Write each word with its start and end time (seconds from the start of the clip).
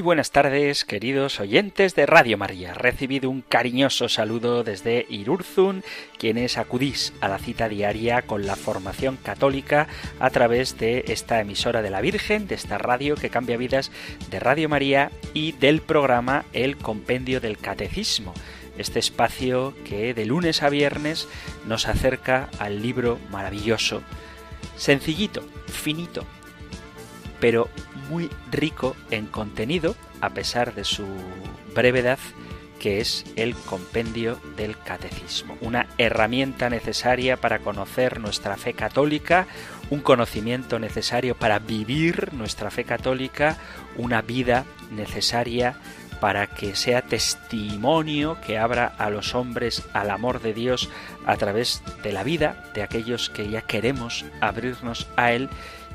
Muy 0.00 0.04
buenas 0.06 0.30
tardes, 0.30 0.86
queridos 0.86 1.40
oyentes 1.40 1.94
de 1.94 2.06
Radio 2.06 2.38
María. 2.38 2.72
Recibido 2.72 3.28
un 3.28 3.42
cariñoso 3.42 4.08
saludo 4.08 4.64
desde 4.64 5.04
Irurzun, 5.10 5.84
quienes 6.16 6.56
acudís 6.56 7.12
a 7.20 7.28
la 7.28 7.38
cita 7.38 7.68
diaria 7.68 8.22
con 8.22 8.46
la 8.46 8.56
formación 8.56 9.18
católica 9.18 9.88
a 10.18 10.30
través 10.30 10.78
de 10.78 11.04
esta 11.08 11.38
emisora 11.38 11.82
de 11.82 11.90
la 11.90 12.00
Virgen, 12.00 12.48
de 12.48 12.54
esta 12.54 12.78
radio 12.78 13.14
que 13.14 13.28
cambia 13.28 13.58
vidas 13.58 13.92
de 14.30 14.40
Radio 14.40 14.70
María 14.70 15.10
y 15.34 15.52
del 15.52 15.82
programa 15.82 16.46
El 16.54 16.78
Compendio 16.78 17.38
del 17.42 17.58
Catecismo 17.58 18.32
este 18.78 19.00
espacio 19.00 19.74
que 19.84 20.14
de 20.14 20.24
lunes 20.24 20.62
a 20.62 20.70
viernes 20.70 21.28
nos 21.66 21.86
acerca 21.86 22.48
al 22.58 22.80
libro 22.80 23.18
maravilloso, 23.30 24.00
sencillito, 24.78 25.46
finito, 25.66 26.24
pero 27.38 27.68
muy 28.10 28.28
rico 28.50 28.96
en 29.10 29.26
contenido, 29.26 29.94
a 30.20 30.30
pesar 30.30 30.74
de 30.74 30.84
su 30.84 31.06
brevedad, 31.74 32.18
que 32.80 33.00
es 33.00 33.24
el 33.36 33.54
compendio 33.54 34.40
del 34.56 34.76
catecismo, 34.76 35.56
una 35.60 35.86
herramienta 35.98 36.70
necesaria 36.70 37.36
para 37.36 37.60
conocer 37.60 38.18
nuestra 38.18 38.56
fe 38.56 38.72
católica, 38.72 39.46
un 39.90 40.00
conocimiento 40.00 40.78
necesario 40.78 41.36
para 41.36 41.58
vivir 41.58 42.32
nuestra 42.32 42.70
fe 42.70 42.84
católica, 42.84 43.58
una 43.96 44.22
vida 44.22 44.64
necesaria 44.90 45.76
para 46.20 46.46
que 46.48 46.74
sea 46.74 47.02
testimonio 47.02 48.38
que 48.46 48.58
abra 48.58 48.86
a 48.98 49.08
los 49.10 49.34
hombres 49.34 49.84
al 49.92 50.10
amor 50.10 50.40
de 50.40 50.52
Dios 50.52 50.88
a 51.26 51.36
través 51.36 51.82
de 52.02 52.12
la 52.12 52.24
vida 52.24 52.70
de 52.74 52.82
aquellos 52.82 53.30
que 53.30 53.48
ya 53.48 53.62
queremos 53.62 54.24
abrirnos 54.40 55.06
a 55.16 55.32
Él 55.32 55.48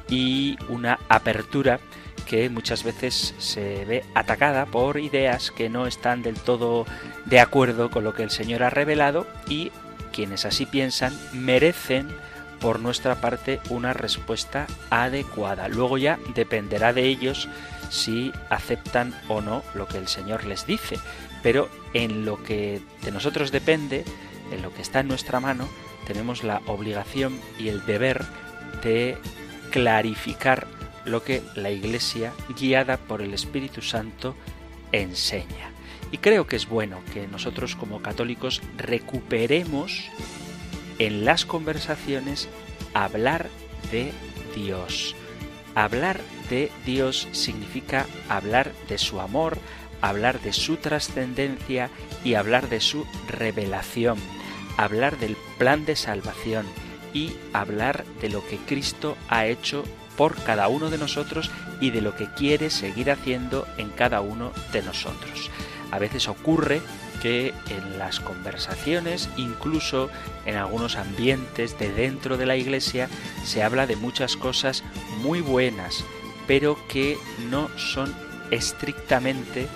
y 0.09 0.57
una 0.69 0.99
apertura 1.09 1.79
que 2.25 2.49
muchas 2.49 2.83
veces 2.83 3.33
se 3.37 3.85
ve 3.85 4.03
atacada 4.13 4.65
por 4.65 4.99
ideas 4.99 5.51
que 5.51 5.69
no 5.69 5.87
están 5.87 6.21
del 6.21 6.35
todo 6.35 6.85
de 7.25 7.39
acuerdo 7.39 7.89
con 7.89 8.03
lo 8.03 8.13
que 8.13 8.23
el 8.23 8.31
Señor 8.31 8.63
ha 8.63 8.69
revelado 8.69 9.27
y 9.47 9.71
quienes 10.11 10.45
así 10.45 10.65
piensan 10.65 11.13
merecen 11.33 12.07
por 12.59 12.79
nuestra 12.79 13.15
parte 13.21 13.59
una 13.69 13.93
respuesta 13.93 14.65
adecuada. 14.89 15.67
Luego 15.67 15.97
ya 15.97 16.19
dependerá 16.33 16.93
de 16.93 17.03
ellos 17.03 17.47
si 17.89 18.31
aceptan 18.49 19.13
o 19.27 19.41
no 19.41 19.63
lo 19.73 19.87
que 19.87 19.97
el 19.97 20.07
Señor 20.07 20.45
les 20.45 20.65
dice, 20.65 20.97
pero 21.43 21.69
en 21.93 22.25
lo 22.25 22.41
que 22.41 22.81
de 23.03 23.11
nosotros 23.11 23.51
depende, 23.51 24.03
en 24.51 24.61
lo 24.61 24.73
que 24.73 24.81
está 24.81 25.01
en 25.01 25.07
nuestra 25.07 25.39
mano, 25.39 25.67
tenemos 26.07 26.43
la 26.43 26.61
obligación 26.65 27.39
y 27.59 27.69
el 27.69 27.85
deber 27.85 28.25
de 28.83 29.17
clarificar 29.71 30.67
lo 31.05 31.23
que 31.23 31.41
la 31.55 31.71
Iglesia, 31.71 32.33
guiada 32.59 32.97
por 32.97 33.21
el 33.21 33.33
Espíritu 33.33 33.81
Santo, 33.81 34.35
enseña. 34.91 35.71
Y 36.11 36.17
creo 36.17 36.47
que 36.47 36.55
es 36.55 36.67
bueno 36.67 36.99
que 37.13 37.27
nosotros 37.27 37.75
como 37.75 38.01
católicos 38.01 38.61
recuperemos 38.77 40.09
en 40.99 41.25
las 41.25 41.45
conversaciones 41.45 42.47
hablar 42.93 43.49
de 43.91 44.11
Dios. 44.55 45.15
Hablar 45.73 46.21
de 46.49 46.71
Dios 46.85 47.27
significa 47.31 48.05
hablar 48.29 48.71
de 48.87 48.97
su 48.97 49.19
amor, 49.19 49.57
hablar 50.01 50.39
de 50.41 50.53
su 50.53 50.77
trascendencia 50.77 51.89
y 52.23 52.35
hablar 52.35 52.69
de 52.69 52.79
su 52.79 53.05
revelación, 53.27 54.17
hablar 54.77 55.17
del 55.17 55.35
plan 55.57 55.85
de 55.85 55.95
salvación 55.95 56.65
y 57.13 57.33
hablar 57.53 58.05
de 58.21 58.29
lo 58.29 58.45
que 58.47 58.57
Cristo 58.57 59.17
ha 59.29 59.47
hecho 59.47 59.83
por 60.17 60.35
cada 60.43 60.67
uno 60.67 60.89
de 60.89 60.97
nosotros 60.97 61.51
y 61.79 61.91
de 61.91 62.01
lo 62.01 62.15
que 62.15 62.27
quiere 62.27 62.69
seguir 62.69 63.11
haciendo 63.11 63.67
en 63.77 63.89
cada 63.89 64.21
uno 64.21 64.51
de 64.71 64.81
nosotros. 64.81 65.49
A 65.91 65.99
veces 65.99 66.27
ocurre 66.27 66.81
que 67.21 67.53
en 67.69 67.97
las 67.97 68.19
conversaciones, 68.19 69.29
incluso 69.37 70.09
en 70.45 70.55
algunos 70.55 70.95
ambientes 70.95 71.77
de 71.79 71.91
dentro 71.91 72.37
de 72.37 72.45
la 72.45 72.57
iglesia, 72.57 73.09
se 73.43 73.63
habla 73.63 73.87
de 73.87 73.95
muchas 73.95 74.35
cosas 74.35 74.83
muy 75.21 75.41
buenas, 75.41 76.03
pero 76.47 76.77
que 76.87 77.17
no 77.49 77.69
son 77.77 78.13
estrictamente 78.51 79.67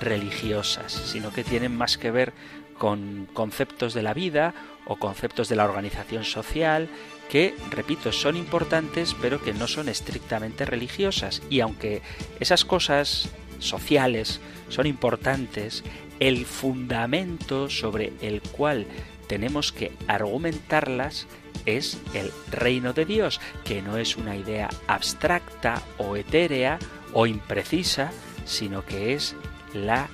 religiosas, 0.00 0.92
sino 0.92 1.32
que 1.32 1.44
tienen 1.44 1.76
más 1.76 1.98
que 1.98 2.10
ver 2.10 2.32
con 2.78 3.28
conceptos 3.32 3.94
de 3.94 4.02
la 4.02 4.14
vida 4.14 4.54
o 4.86 4.96
conceptos 4.96 5.48
de 5.48 5.56
la 5.56 5.64
organización 5.64 6.24
social 6.24 6.88
que, 7.28 7.54
repito, 7.70 8.12
son 8.12 8.36
importantes 8.36 9.14
pero 9.20 9.42
que 9.42 9.52
no 9.52 9.66
son 9.66 9.88
estrictamente 9.88 10.64
religiosas. 10.64 11.42
Y 11.50 11.60
aunque 11.60 12.02
esas 12.40 12.64
cosas 12.64 13.28
sociales 13.58 14.40
son 14.68 14.86
importantes, 14.86 15.84
el 16.20 16.46
fundamento 16.46 17.68
sobre 17.68 18.12
el 18.20 18.40
cual 18.40 18.86
tenemos 19.26 19.72
que 19.72 19.92
argumentarlas 20.06 21.26
es 21.66 21.98
el 22.12 22.30
reino 22.50 22.92
de 22.92 23.04
Dios, 23.04 23.40
que 23.64 23.82
no 23.82 23.96
es 23.96 24.16
una 24.16 24.36
idea 24.36 24.68
abstracta 24.86 25.82
o 25.98 26.16
etérea 26.16 26.78
o 27.12 27.26
imprecisa, 27.26 28.12
sino 28.44 28.84
que 28.84 29.14
es 29.14 29.34
la 29.72 30.08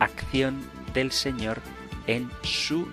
acción 0.00 0.60
del 0.92 1.12
Señor 1.12 1.60
en 2.06 2.30
su 2.42 2.88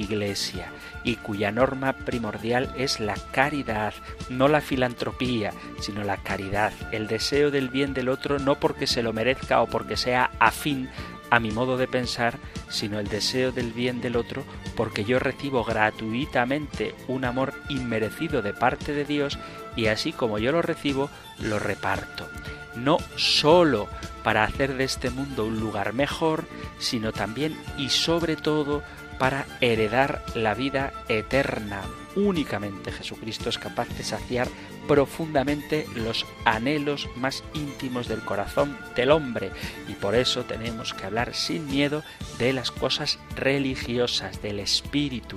iglesia 0.00 0.72
y 1.04 1.16
cuya 1.16 1.50
norma 1.50 1.92
primordial 1.92 2.72
es 2.76 3.00
la 3.00 3.14
caridad, 3.32 3.94
no 4.28 4.48
la 4.48 4.60
filantropía, 4.60 5.52
sino 5.80 6.04
la 6.04 6.16
caridad, 6.16 6.72
el 6.92 7.06
deseo 7.06 7.50
del 7.50 7.68
bien 7.68 7.94
del 7.94 8.08
otro 8.08 8.38
no 8.38 8.58
porque 8.60 8.86
se 8.86 9.02
lo 9.02 9.12
merezca 9.12 9.60
o 9.60 9.66
porque 9.66 9.96
sea 9.96 10.30
afín 10.38 10.88
a 11.30 11.40
mi 11.40 11.50
modo 11.50 11.78
de 11.78 11.88
pensar, 11.88 12.38
sino 12.68 13.00
el 13.00 13.08
deseo 13.08 13.52
del 13.52 13.72
bien 13.72 14.02
del 14.02 14.16
otro 14.16 14.44
porque 14.76 15.04
yo 15.04 15.18
recibo 15.18 15.64
gratuitamente 15.64 16.94
un 17.08 17.24
amor 17.24 17.54
inmerecido 17.70 18.42
de 18.42 18.52
parte 18.52 18.92
de 18.92 19.06
Dios 19.06 19.38
y 19.74 19.86
así 19.86 20.12
como 20.12 20.38
yo 20.38 20.52
lo 20.52 20.60
recibo, 20.60 21.08
lo 21.38 21.58
reparto. 21.58 22.28
No 22.76 22.98
solo 23.16 23.88
para 24.22 24.44
hacer 24.44 24.76
de 24.76 24.84
este 24.84 25.08
mundo 25.08 25.46
un 25.46 25.58
lugar 25.58 25.94
mejor, 25.94 26.44
sino 26.78 27.12
también 27.12 27.56
y 27.78 27.88
sobre 27.88 28.36
todo 28.36 28.82
para 29.18 29.46
heredar 29.60 30.24
la 30.34 30.54
vida 30.54 30.92
eterna. 31.08 31.82
Únicamente 32.14 32.92
Jesucristo 32.92 33.48
es 33.48 33.58
capaz 33.58 33.88
de 33.96 34.04
saciar 34.04 34.48
profundamente 34.86 35.86
los 35.94 36.26
anhelos 36.44 37.08
más 37.16 37.42
íntimos 37.54 38.08
del 38.08 38.20
corazón 38.20 38.76
del 38.96 39.10
hombre 39.10 39.50
y 39.88 39.94
por 39.94 40.14
eso 40.14 40.44
tenemos 40.44 40.92
que 40.92 41.06
hablar 41.06 41.34
sin 41.34 41.66
miedo 41.66 42.02
de 42.38 42.52
las 42.52 42.70
cosas 42.70 43.18
religiosas, 43.36 44.42
del 44.42 44.60
espíritu, 44.60 45.36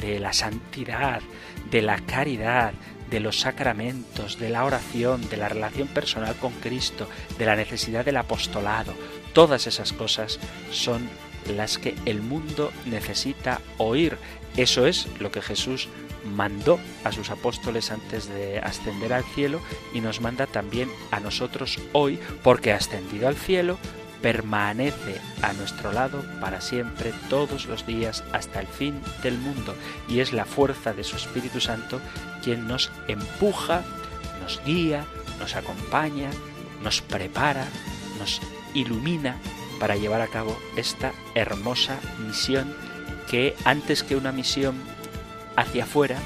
de 0.00 0.18
la 0.20 0.32
santidad, 0.32 1.20
de 1.70 1.82
la 1.82 1.98
caridad, 2.00 2.72
de 3.10 3.20
los 3.20 3.40
sacramentos, 3.40 4.38
de 4.38 4.50
la 4.50 4.64
oración, 4.64 5.28
de 5.28 5.36
la 5.36 5.48
relación 5.48 5.88
personal 5.88 6.34
con 6.36 6.52
Cristo, 6.52 7.08
de 7.38 7.46
la 7.46 7.56
necesidad 7.56 8.04
del 8.04 8.16
apostolado. 8.16 8.94
Todas 9.32 9.66
esas 9.66 9.92
cosas 9.92 10.38
son 10.70 11.08
las 11.48 11.78
que 11.78 11.94
el 12.04 12.20
mundo 12.22 12.72
necesita 12.86 13.60
oír. 13.78 14.16
Eso 14.56 14.86
es 14.86 15.08
lo 15.18 15.30
que 15.30 15.42
Jesús 15.42 15.88
mandó 16.24 16.78
a 17.04 17.12
sus 17.12 17.30
apóstoles 17.30 17.90
antes 17.90 18.28
de 18.28 18.58
ascender 18.58 19.12
al 19.12 19.24
cielo 19.24 19.60
y 19.92 20.00
nos 20.00 20.20
manda 20.20 20.46
también 20.46 20.88
a 21.10 21.20
nosotros 21.20 21.78
hoy 21.92 22.18
porque 22.42 22.72
ascendido 22.72 23.28
al 23.28 23.36
cielo 23.36 23.78
permanece 24.22 25.20
a 25.42 25.52
nuestro 25.52 25.92
lado 25.92 26.24
para 26.40 26.62
siempre 26.62 27.12
todos 27.28 27.66
los 27.66 27.86
días 27.86 28.24
hasta 28.32 28.60
el 28.60 28.66
fin 28.66 28.98
del 29.22 29.36
mundo 29.36 29.74
y 30.08 30.20
es 30.20 30.32
la 30.32 30.46
fuerza 30.46 30.94
de 30.94 31.04
su 31.04 31.16
Espíritu 31.16 31.60
Santo 31.60 32.00
quien 32.42 32.66
nos 32.66 32.90
empuja, 33.06 33.82
nos 34.40 34.62
guía, 34.64 35.04
nos 35.38 35.56
acompaña, 35.56 36.30
nos 36.82 37.02
prepara, 37.02 37.66
nos 38.18 38.40
ilumina 38.72 39.36
para 39.84 39.96
llevar 39.96 40.22
a 40.22 40.28
cabo 40.28 40.56
esta 40.76 41.12
hermosa 41.34 42.00
misión 42.26 42.74
que 43.30 43.54
antes 43.66 44.02
que 44.02 44.16
una 44.16 44.32
misión 44.32 44.80
hacia 45.56 45.84
afuera 45.84 46.16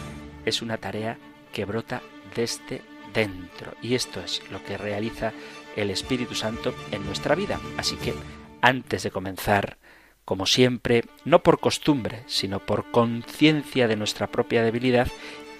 es 0.44 0.62
una 0.62 0.76
tarea 0.76 1.18
que 1.52 1.64
brota 1.64 2.00
desde 2.36 2.82
dentro. 3.12 3.72
Y 3.82 3.96
esto 3.96 4.20
es 4.20 4.48
lo 4.52 4.62
que 4.62 4.78
realiza 4.78 5.32
el 5.74 5.90
Espíritu 5.90 6.36
Santo 6.36 6.72
en 6.92 7.04
nuestra 7.04 7.34
vida. 7.34 7.58
Así 7.76 7.96
que 7.96 8.14
antes 8.60 9.02
de 9.02 9.10
comenzar 9.10 9.76
como 10.24 10.46
siempre, 10.46 11.02
no 11.24 11.42
por 11.42 11.58
costumbre, 11.58 12.22
sino 12.28 12.60
por 12.60 12.92
conciencia 12.92 13.88
de 13.88 13.96
nuestra 13.96 14.28
propia 14.28 14.62
debilidad, 14.62 15.08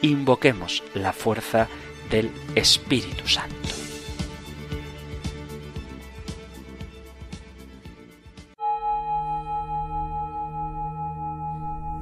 invoquemos 0.02 0.84
la 0.94 1.12
fuerza 1.12 1.66
del 2.12 2.30
Espíritu 2.54 3.26
Santo. 3.26 3.87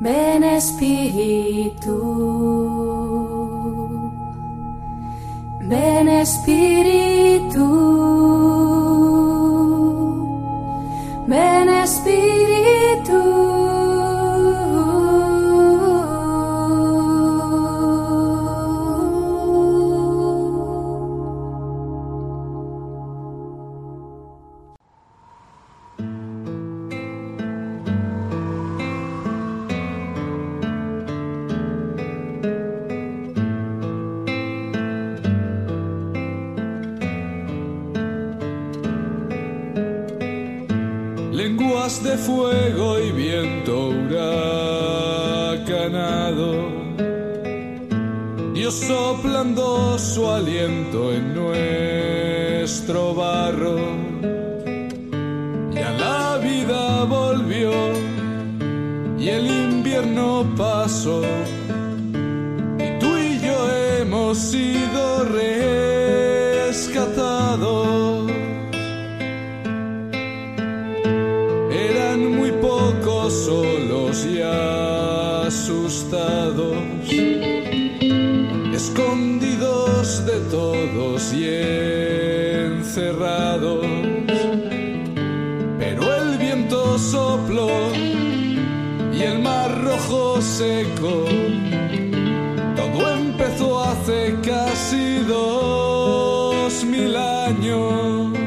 Ven 0.06 0.44
Espíritu, 0.44 1.98
ven 5.62 6.08
Espíritu, 6.08 7.95
mil 96.96 97.16
años. 97.16 98.45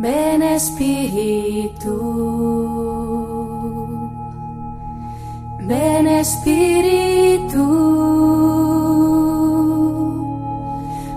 Ven 0.00 0.42
Espíritu, 0.44 1.90
ven 5.58 6.06
Espíritu, 6.06 7.64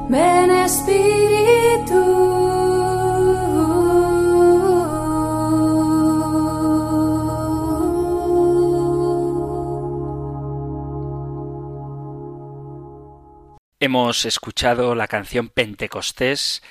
ven 0.09 0.49
Espíritu. 0.49 1.11
Hemos 13.79 14.25
escuchado 14.25 14.95
la 14.95 15.07
canción 15.07 15.49
Pentecostés 15.49 16.63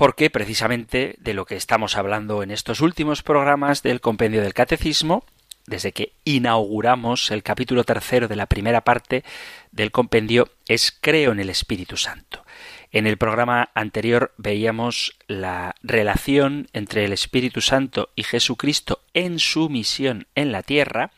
porque 0.00 0.30
precisamente 0.30 1.16
de 1.18 1.34
lo 1.34 1.44
que 1.44 1.56
estamos 1.56 1.98
hablando 1.98 2.42
en 2.42 2.50
estos 2.50 2.80
últimos 2.80 3.22
programas 3.22 3.82
del 3.82 4.00
compendio 4.00 4.40
del 4.40 4.54
catecismo, 4.54 5.26
desde 5.66 5.92
que 5.92 6.14
inauguramos 6.24 7.30
el 7.30 7.42
capítulo 7.42 7.84
tercero 7.84 8.26
de 8.26 8.34
la 8.34 8.46
primera 8.46 8.80
parte 8.80 9.24
del 9.72 9.90
compendio, 9.90 10.48
es 10.66 10.90
Creo 10.90 11.32
en 11.32 11.40
el 11.40 11.50
Espíritu 11.50 11.98
Santo. 11.98 12.46
En 12.92 13.06
el 13.06 13.18
programa 13.18 13.68
anterior 13.74 14.32
veíamos 14.38 15.18
la 15.26 15.74
relación 15.82 16.68
entre 16.72 17.04
el 17.04 17.12
Espíritu 17.12 17.60
Santo 17.60 18.08
y 18.16 18.22
Jesucristo 18.22 19.02
en 19.12 19.38
su 19.38 19.68
misión 19.68 20.28
en 20.34 20.50
la 20.50 20.62
tierra 20.62 21.10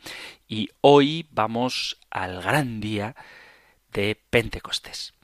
y 0.48 0.70
hoy 0.80 1.28
vamos 1.30 1.98
al 2.10 2.42
gran 2.42 2.80
día 2.80 3.14
de 3.92 4.18
Pentecostés. 4.30 5.14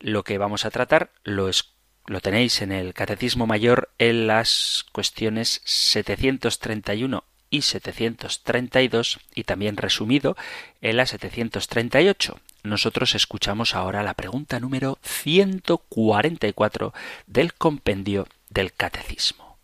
Lo 0.00 0.22
que 0.22 0.36
vamos 0.36 0.66
a 0.66 0.70
tratar 0.70 1.12
lo, 1.24 1.48
es, 1.48 1.72
lo 2.06 2.20
tenéis 2.20 2.62
en 2.62 2.72
el 2.72 2.94
Catecismo 2.94 3.46
Mayor 3.46 3.90
en 3.98 4.26
las 4.26 4.86
cuestiones 4.92 5.60
731 5.64 7.24
y 7.50 7.62
732 7.62 9.18
y 9.34 9.44
también 9.44 9.76
resumido 9.76 10.36
en 10.80 10.96
la 10.96 11.06
738. 11.06 12.40
Nosotros 12.62 13.14
escuchamos 13.14 13.74
ahora 13.74 14.02
la 14.02 14.14
pregunta 14.14 14.60
número 14.60 14.98
144 15.02 16.92
del 17.26 17.54
compendio 17.54 18.26
del 18.50 18.72
Catecismo. 18.72 19.58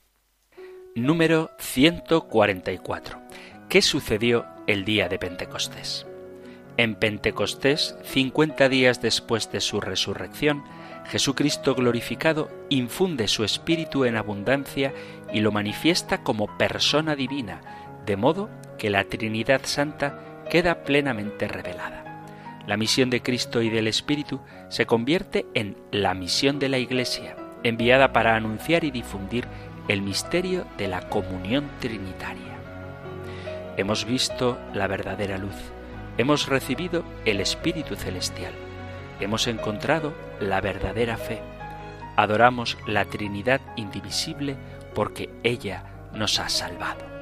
Número 0.95 1.51
144. 1.59 3.21
¿Qué 3.69 3.83
sucedió 3.83 4.47
el 4.67 4.85
día 4.85 5.09
de 5.09 5.19
Pentecostés? 5.19 6.07
En 6.79 6.95
Pentecostés, 6.95 7.97
50 8.05 8.69
días 8.69 9.01
después 9.03 9.51
de 9.53 9.61
su 9.61 9.81
resurrección, 9.81 10.65
Jesucristo 11.09 11.75
glorificado 11.75 12.51
infunde 12.69 13.29
su 13.29 13.45
espíritu 13.45 14.05
en 14.05 14.17
abundancia 14.17 14.93
y 15.33 15.41
lo 15.41 15.53
manifiesta 15.53 16.23
como 16.23 16.59
persona 16.59 17.15
divina, 17.15 17.61
de 18.05 18.17
modo 18.17 18.51
que 18.79 18.91
la 18.91 19.05
Trinidad 19.05 19.63
Santa 19.65 20.45
queda 20.51 20.83
plenamente 20.83 21.49
revelada. 21.49 22.25
La 22.67 22.77
misión 22.77 23.11
de 23.11 23.23
Cristo 23.23 23.63
y 23.63 23.71
del 23.71 23.87
Espíritu 23.87 24.41
se 24.69 24.87
convierte 24.87 25.47
en 25.55 25.77
la 25.93 26.15
misión 26.15 26.59
de 26.59 26.69
la 26.69 26.79
Iglesia, 26.79 27.37
enviada 27.63 28.13
para 28.13 28.35
anunciar 28.35 28.85
y 28.85 28.91
difundir 28.91 29.47
el 29.87 30.03
misterio 30.03 30.67
de 30.77 30.89
la 30.89 31.09
comunión 31.09 31.71
trinitaria. 31.81 32.59
Hemos 33.77 34.05
visto 34.05 34.59
la 34.75 34.89
verdadera 34.89 35.39
luz 35.39 35.55
hemos 36.19 36.47
recibido 36.49 37.05
el 37.25 37.41
Espíritu 37.41 37.95
Celestial, 37.95 38.53
hemos 39.21 39.47
encontrado 39.47 40.15
la 40.41 40.61
verdadera 40.61 41.17
fe, 41.17 41.41
adoramos 42.17 42.77
la 42.87 43.05
Trinidad 43.05 43.61
indivisible 43.77 44.57
porque 44.95 45.31
ella 45.43 45.85
nos 46.13 46.39
ha 46.39 46.49
salvado. 46.49 47.17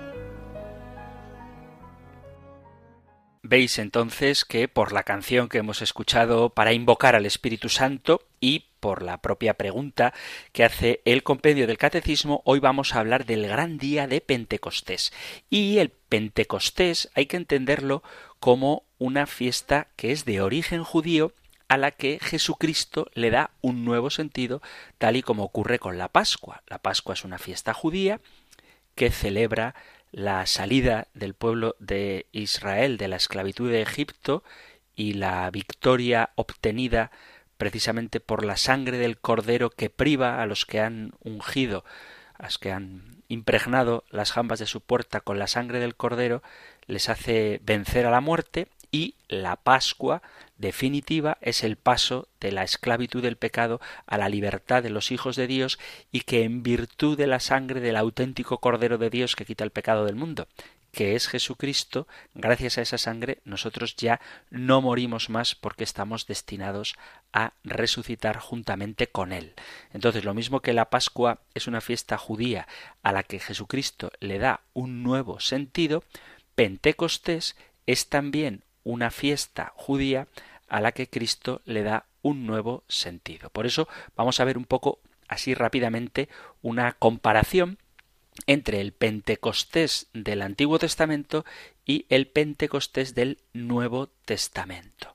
Veis 3.47 3.79
entonces 3.79 4.47
que 4.47 4.69
por 4.69 4.93
la 4.93 5.03
canción 5.03 5.51
que 5.51 5.59
hemos 5.59 5.83
escuchado 5.83 6.49
para 6.49 6.73
invocar 6.73 7.15
al 7.15 7.27
Espíritu 7.27 7.69
Santo 7.69 8.23
y 8.41 8.71
por 8.81 9.03
la 9.03 9.19
propia 9.19 9.53
pregunta 9.53 10.15
que 10.53 10.65
hace 10.65 11.03
el 11.05 11.23
compendio 11.23 11.67
del 11.67 11.77
Catecismo, 11.77 12.41
hoy 12.47 12.59
vamos 12.61 12.95
a 12.95 13.01
hablar 13.01 13.27
del 13.27 13.47
gran 13.47 13.77
día 13.77 14.07
de 14.07 14.23
Pentecostés. 14.23 15.13
Y 15.51 15.77
el 15.77 15.91
Pentecostés 15.91 17.11
hay 17.15 17.27
que 17.27 17.37
entenderlo 17.37 18.03
como 18.41 18.85
una 18.97 19.27
fiesta 19.27 19.89
que 19.97 20.13
es 20.13 20.25
de 20.25 20.41
origen 20.41 20.83
judío 20.83 21.35
a 21.69 21.77
la 21.77 21.91
que 21.91 22.19
Jesucristo 22.21 23.09
le 23.15 23.31
da 23.31 23.51
un 23.61 23.85
nuevo 23.85 24.11
sentido, 24.11 24.63
tal 24.99 25.17
y 25.17 25.23
como 25.23 25.45
ocurre 25.45 25.79
con 25.79 25.99
la 25.99 26.09
Pascua. 26.09 26.63
La 26.67 26.79
Pascua 26.79 27.15
es 27.15 27.25
una 27.25 27.39
fiesta 27.39 27.75
judía 27.75 28.21
que 28.95 29.11
celebra 29.11 29.75
la 30.13 30.47
salida 30.47 31.09
del 31.15 31.35
pueblo 31.35 31.75
de 31.81 32.27
Israel 32.33 32.99
de 32.99 33.09
la 33.09 33.17
esclavitud 33.17 33.71
de 33.71 33.83
Egipto 33.83 34.45
y 34.95 35.15
la 35.15 35.51
victoria 35.51 36.31
obtenida 36.37 37.11
precisamente 37.57 38.21
por 38.21 38.45
la 38.45 38.57
sangre 38.57 38.99
del 38.99 39.19
cordero 39.19 39.71
que 39.71 39.91
priva 39.91 40.43
a 40.43 40.47
los 40.47 40.67
que 40.67 40.81
han 40.81 41.13
ungido, 41.21 41.85
a 42.35 42.45
los 42.45 42.59
que 42.59 42.71
han 42.73 43.23
impregnado 43.29 44.05
las 44.11 44.33
jambas 44.33 44.59
de 44.59 44.67
su 44.67 44.81
puerta 44.81 45.21
con 45.21 45.39
la 45.39 45.47
sangre 45.47 45.79
del 45.81 45.97
cordero, 45.97 46.43
les 46.87 47.09
hace 47.09 47.61
vencer 47.65 48.07
a 48.07 48.11
la 48.11 48.21
muerte 48.21 48.69
y 48.91 49.17
la 49.29 49.57
Pascua 49.57 50.23
definitiva 50.57 51.39
es 51.41 51.65
el 51.65 51.77
paso 51.77 52.29
de 52.41 52.53
la 52.53 52.63
esclavitud 52.63 53.23
del 53.23 53.37
pecado 53.37 53.81
a 54.07 54.19
la 54.19 54.29
libertad 54.29 54.83
de 54.83 54.91
los 54.91 55.11
hijos 55.11 55.37
de 55.37 55.47
Dios 55.47 55.79
y 56.13 56.21
que 56.21 56.45
en 56.45 56.63
virtud 56.63 57.17
de 57.17 57.27
la 57.27 57.41
sangre 57.41 57.81
del 57.81 57.97
auténtico 57.97 58.59
Cordero 58.59 58.99
de 58.99 59.11
Dios 59.11 59.37
que 59.37 59.45
quita 59.45 59.65
el 59.65 59.71
pecado 59.71 60.05
del 60.05 60.15
mundo, 60.15 60.47
que 60.95 61.17
es 61.17 61.27
Jesucristo, 61.27 62.07
gracias 62.35 62.79
a 62.79 62.83
esa 62.83 62.99
sangre 62.99 63.41
nosotros 63.45 63.97
ya 63.97 64.21
no 64.51 64.81
morimos 64.81 65.29
más 65.29 65.55
porque 65.55 65.85
estamos 65.85 66.27
destinados 66.27 66.95
a 67.33 67.53
resucitar 67.65 68.39
juntamente 68.39 69.09
con 69.09 69.33
Él. 69.33 69.55
Entonces, 69.93 70.25
lo 70.25 70.35
mismo 70.35 70.61
que 70.61 70.73
la 70.73 70.89
Pascua 70.89 71.41
es 71.53 71.67
una 71.67 71.81
fiesta 71.81 72.17
judía 72.17 72.69
a 73.03 73.13
la 73.13 73.25
que 73.25 73.41
Jesucristo 73.41 74.13
le 74.21 74.39
da 74.39 74.61
un 74.73 75.03
nuevo 75.03 75.41
sentido, 75.41 76.05
Pentecostés 76.55 77.57
es 77.87 78.09
también 78.09 78.63
una 78.85 79.11
fiesta 79.11 79.73
judía 79.77 80.29
a 80.69 80.81
la 80.81 80.93
que 80.93 81.09
Cristo 81.09 81.61
le 81.65 81.83
da 81.83 82.07
un 82.23 82.47
nuevo 82.47 82.85
sentido. 82.89 83.51
Por 83.51 83.67
eso 83.67 83.89
vamos 84.17 84.41
a 84.41 84.45
ver 84.45 84.57
un 84.57 84.65
poco 84.65 85.01
así 85.29 85.55
rápidamente 85.55 86.29
una 86.63 86.93
comparación 86.93 87.79
entre 88.47 88.81
el 88.81 88.93
Pentecostés 88.93 90.09
del 90.13 90.43
Antiguo 90.43 90.79
Testamento 90.79 91.45
y 91.85 92.07
el 92.09 92.27
Pentecostés 92.27 93.15
del 93.15 93.39
Nuevo 93.53 94.09
Testamento. 94.25 95.15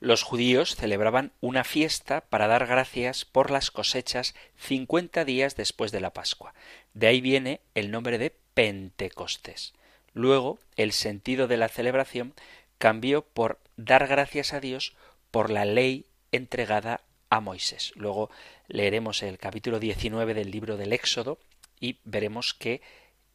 Los 0.00 0.22
judíos 0.22 0.74
celebraban 0.76 1.32
una 1.40 1.64
fiesta 1.64 2.22
para 2.22 2.46
dar 2.46 2.66
gracias 2.66 3.24
por 3.24 3.50
las 3.50 3.70
cosechas 3.70 4.34
cincuenta 4.56 5.24
días 5.24 5.56
después 5.56 5.92
de 5.92 6.00
la 6.00 6.12
Pascua. 6.12 6.54
De 6.92 7.06
ahí 7.06 7.20
viene 7.20 7.60
el 7.74 7.90
nombre 7.90 8.18
de 8.18 8.34
Pentecostés. 8.54 9.72
Luego, 10.12 10.58
el 10.76 10.92
sentido 10.92 11.48
de 11.48 11.56
la 11.56 11.68
celebración 11.68 12.34
cambió 12.78 13.22
por 13.22 13.60
dar 13.76 14.06
gracias 14.06 14.52
a 14.52 14.60
Dios 14.60 14.94
por 15.30 15.50
la 15.50 15.64
ley 15.64 16.06
entregada 16.32 17.02
a 17.30 17.40
Moisés. 17.40 17.92
Luego 17.96 18.30
leeremos 18.68 19.22
el 19.22 19.38
capítulo 19.38 19.80
19 19.80 20.34
del 20.34 20.50
libro 20.50 20.76
del 20.76 20.92
Éxodo 20.92 21.38
y 21.80 21.98
veremos 22.04 22.54
que 22.54 22.82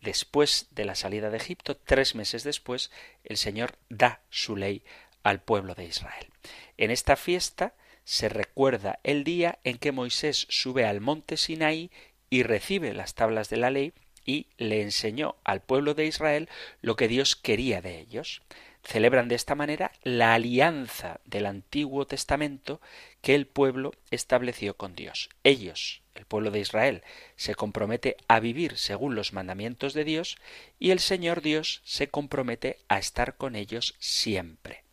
después 0.01 0.67
de 0.71 0.85
la 0.85 0.95
salida 0.95 1.29
de 1.29 1.37
Egipto, 1.37 1.75
tres 1.75 2.15
meses 2.15 2.43
después, 2.43 2.91
el 3.23 3.37
Señor 3.37 3.75
da 3.89 4.21
su 4.29 4.55
ley 4.55 4.83
al 5.23 5.41
pueblo 5.41 5.75
de 5.75 5.85
Israel. 5.85 6.27
En 6.77 6.91
esta 6.91 7.15
fiesta 7.15 7.73
se 8.03 8.29
recuerda 8.29 8.99
el 9.03 9.23
día 9.23 9.59
en 9.63 9.77
que 9.77 9.91
Moisés 9.91 10.47
sube 10.49 10.85
al 10.85 11.01
monte 11.01 11.37
Sinaí 11.37 11.91
y 12.29 12.43
recibe 12.43 12.93
las 12.93 13.13
tablas 13.13 13.49
de 13.49 13.57
la 13.57 13.69
ley 13.69 13.93
y 14.25 14.47
le 14.57 14.81
enseñó 14.81 15.35
al 15.43 15.61
pueblo 15.61 15.93
de 15.93 16.05
Israel 16.05 16.49
lo 16.81 16.95
que 16.95 17.07
Dios 17.07 17.35
quería 17.35 17.81
de 17.81 17.99
ellos. 17.99 18.41
Celebran 18.89 19.27
de 19.27 19.35
esta 19.35 19.53
manera 19.53 19.91
la 20.01 20.33
alianza 20.33 21.19
del 21.23 21.45
Antiguo 21.45 22.07
Testamento 22.07 22.81
que 23.21 23.35
el 23.35 23.45
pueblo 23.45 23.91
estableció 24.09 24.77
con 24.77 24.95
Dios. 24.95 25.29
Ellos, 25.43 26.01
el 26.15 26.25
pueblo 26.25 26.49
de 26.49 26.61
Israel, 26.61 27.03
se 27.35 27.53
compromete 27.53 28.17
a 28.27 28.39
vivir 28.39 28.77
según 28.77 29.13
los 29.13 29.31
mandamientos 29.31 29.93
de 29.93 30.05
Dios 30.05 30.39
y 30.79 30.89
el 30.89 30.99
Señor 30.99 31.43
Dios 31.43 31.83
se 31.85 32.07
compromete 32.07 32.79
a 32.87 32.97
estar 32.97 33.37
con 33.37 33.55
ellos 33.55 33.93
siempre. 33.99 34.83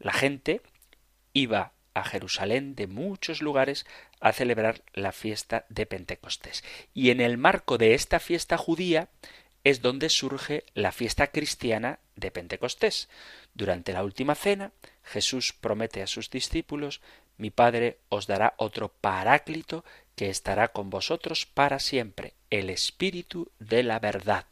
La 0.00 0.12
gente 0.12 0.60
iba 1.32 1.74
a 1.94 2.02
Jerusalén 2.02 2.74
de 2.74 2.88
muchos 2.88 3.40
lugares 3.40 3.86
a 4.18 4.32
celebrar 4.32 4.82
la 4.94 5.12
fiesta 5.12 5.64
de 5.68 5.86
Pentecostés. 5.86 6.64
Y 6.92 7.10
en 7.10 7.20
el 7.20 7.38
marco 7.38 7.78
de 7.78 7.94
esta 7.94 8.18
fiesta 8.18 8.56
judía 8.58 9.10
es 9.68 9.82
donde 9.82 10.08
surge 10.08 10.64
la 10.72 10.92
fiesta 10.92 11.26
cristiana 11.26 11.98
de 12.16 12.30
Pentecostés. 12.30 13.08
Durante 13.52 13.92
la 13.92 14.02
última 14.02 14.34
cena, 14.34 14.72
Jesús 15.02 15.52
promete 15.52 16.02
a 16.02 16.06
sus 16.06 16.30
discípulos 16.30 17.02
mi 17.36 17.50
Padre 17.50 17.98
os 18.08 18.26
dará 18.26 18.54
otro 18.56 18.88
paráclito 18.88 19.84
que 20.16 20.30
estará 20.30 20.68
con 20.68 20.88
vosotros 20.88 21.44
para 21.46 21.78
siempre, 21.80 22.32
el 22.50 22.70
Espíritu 22.70 23.50
de 23.58 23.82
la 23.82 23.98
verdad. 24.00 24.46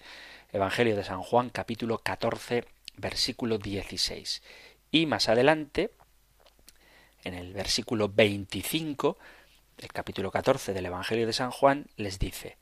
Evangelio 0.52 0.94
de 0.94 1.02
San 1.02 1.23
Juan 1.23 1.49
capítulo 1.50 1.99
14 1.99 2.64
versículo 2.99 3.56
16. 3.56 4.42
Y 4.90 5.06
más 5.06 5.28
adelante, 5.30 5.92
en 7.25 7.32
el 7.35 7.54
versículo 7.54 8.11
25, 8.11 9.16
el 9.78 9.92
capítulo 9.92 10.30
14 10.30 10.75
del 10.75 10.87
Evangelio 10.87 11.26
de 11.26 11.32
San 11.32 11.50
Juan, 11.50 11.87
les 11.96 12.18
dice, 12.18 12.56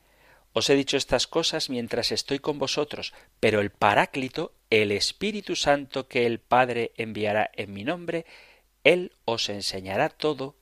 Os 0.54 0.70
he 0.70 0.76
dicho 0.76 0.96
estas 0.96 1.26
cosas 1.26 1.68
mientras 1.68 2.12
estoy 2.12 2.38
con 2.38 2.61
vosotros, 2.61 3.12
pero 3.40 3.61
el 3.61 3.70
Paráclito, 3.70 4.54
el 4.70 4.92
Espíritu 4.92 5.56
Santo 5.56 6.06
que 6.06 6.26
el 6.26 6.38
Padre 6.38 6.92
enviará 6.96 7.50
en 7.54 7.73
mi 7.73 7.82
nombre, 7.82 8.25
Él 8.84 9.12
os 9.25 9.49
enseñará 9.49 10.08
todo 10.11 10.54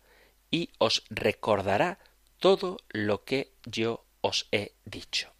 y 0.50 0.70
os 0.78 1.04
recordará 1.10 1.98
todo 2.38 2.78
lo 2.88 3.24
que 3.24 3.52
yo 3.66 4.06
os 4.22 4.48
he 4.50 4.72
dicho. 4.86 5.30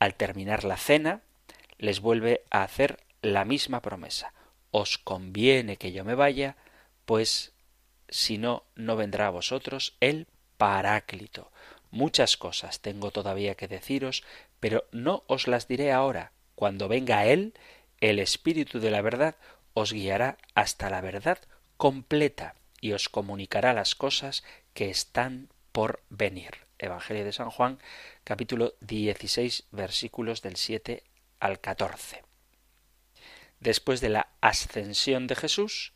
Al 0.00 0.16
terminar 0.16 0.64
la 0.64 0.76
cena, 0.76 1.22
les 1.78 2.00
vuelve 2.00 2.42
a 2.50 2.64
hacer 2.64 2.98
la 3.22 3.44
misma 3.44 3.80
promesa. 3.80 4.34
Os 4.72 4.98
conviene 4.98 5.76
que 5.76 5.92
yo 5.92 6.04
me 6.04 6.16
vaya, 6.16 6.56
pues 7.04 7.52
si 8.08 8.38
no, 8.38 8.64
no 8.74 8.96
vendrá 8.96 9.28
a 9.28 9.30
vosotros 9.30 9.96
el 10.00 10.26
Paráclito. 10.56 11.52
Muchas 11.94 12.36
cosas 12.36 12.80
tengo 12.80 13.12
todavía 13.12 13.54
que 13.54 13.68
deciros, 13.68 14.24
pero 14.58 14.84
no 14.90 15.22
os 15.28 15.46
las 15.46 15.68
diré 15.68 15.92
ahora. 15.92 16.32
Cuando 16.56 16.88
venga 16.88 17.24
Él, 17.24 17.54
el 18.00 18.18
Espíritu 18.18 18.80
de 18.80 18.90
la 18.90 19.00
verdad 19.00 19.36
os 19.74 19.92
guiará 19.92 20.36
hasta 20.56 20.90
la 20.90 21.00
verdad 21.00 21.38
completa 21.76 22.56
y 22.80 22.94
os 22.94 23.08
comunicará 23.08 23.72
las 23.74 23.94
cosas 23.94 24.42
que 24.72 24.90
están 24.90 25.50
por 25.70 26.02
venir. 26.10 26.66
Evangelio 26.80 27.24
de 27.24 27.32
San 27.32 27.50
Juan, 27.50 27.78
capítulo 28.24 28.74
16, 28.80 29.68
versículos 29.70 30.42
del 30.42 30.56
7 30.56 31.04
al 31.38 31.60
14. 31.60 32.24
Después 33.60 34.00
de 34.00 34.08
la 34.08 34.30
ascensión 34.40 35.28
de 35.28 35.36
Jesús, 35.36 35.92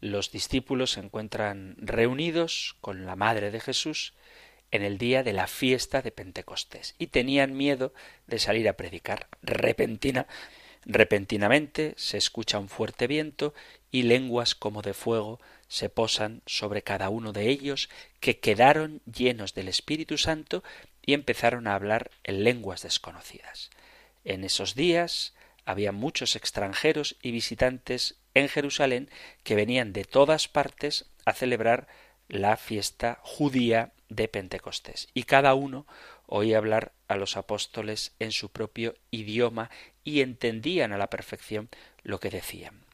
los 0.00 0.32
discípulos 0.32 0.92
se 0.92 1.00
encuentran 1.00 1.76
reunidos 1.76 2.76
con 2.80 3.04
la 3.04 3.14
Madre 3.14 3.50
de 3.50 3.60
Jesús 3.60 4.14
en 4.72 4.82
el 4.82 4.98
día 4.98 5.22
de 5.22 5.32
la 5.32 5.46
fiesta 5.46 6.02
de 6.02 6.10
Pentecostés 6.10 6.94
y 6.98 7.08
tenían 7.08 7.56
miedo 7.56 7.94
de 8.26 8.38
salir 8.38 8.68
a 8.68 8.76
predicar. 8.76 9.28
Repentina, 9.42 10.26
repentinamente 10.84 11.94
se 11.96 12.16
escucha 12.16 12.58
un 12.58 12.68
fuerte 12.68 13.06
viento 13.06 13.54
y 13.90 14.02
lenguas 14.02 14.54
como 14.54 14.82
de 14.82 14.94
fuego 14.94 15.40
se 15.68 15.88
posan 15.88 16.42
sobre 16.46 16.82
cada 16.82 17.08
uno 17.08 17.32
de 17.32 17.48
ellos, 17.48 17.88
que 18.20 18.40
quedaron 18.40 19.00
llenos 19.04 19.54
del 19.54 19.68
Espíritu 19.68 20.18
Santo 20.18 20.64
y 21.00 21.14
empezaron 21.14 21.66
a 21.66 21.74
hablar 21.74 22.10
en 22.24 22.44
lenguas 22.44 22.82
desconocidas. 22.82 23.70
En 24.24 24.44
esos 24.44 24.74
días 24.74 25.34
había 25.64 25.92
muchos 25.92 26.36
extranjeros 26.36 27.16
y 27.22 27.30
visitantes 27.30 28.16
en 28.34 28.48
Jerusalén 28.48 29.10
que 29.44 29.54
venían 29.54 29.92
de 29.92 30.04
todas 30.04 30.48
partes 30.48 31.06
a 31.24 31.32
celebrar 31.32 31.88
la 32.28 32.56
fiesta 32.56 33.18
judía 33.22 33.92
de 34.14 34.28
Pentecostés. 34.28 35.08
Y 35.14 35.24
cada 35.24 35.54
uno 35.54 35.86
oía 36.26 36.58
hablar 36.58 36.92
a 37.08 37.16
los 37.16 37.36
apóstoles 37.36 38.12
en 38.18 38.32
su 38.32 38.50
propio 38.50 38.94
idioma 39.10 39.70
y 40.04 40.20
entendían 40.20 40.92
a 40.92 40.98
la 40.98 41.10
perfección 41.10 41.68
lo 42.02 42.20
que 42.20 42.30
decían. 42.30 42.84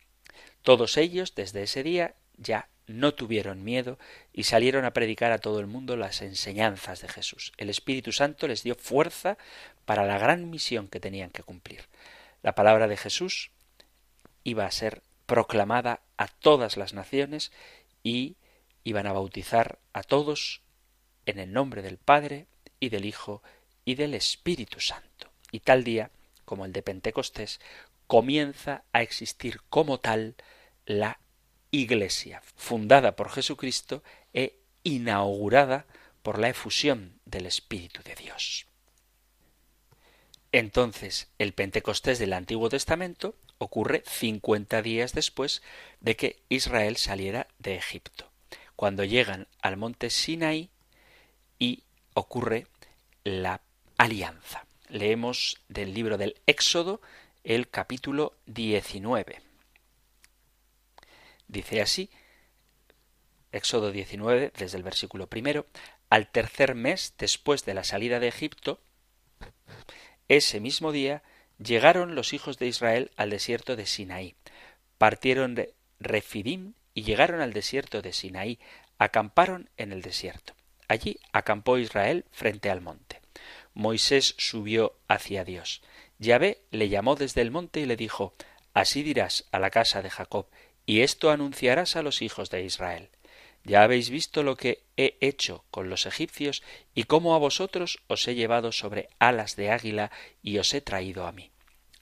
Todos 0.62 0.96
ellos, 0.96 1.34
desde 1.34 1.62
ese 1.62 1.82
día, 1.82 2.14
ya 2.36 2.68
no 2.86 3.14
tuvieron 3.14 3.64
miedo 3.64 3.98
y 4.32 4.44
salieron 4.44 4.84
a 4.84 4.92
predicar 4.92 5.30
a 5.32 5.38
todo 5.38 5.60
el 5.60 5.66
mundo 5.66 5.96
las 5.96 6.22
enseñanzas 6.22 7.00
de 7.00 7.08
Jesús. 7.08 7.52
El 7.58 7.70
Espíritu 7.70 8.12
Santo 8.12 8.48
les 8.48 8.62
dio 8.62 8.74
fuerza 8.74 9.36
para 9.84 10.06
la 10.06 10.18
gran 10.18 10.50
misión 10.50 10.88
que 10.88 11.00
tenían 11.00 11.30
que 11.30 11.42
cumplir. 11.42 11.84
La 12.42 12.54
palabra 12.54 12.88
de 12.88 12.96
Jesús 12.96 13.50
iba 14.44 14.64
a 14.64 14.70
ser 14.70 15.02
proclamada 15.26 16.00
a 16.16 16.28
todas 16.28 16.76
las 16.76 16.94
naciones 16.94 17.52
y 18.02 18.36
iban 18.84 19.06
a 19.06 19.12
bautizar 19.12 19.78
a 19.92 20.02
todos 20.02 20.62
en 21.28 21.38
el 21.38 21.52
nombre 21.52 21.82
del 21.82 21.98
Padre 21.98 22.46
y 22.80 22.88
del 22.88 23.04
Hijo 23.04 23.42
y 23.84 23.96
del 23.96 24.14
Espíritu 24.14 24.80
Santo. 24.80 25.30
Y 25.52 25.60
tal 25.60 25.84
día, 25.84 26.10
como 26.46 26.64
el 26.64 26.72
de 26.72 26.82
Pentecostés, 26.82 27.60
comienza 28.06 28.82
a 28.94 29.02
existir 29.02 29.60
como 29.68 30.00
tal 30.00 30.36
la 30.86 31.20
Iglesia, 31.70 32.40
fundada 32.56 33.14
por 33.14 33.28
Jesucristo 33.28 34.02
e 34.32 34.56
inaugurada 34.84 35.84
por 36.22 36.38
la 36.38 36.48
efusión 36.48 37.20
del 37.26 37.44
Espíritu 37.44 38.02
de 38.02 38.14
Dios. 38.14 38.66
Entonces, 40.50 41.28
el 41.38 41.52
Pentecostés 41.52 42.18
del 42.18 42.32
Antiguo 42.32 42.70
Testamento 42.70 43.34
ocurre 43.58 44.02
cincuenta 44.06 44.80
días 44.80 45.12
después 45.12 45.60
de 46.00 46.16
que 46.16 46.40
Israel 46.48 46.96
saliera 46.96 47.48
de 47.58 47.74
Egipto, 47.74 48.30
cuando 48.76 49.04
llegan 49.04 49.46
al 49.60 49.76
monte 49.76 50.08
Sinaí 50.08 50.70
y 51.58 51.84
ocurre 52.14 52.66
la 53.24 53.60
alianza. 53.96 54.64
Leemos 54.88 55.58
del 55.68 55.92
libro 55.92 56.18
del 56.18 56.36
Éxodo 56.46 57.00
el 57.44 57.68
capítulo 57.68 58.34
19. 58.46 59.40
Dice 61.46 61.80
así, 61.80 62.10
Éxodo 63.52 63.90
19, 63.90 64.52
desde 64.56 64.76
el 64.76 64.82
versículo 64.82 65.26
primero, 65.26 65.66
al 66.10 66.30
tercer 66.30 66.74
mes 66.74 67.14
después 67.18 67.64
de 67.64 67.74
la 67.74 67.84
salida 67.84 68.20
de 68.20 68.28
Egipto, 68.28 68.80
ese 70.28 70.60
mismo 70.60 70.92
día 70.92 71.22
llegaron 71.58 72.14
los 72.14 72.32
hijos 72.32 72.58
de 72.58 72.66
Israel 72.66 73.10
al 73.16 73.30
desierto 73.30 73.76
de 73.76 73.86
Sinaí, 73.86 74.34
partieron 74.98 75.54
de 75.54 75.74
Refidim 76.00 76.74
y 76.94 77.02
llegaron 77.02 77.40
al 77.40 77.52
desierto 77.52 78.02
de 78.02 78.12
Sinaí, 78.12 78.58
acamparon 78.98 79.70
en 79.76 79.92
el 79.92 80.02
desierto. 80.02 80.57
Allí 80.88 81.20
acampó 81.32 81.78
Israel 81.78 82.24
frente 82.32 82.70
al 82.70 82.80
monte. 82.80 83.20
Moisés 83.74 84.34
subió 84.38 84.98
hacia 85.06 85.44
Dios. 85.44 85.82
Yahvé 86.18 86.62
le 86.70 86.88
llamó 86.88 87.14
desde 87.14 87.42
el 87.42 87.50
monte 87.50 87.80
y 87.80 87.86
le 87.86 87.96
dijo 87.96 88.34
Así 88.74 89.02
dirás 89.02 89.46
a 89.52 89.58
la 89.58 89.70
casa 89.70 90.02
de 90.02 90.10
Jacob, 90.10 90.46
y 90.86 91.02
esto 91.02 91.30
anunciarás 91.30 91.96
a 91.96 92.02
los 92.02 92.22
hijos 92.22 92.50
de 92.50 92.64
Israel. 92.64 93.10
Ya 93.64 93.82
habéis 93.82 94.08
visto 94.08 94.42
lo 94.42 94.56
que 94.56 94.84
he 94.96 95.18
hecho 95.20 95.64
con 95.70 95.90
los 95.90 96.06
egipcios 96.06 96.62
y 96.94 97.04
cómo 97.04 97.34
a 97.34 97.38
vosotros 97.38 97.98
os 98.06 98.26
he 98.26 98.34
llevado 98.34 98.72
sobre 98.72 99.10
alas 99.18 99.56
de 99.56 99.70
águila 99.70 100.10
y 100.42 100.58
os 100.58 100.72
he 100.74 100.80
traído 100.80 101.26
a 101.26 101.32
mí. 101.32 101.50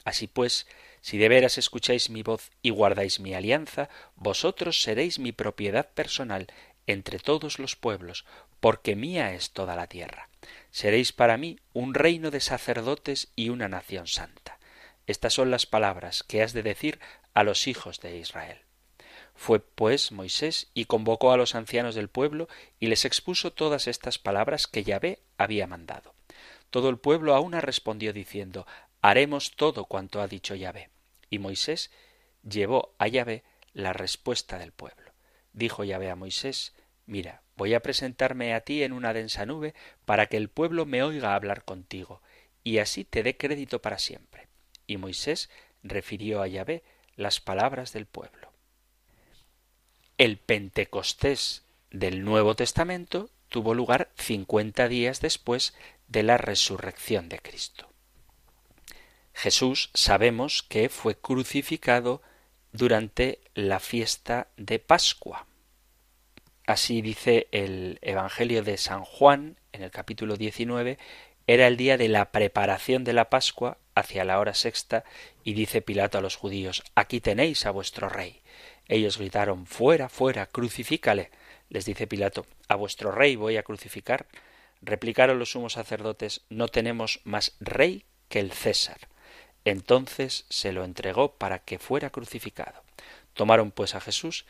Así 0.04 0.28
pues, 0.28 0.66
si 1.00 1.18
de 1.18 1.28
veras 1.28 1.58
escucháis 1.58 2.10
mi 2.10 2.22
voz 2.22 2.52
y 2.62 2.70
guardáis 2.70 3.20
mi 3.20 3.34
alianza, 3.34 3.88
vosotros 4.14 4.82
seréis 4.82 5.18
mi 5.18 5.32
propiedad 5.32 5.90
personal 5.90 6.46
entre 6.86 7.18
todos 7.18 7.58
los 7.58 7.74
pueblos, 7.74 8.24
porque 8.60 8.96
mía 8.96 9.34
es 9.34 9.50
toda 9.50 9.76
la 9.76 9.86
tierra. 9.86 10.28
Seréis 10.70 11.12
para 11.12 11.36
mí 11.36 11.58
un 11.72 11.94
reino 11.94 12.30
de 12.30 12.40
sacerdotes 12.40 13.28
y 13.36 13.48
una 13.48 13.68
nación 13.68 14.06
santa. 14.06 14.58
Estas 15.06 15.34
son 15.34 15.50
las 15.50 15.66
palabras 15.66 16.22
que 16.22 16.42
has 16.42 16.52
de 16.52 16.62
decir 16.62 16.98
a 17.34 17.44
los 17.44 17.66
hijos 17.66 18.00
de 18.00 18.16
Israel. 18.18 18.58
Fue 19.34 19.60
pues 19.60 20.12
Moisés 20.12 20.70
y 20.74 20.86
convocó 20.86 21.32
a 21.32 21.36
los 21.36 21.54
ancianos 21.54 21.94
del 21.94 22.08
pueblo 22.08 22.48
y 22.80 22.86
les 22.86 23.04
expuso 23.04 23.52
todas 23.52 23.86
estas 23.86 24.18
palabras 24.18 24.66
que 24.66 24.82
Yahvé 24.82 25.20
había 25.36 25.66
mandado. 25.66 26.14
Todo 26.70 26.88
el 26.88 26.98
pueblo 26.98 27.34
a 27.34 27.40
una 27.40 27.60
respondió 27.60 28.12
diciendo 28.12 28.66
Haremos 29.02 29.52
todo 29.54 29.84
cuanto 29.84 30.20
ha 30.20 30.26
dicho 30.26 30.54
Yahvé. 30.54 30.90
Y 31.30 31.38
Moisés 31.38 31.90
llevó 32.42 32.94
a 32.98 33.08
Yahvé 33.08 33.44
la 33.72 33.92
respuesta 33.92 34.58
del 34.58 34.72
pueblo. 34.72 35.12
Dijo 35.52 35.84
Yahvé 35.84 36.10
a 36.10 36.16
Moisés 36.16 36.74
Mira, 37.04 37.42
voy 37.56 37.74
a 37.74 37.80
presentarme 37.80 38.54
a 38.54 38.60
ti 38.60 38.82
en 38.82 38.92
una 38.92 39.12
densa 39.12 39.46
nube 39.46 39.74
para 40.04 40.26
que 40.26 40.36
el 40.36 40.48
pueblo 40.48 40.86
me 40.86 41.02
oiga 41.02 41.34
hablar 41.34 41.64
contigo, 41.64 42.22
y 42.62 42.78
así 42.78 43.04
te 43.04 43.22
dé 43.22 43.36
crédito 43.36 43.80
para 43.80 43.98
siempre. 43.98 44.48
Y 44.86 44.96
Moisés 44.96 45.50
refirió 45.82 46.42
a 46.42 46.48
Yahvé 46.48 46.82
las 47.16 47.40
palabras 47.40 47.92
del 47.92 48.06
pueblo. 48.06 48.52
El 50.18 50.38
Pentecostés 50.38 51.64
del 51.90 52.24
Nuevo 52.24 52.54
Testamento 52.56 53.30
tuvo 53.48 53.74
lugar 53.74 54.10
cincuenta 54.16 54.88
días 54.88 55.20
después 55.20 55.74
de 56.08 56.22
la 56.22 56.38
resurrección 56.38 57.28
de 57.28 57.38
Cristo. 57.38 57.88
Jesús 59.34 59.90
sabemos 59.92 60.62
que 60.62 60.88
fue 60.88 61.18
crucificado 61.18 62.22
durante 62.72 63.40
la 63.54 63.80
fiesta 63.80 64.48
de 64.56 64.78
Pascua. 64.78 65.46
Así 66.66 67.00
dice 67.00 67.46
el 67.52 68.00
Evangelio 68.02 68.64
de 68.64 68.76
San 68.76 69.04
Juan 69.04 69.56
en 69.70 69.82
el 69.82 69.92
capítulo 69.92 70.36
19, 70.36 70.98
era 71.46 71.68
el 71.68 71.76
día 71.76 71.96
de 71.96 72.08
la 72.08 72.32
preparación 72.32 73.04
de 73.04 73.12
la 73.12 73.30
Pascua 73.30 73.78
hacia 73.94 74.24
la 74.24 74.40
hora 74.40 74.52
sexta 74.52 75.04
y 75.44 75.54
dice 75.54 75.80
Pilato 75.80 76.18
a 76.18 76.20
los 76.20 76.34
judíos, 76.34 76.82
aquí 76.96 77.20
tenéis 77.20 77.66
a 77.66 77.70
vuestro 77.70 78.08
rey. 78.08 78.42
Ellos 78.88 79.16
gritaron 79.16 79.66
Fuera, 79.66 80.08
fuera, 80.08 80.46
crucifícale. 80.46 81.30
Les 81.68 81.84
dice 81.84 82.08
Pilato 82.08 82.46
A 82.68 82.74
vuestro 82.74 83.12
rey 83.12 83.36
voy 83.36 83.58
a 83.58 83.62
crucificar. 83.62 84.26
Replicaron 84.82 85.38
los 85.38 85.52
sumos 85.52 85.74
sacerdotes, 85.74 86.42
no 86.48 86.66
tenemos 86.66 87.20
más 87.22 87.54
rey 87.60 88.04
que 88.28 88.40
el 88.40 88.50
César. 88.50 88.98
Entonces 89.64 90.46
se 90.48 90.72
lo 90.72 90.82
entregó 90.82 91.36
para 91.36 91.60
que 91.60 91.78
fuera 91.78 92.10
crucificado. 92.10 92.82
Tomaron 93.34 93.70
pues 93.70 93.94
a 93.94 94.00
Jesús 94.00 94.46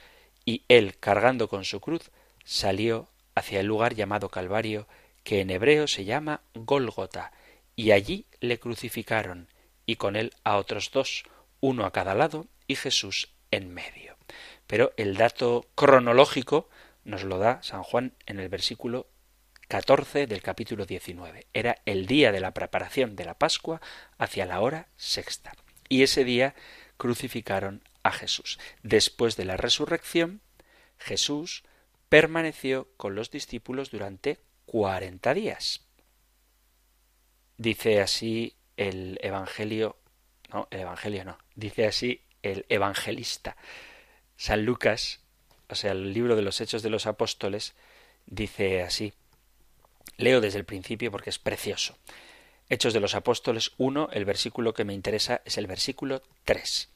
y 0.47 0.63
él, 0.69 0.97
cargando 0.99 1.49
con 1.49 1.65
su 1.65 1.81
cruz, 1.81 2.11
salió 2.45 3.09
hacia 3.35 3.61
el 3.61 3.67
lugar 3.67 3.95
llamado 3.95 4.31
Calvario, 4.31 4.89
que 5.25 5.41
en 5.41 5.51
hebreo 5.51 5.89
se 5.89 6.07
llama 6.07 6.41
Gólgota, 6.55 7.33
y 7.75 7.91
allí 7.91 8.25
le 8.41 8.59
crucificaron, 8.59 9.49
y 9.85 9.97
con 9.97 10.17
él 10.17 10.33
a 10.45 10.57
otros 10.57 10.91
dos, 10.93 11.25
uno 11.61 11.85
a 11.85 11.93
cada 11.93 12.15
lado 12.15 12.47
y 12.67 12.77
Jesús 12.77 13.29
en 13.51 13.75
medio. 13.75 14.17
Pero 14.67 14.93
el 14.97 15.17
dato 15.17 15.67
cronológico 15.75 16.69
nos 17.05 17.25
lo 17.25 17.39
da 17.39 17.63
San 17.63 17.83
Juan 17.83 18.15
en 18.27 18.41
el 18.41 18.49
versículo 18.49 19.07
14 19.69 20.27
del 20.27 20.43
capítulo 20.43 20.87
19. 20.87 21.47
Era 21.53 21.79
el 21.87 22.07
día 22.07 22.31
de 22.31 22.41
la 22.41 22.53
preparación 22.53 23.17
de 23.17 23.25
la 23.25 23.35
Pascua 23.35 23.81
hacia 24.19 24.47
la 24.47 24.61
hora 24.61 24.89
sexta. 24.97 25.55
Y 25.89 26.03
ese 26.03 26.25
día 26.25 26.55
crucificaron 26.97 27.83
a 28.07 28.13
Jesús. 28.13 28.59
Después 28.83 29.37
de 29.37 29.45
la 29.45 29.57
resurrección, 29.57 30.41
Jesús 30.99 31.65
permaneció 32.09 32.89
con 32.97 33.15
los 33.15 33.31
discípulos 33.31 33.91
durante 33.91 34.39
cuarenta 34.65 35.35
días. 35.35 35.83
Dice 37.57 38.01
así 38.01 38.55
el 38.77 39.19
Evangelio, 39.23 39.97
no, 40.53 40.69
el 40.71 40.81
Evangelio 40.81 41.25
no, 41.25 41.39
dice 41.55 41.87
así 41.87 42.23
el 42.43 42.65
evangelista. 42.69 43.57
San 44.37 44.65
Lucas, 44.65 45.21
o 45.69 45.75
sea, 45.75 45.93
el 45.93 46.13
libro 46.13 46.37
de 46.37 46.43
los 46.43 46.61
Hechos 46.61 46.83
de 46.83 46.91
los 46.91 47.07
Apóstoles, 47.07 47.75
dice 48.27 48.83
así. 48.83 49.15
Leo 50.17 50.41
desde 50.41 50.59
el 50.59 50.65
principio 50.65 51.11
porque 51.11 51.31
es 51.31 51.39
precioso. 51.39 51.97
Hechos 52.69 52.93
de 52.93 53.01
los 53.01 53.15
Apóstoles 53.15 53.73
1, 53.79 54.11
el 54.13 54.25
versículo 54.25 54.75
que 54.75 54.85
me 54.85 54.95
interesa 54.95 55.43
es 55.45 55.59
el 55.59 55.67
versículo 55.67 56.23
3. 56.45 56.89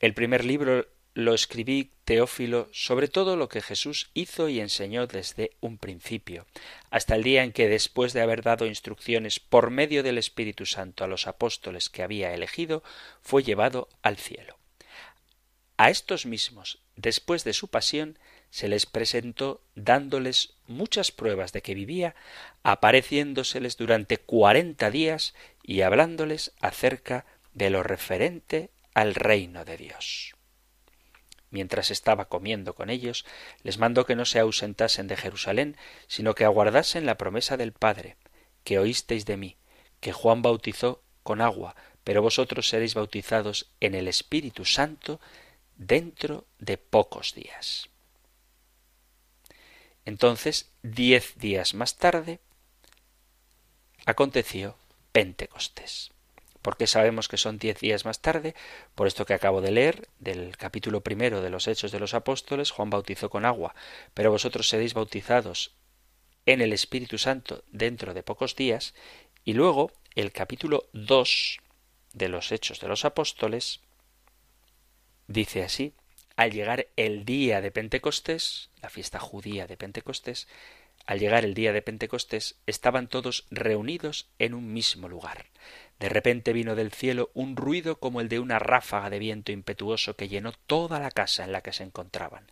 El 0.00 0.14
primer 0.14 0.46
libro 0.46 0.86
lo 1.12 1.34
escribí, 1.34 1.92
Teófilo, 2.04 2.68
sobre 2.72 3.06
todo 3.06 3.36
lo 3.36 3.48
que 3.48 3.60
Jesús 3.60 4.10
hizo 4.14 4.48
y 4.48 4.58
enseñó 4.58 5.06
desde 5.06 5.50
un 5.60 5.76
principio, 5.76 6.46
hasta 6.90 7.16
el 7.16 7.22
día 7.22 7.44
en 7.44 7.52
que, 7.52 7.68
después 7.68 8.14
de 8.14 8.22
haber 8.22 8.42
dado 8.42 8.64
instrucciones 8.64 9.40
por 9.40 9.70
medio 9.70 10.02
del 10.02 10.16
Espíritu 10.16 10.64
Santo 10.64 11.04
a 11.04 11.06
los 11.06 11.26
apóstoles 11.26 11.90
que 11.90 12.02
había 12.02 12.32
elegido, 12.32 12.82
fue 13.20 13.42
llevado 13.42 13.88
al 14.02 14.16
cielo. 14.16 14.56
A 15.76 15.90
estos 15.90 16.24
mismos, 16.24 16.78
después 16.96 17.44
de 17.44 17.52
su 17.52 17.68
pasión, 17.68 18.18
se 18.50 18.68
les 18.68 18.86
presentó 18.86 19.62
dándoles 19.74 20.54
muchas 20.66 21.12
pruebas 21.12 21.52
de 21.52 21.60
que 21.60 21.74
vivía, 21.74 22.14
apareciéndoseles 22.62 23.76
durante 23.76 24.16
cuarenta 24.16 24.90
días 24.90 25.34
y 25.62 25.82
hablándoles 25.82 26.52
acerca 26.60 27.26
de 27.52 27.70
lo 27.70 27.82
referente 27.82 28.70
al 28.94 29.14
reino 29.14 29.64
de 29.64 29.76
Dios. 29.76 30.34
Mientras 31.50 31.90
estaba 31.90 32.26
comiendo 32.26 32.74
con 32.74 32.90
ellos, 32.90 33.24
les 33.62 33.78
mandó 33.78 34.06
que 34.06 34.14
no 34.14 34.24
se 34.24 34.38
ausentasen 34.38 35.08
de 35.08 35.16
Jerusalén, 35.16 35.76
sino 36.06 36.34
que 36.34 36.44
aguardasen 36.44 37.06
la 37.06 37.18
promesa 37.18 37.56
del 37.56 37.72
Padre, 37.72 38.16
que 38.62 38.78
oísteis 38.78 39.26
de 39.26 39.36
mí, 39.36 39.56
que 40.00 40.12
Juan 40.12 40.42
bautizó 40.42 41.02
con 41.22 41.40
agua, 41.40 41.74
pero 42.04 42.22
vosotros 42.22 42.68
seréis 42.68 42.94
bautizados 42.94 43.70
en 43.80 43.94
el 43.94 44.06
Espíritu 44.06 44.64
Santo 44.64 45.20
dentro 45.76 46.46
de 46.58 46.78
pocos 46.78 47.34
días. 47.34 47.88
Entonces, 50.04 50.70
diez 50.82 51.36
días 51.36 51.74
más 51.74 51.96
tarde, 51.96 52.38
aconteció 54.06 54.76
Pentecostés 55.12 56.10
porque 56.62 56.86
sabemos 56.86 57.28
que 57.28 57.36
son 57.36 57.58
diez 57.58 57.78
días 57.80 58.04
más 58.04 58.20
tarde, 58.20 58.54
por 58.94 59.06
esto 59.06 59.24
que 59.24 59.34
acabo 59.34 59.60
de 59.60 59.70
leer, 59.70 60.08
del 60.18 60.56
capítulo 60.56 61.02
primero 61.02 61.40
de 61.40 61.50
los 61.50 61.68
Hechos 61.68 61.92
de 61.92 62.00
los 62.00 62.14
Apóstoles, 62.14 62.70
Juan 62.70 62.90
bautizó 62.90 63.30
con 63.30 63.44
agua, 63.44 63.74
pero 64.14 64.30
vosotros 64.30 64.68
seréis 64.68 64.94
bautizados 64.94 65.74
en 66.46 66.60
el 66.60 66.72
Espíritu 66.72 67.18
Santo 67.18 67.64
dentro 67.70 68.14
de 68.14 68.22
pocos 68.22 68.56
días, 68.56 68.94
y 69.44 69.54
luego 69.54 69.92
el 70.14 70.32
capítulo 70.32 70.88
dos 70.92 71.60
de 72.12 72.28
los 72.28 72.52
Hechos 72.52 72.80
de 72.80 72.88
los 72.88 73.04
Apóstoles 73.04 73.80
dice 75.28 75.62
así, 75.62 75.94
al 76.36 76.52
llegar 76.52 76.88
el 76.96 77.24
día 77.24 77.60
de 77.60 77.70
Pentecostés, 77.70 78.70
la 78.82 78.88
fiesta 78.88 79.18
judía 79.18 79.66
de 79.66 79.76
Pentecostés, 79.76 80.48
al 81.10 81.18
llegar 81.18 81.44
el 81.44 81.54
día 81.54 81.72
de 81.72 81.82
Pentecostés, 81.82 82.60
estaban 82.68 83.08
todos 83.08 83.44
reunidos 83.50 84.28
en 84.38 84.54
un 84.54 84.72
mismo 84.72 85.08
lugar. 85.08 85.46
De 85.98 86.08
repente 86.08 86.52
vino 86.52 86.76
del 86.76 86.92
cielo 86.92 87.32
un 87.34 87.56
ruido 87.56 87.98
como 87.98 88.20
el 88.20 88.28
de 88.28 88.38
una 88.38 88.60
ráfaga 88.60 89.10
de 89.10 89.18
viento 89.18 89.50
impetuoso 89.50 90.14
que 90.14 90.28
llenó 90.28 90.52
toda 90.68 91.00
la 91.00 91.10
casa 91.10 91.42
en 91.42 91.50
la 91.50 91.62
que 91.62 91.72
se 91.72 91.82
encontraban. 91.82 92.46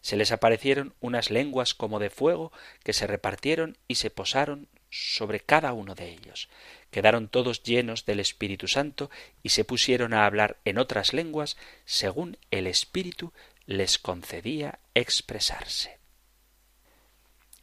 Se 0.00 0.16
les 0.16 0.30
aparecieron 0.30 0.94
unas 1.00 1.32
lenguas 1.32 1.74
como 1.74 1.98
de 1.98 2.08
fuego 2.08 2.52
que 2.84 2.92
se 2.92 3.08
repartieron 3.08 3.78
y 3.88 3.96
se 3.96 4.10
posaron 4.10 4.68
sobre 4.90 5.40
cada 5.40 5.72
uno 5.72 5.96
de 5.96 6.10
ellos. 6.10 6.48
Quedaron 6.92 7.26
todos 7.26 7.64
llenos 7.64 8.06
del 8.06 8.20
Espíritu 8.20 8.68
Santo 8.68 9.10
y 9.42 9.48
se 9.48 9.64
pusieron 9.64 10.14
a 10.14 10.24
hablar 10.24 10.58
en 10.64 10.78
otras 10.78 11.14
lenguas 11.14 11.56
según 11.84 12.38
el 12.52 12.68
Espíritu 12.68 13.32
les 13.66 13.98
concedía 13.98 14.78
expresarse. 14.94 16.03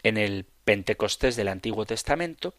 En 0.03 0.17
el 0.17 0.45
Pentecostés 0.63 1.35
del 1.35 1.47
Antiguo 1.47 1.85
Testamento 1.85 2.55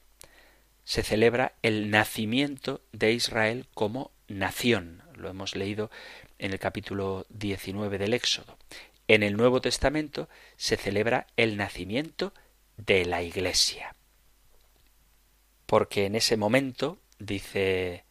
se 0.85 1.03
celebra 1.03 1.55
el 1.63 1.91
nacimiento 1.91 2.83
de 2.93 3.13
Israel 3.13 3.67
como 3.75 4.13
nación. 4.29 5.03
Lo 5.15 5.29
hemos 5.29 5.57
leído 5.57 5.91
en 6.39 6.53
el 6.53 6.59
capítulo 6.59 7.27
19 7.31 7.99
del 7.99 8.15
Éxodo. 8.15 8.57
En 9.09 9.23
el 9.23 9.37
Nuevo 9.37 9.61
Testamento 9.61 10.29
se 10.57 10.77
celebra 10.77 11.27
el 11.37 11.57
nacimiento 11.57 12.33
de 12.77 13.05
la 13.05 13.23
Iglesia. 13.23 13.95
Porque 15.67 16.07
en 16.07 16.15
ese 16.15 16.37
momento, 16.37 16.99
dice 17.19 18.05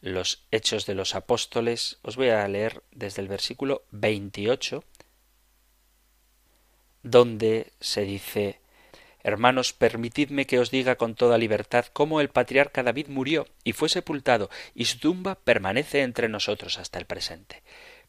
los 0.00 0.46
Hechos 0.50 0.86
de 0.86 0.94
los 0.94 1.14
Apóstoles, 1.14 1.98
os 2.02 2.16
voy 2.16 2.30
a 2.30 2.48
leer 2.48 2.82
desde 2.92 3.20
el 3.20 3.28
versículo 3.28 3.84
28, 3.90 4.84
donde 7.02 7.72
se 7.80 8.02
dice 8.02 8.60
Hermanos, 9.22 9.72
permitidme 9.72 10.46
que 10.46 10.58
os 10.58 10.70
diga 10.70 10.96
con 10.96 11.14
toda 11.14 11.38
libertad 11.38 11.86
cómo 11.92 12.20
el 12.20 12.30
patriarca 12.30 12.82
David 12.82 13.08
murió 13.08 13.46
y 13.64 13.72
fue 13.72 13.88
sepultado, 13.88 14.50
y 14.74 14.86
su 14.86 14.98
tumba 14.98 15.34
permanece 15.34 16.02
entre 16.02 16.28
nosotros 16.28 16.78
hasta 16.78 16.98
el 16.98 17.06
presente. 17.06 17.62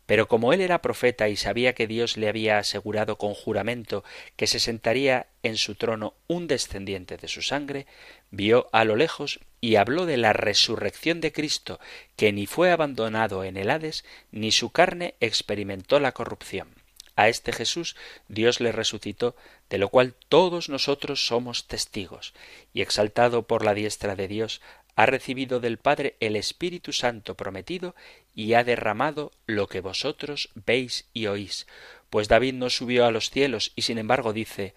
Pero 0.06 0.28
como 0.28 0.52
él 0.52 0.62
era 0.62 0.82
profeta 0.82 1.30
y 1.30 1.36
sabía 1.36 1.74
que 1.74 1.88
Dios 1.88 2.18
le 2.18 2.28
había 2.28 2.58
asegurado 2.58 3.18
con 3.18 3.34
juramento 3.34 4.04
que 4.36 4.48
se 4.48 4.60
sentaría 4.60 5.28
en 5.44 5.58
su 5.58 5.76
trono 5.76 6.16
un 6.28 6.48
descendiente 6.48 7.18
de 7.18 7.28
su 7.28 7.42
sangre, 7.42 7.88
vio 8.30 8.68
a 8.72 8.84
lo 8.84 8.96
lejos 8.96 9.40
y 9.62 9.76
habló 9.76 10.06
de 10.06 10.18
la 10.18 10.34
resurrección 10.34 11.22
de 11.22 11.32
Cristo, 11.32 11.80
que 12.16 12.34
ni 12.34 12.46
fue 12.46 12.72
abandonado 12.72 13.44
en 13.44 13.58
el 13.58 13.70
Hades, 13.70 14.04
ni 14.32 14.52
su 14.52 14.72
carne 14.72 15.16
experimentó 15.20 16.00
la 16.00 16.12
corrupción. 16.14 16.70
A 17.16 17.30
este 17.30 17.52
Jesús 17.54 17.96
Dios 18.28 18.60
le 18.60 18.72
resucitó, 18.72 19.36
de 19.72 19.78
lo 19.78 19.88
cual 19.88 20.16
todos 20.28 20.68
nosotros 20.68 21.26
somos 21.26 21.66
testigos, 21.66 22.34
y 22.74 22.82
exaltado 22.82 23.48
por 23.48 23.64
la 23.64 23.74
diestra 23.74 24.18
de 24.18 24.28
Dios, 24.28 24.62
ha 24.98 25.06
recibido 25.06 25.62
del 25.62 25.78
Padre 25.78 26.18
el 26.20 26.36
Espíritu 26.36 26.92
Santo 26.92 27.36
prometido 27.36 27.96
y 28.36 28.54
ha 28.54 28.66
derramado 28.66 29.32
lo 29.48 29.68
que 29.68 29.80
vosotros 29.80 30.50
veis 30.54 31.08
y 31.14 31.28
oís. 31.28 31.68
Pues 32.10 32.28
David 32.28 32.56
no 32.56 32.70
subió 32.70 33.06
a 33.06 33.12
los 33.12 33.30
cielos 33.30 33.72
y 33.78 33.84
sin 33.84 33.98
embargo 33.98 34.34
dice 34.34 34.76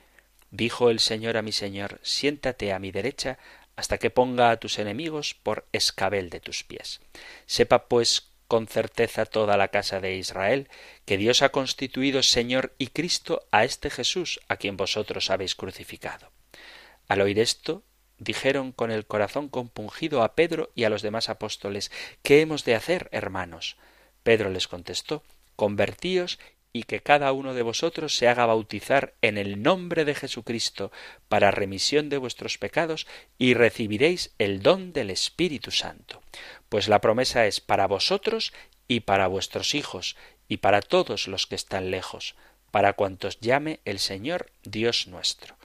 Dijo 0.52 0.88
el 0.90 1.00
Señor 1.00 1.36
a 1.36 1.42
mi 1.42 1.50
Señor, 1.50 1.98
siéntate 2.04 2.72
a 2.72 2.78
mi 2.78 2.92
derecha 2.92 3.38
hasta 3.74 3.98
que 3.98 4.10
ponga 4.10 4.52
a 4.52 4.58
tus 4.58 4.78
enemigos 4.78 5.34
por 5.34 5.66
escabel 5.72 6.30
de 6.30 6.38
tus 6.38 6.62
pies. 6.62 7.00
Sepa 7.46 7.88
pues 7.88 8.28
con 8.48 8.66
certeza 8.66 9.26
toda 9.26 9.56
la 9.56 9.68
casa 9.68 10.00
de 10.00 10.16
Israel, 10.16 10.68
que 11.04 11.16
Dios 11.16 11.42
ha 11.42 11.50
constituido 11.50 12.22
Señor 12.22 12.74
y 12.78 12.88
Cristo 12.88 13.46
a 13.50 13.64
este 13.64 13.90
Jesús, 13.90 14.40
a 14.48 14.56
quien 14.56 14.76
vosotros 14.76 15.30
habéis 15.30 15.54
crucificado. 15.54 16.30
Al 17.08 17.20
oír 17.20 17.38
esto, 17.38 17.82
dijeron 18.18 18.72
con 18.72 18.90
el 18.90 19.06
corazón 19.06 19.48
compungido 19.48 20.22
a 20.22 20.34
Pedro 20.34 20.70
y 20.74 20.84
a 20.84 20.90
los 20.90 21.02
demás 21.02 21.28
apóstoles 21.28 21.90
¿Qué 22.22 22.40
hemos 22.40 22.64
de 22.64 22.74
hacer, 22.74 23.08
hermanos? 23.12 23.76
Pedro 24.22 24.50
les 24.50 24.68
contestó 24.68 25.22
Convertíos 25.56 26.38
y 26.76 26.82
que 26.82 27.00
cada 27.00 27.30
uno 27.32 27.54
de 27.54 27.62
vosotros 27.62 28.16
se 28.16 28.26
haga 28.26 28.46
bautizar 28.46 29.14
en 29.22 29.38
el 29.38 29.62
nombre 29.62 30.04
de 30.04 30.16
Jesucristo 30.16 30.90
para 31.28 31.52
remisión 31.52 32.08
de 32.08 32.18
vuestros 32.18 32.58
pecados 32.58 33.06
y 33.38 33.54
recibiréis 33.54 34.34
el 34.38 34.60
don 34.60 34.92
del 34.92 35.10
Espíritu 35.10 35.70
Santo. 35.70 36.20
Pues 36.74 36.88
la 36.88 37.00
promesa 37.00 37.46
es 37.46 37.60
para 37.60 37.86
vosotros 37.86 38.52
y 38.88 38.98
para 38.98 39.28
vuestros 39.28 39.76
hijos 39.76 40.16
y 40.48 40.56
para 40.56 40.82
todos 40.82 41.28
los 41.28 41.46
que 41.46 41.54
están 41.54 41.92
lejos, 41.92 42.34
para 42.72 42.94
cuantos 42.94 43.38
llame 43.38 43.78
el 43.84 44.00
Señor 44.00 44.50
Dios 44.64 45.06
nuestro. 45.06 45.56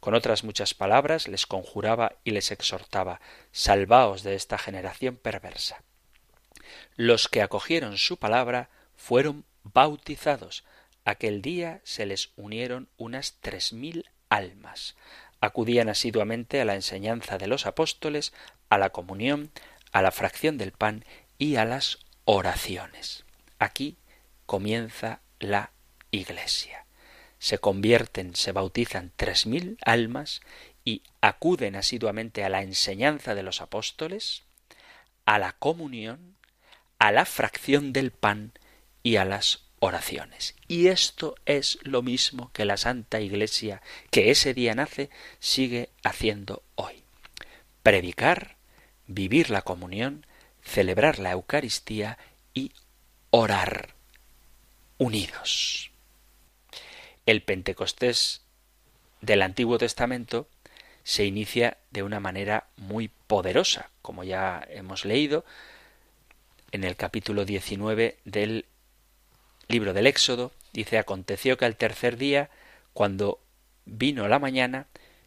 Con 0.00 0.14
otras 0.14 0.42
muchas 0.42 0.74
palabras 0.74 1.28
les 1.28 1.46
conjuraba 1.46 2.16
y 2.24 2.32
les 2.32 2.50
exhortaba 2.50 3.20
Salvaos 3.52 4.24
de 4.24 4.34
esta 4.34 4.58
generación 4.58 5.14
perversa. 5.14 5.84
Los 6.96 7.28
que 7.28 7.42
acogieron 7.42 7.96
su 7.96 8.16
palabra 8.16 8.68
fueron 8.96 9.44
bautizados. 9.62 10.64
Aquel 11.04 11.42
día 11.42 11.80
se 11.84 12.06
les 12.06 12.30
unieron 12.34 12.88
unas 12.96 13.36
tres 13.40 13.72
mil 13.72 14.10
almas. 14.30 14.96
Acudían 15.40 15.88
asiduamente 15.88 16.60
a 16.60 16.64
la 16.64 16.74
enseñanza 16.74 17.38
de 17.38 17.46
los 17.46 17.66
apóstoles, 17.66 18.32
a 18.68 18.78
la 18.78 18.90
comunión, 18.90 19.52
a 19.96 20.02
la 20.02 20.10
fracción 20.10 20.58
del 20.58 20.72
pan 20.72 21.06
y 21.38 21.56
a 21.56 21.64
las 21.64 22.00
oraciones. 22.26 23.24
Aquí 23.58 23.96
comienza 24.44 25.22
la 25.38 25.72
Iglesia. 26.10 26.84
Se 27.38 27.56
convierten, 27.56 28.36
se 28.36 28.52
bautizan 28.52 29.14
tres 29.16 29.46
mil 29.46 29.78
almas 29.86 30.42
y 30.84 31.02
acuden 31.22 31.76
asiduamente 31.76 32.44
a 32.44 32.50
la 32.50 32.60
enseñanza 32.60 33.34
de 33.34 33.42
los 33.42 33.62
apóstoles, 33.62 34.42
a 35.24 35.38
la 35.38 35.52
comunión, 35.52 36.36
a 36.98 37.10
la 37.10 37.24
fracción 37.24 37.94
del 37.94 38.10
pan 38.10 38.52
y 39.02 39.16
a 39.16 39.24
las 39.24 39.64
oraciones. 39.78 40.56
Y 40.68 40.88
esto 40.88 41.36
es 41.46 41.78
lo 41.84 42.02
mismo 42.02 42.52
que 42.52 42.66
la 42.66 42.76
Santa 42.76 43.22
Iglesia, 43.22 43.80
que 44.10 44.30
ese 44.30 44.52
día 44.52 44.74
nace, 44.74 45.08
sigue 45.38 45.88
haciendo 46.04 46.62
hoy. 46.74 47.02
Predicar, 47.82 48.55
vivir 49.06 49.50
la 49.50 49.62
comunión, 49.62 50.26
celebrar 50.62 51.18
la 51.18 51.32
Eucaristía 51.32 52.18
y 52.54 52.72
orar 53.30 53.94
unidos. 54.98 55.90
El 57.26 57.42
Pentecostés 57.42 58.42
del 59.20 59.42
Antiguo 59.42 59.78
Testamento 59.78 60.48
se 61.04 61.24
inicia 61.24 61.78
de 61.90 62.02
una 62.02 62.20
manera 62.20 62.66
muy 62.76 63.08
poderosa, 63.26 63.90
como 64.02 64.24
ya 64.24 64.66
hemos 64.70 65.04
leído 65.04 65.44
en 66.72 66.84
el 66.84 66.96
capítulo 66.96 67.44
19 67.44 68.18
del 68.24 68.66
libro 69.68 69.92
del 69.92 70.06
Éxodo, 70.06 70.52
dice, 70.72 70.98
aconteció 70.98 71.56
que 71.56 71.64
al 71.64 71.76
tercer 71.76 72.16
día, 72.16 72.50
cuando 72.92 73.40
vino 73.84 74.28
la 74.28 74.38
mañana, 74.38 74.86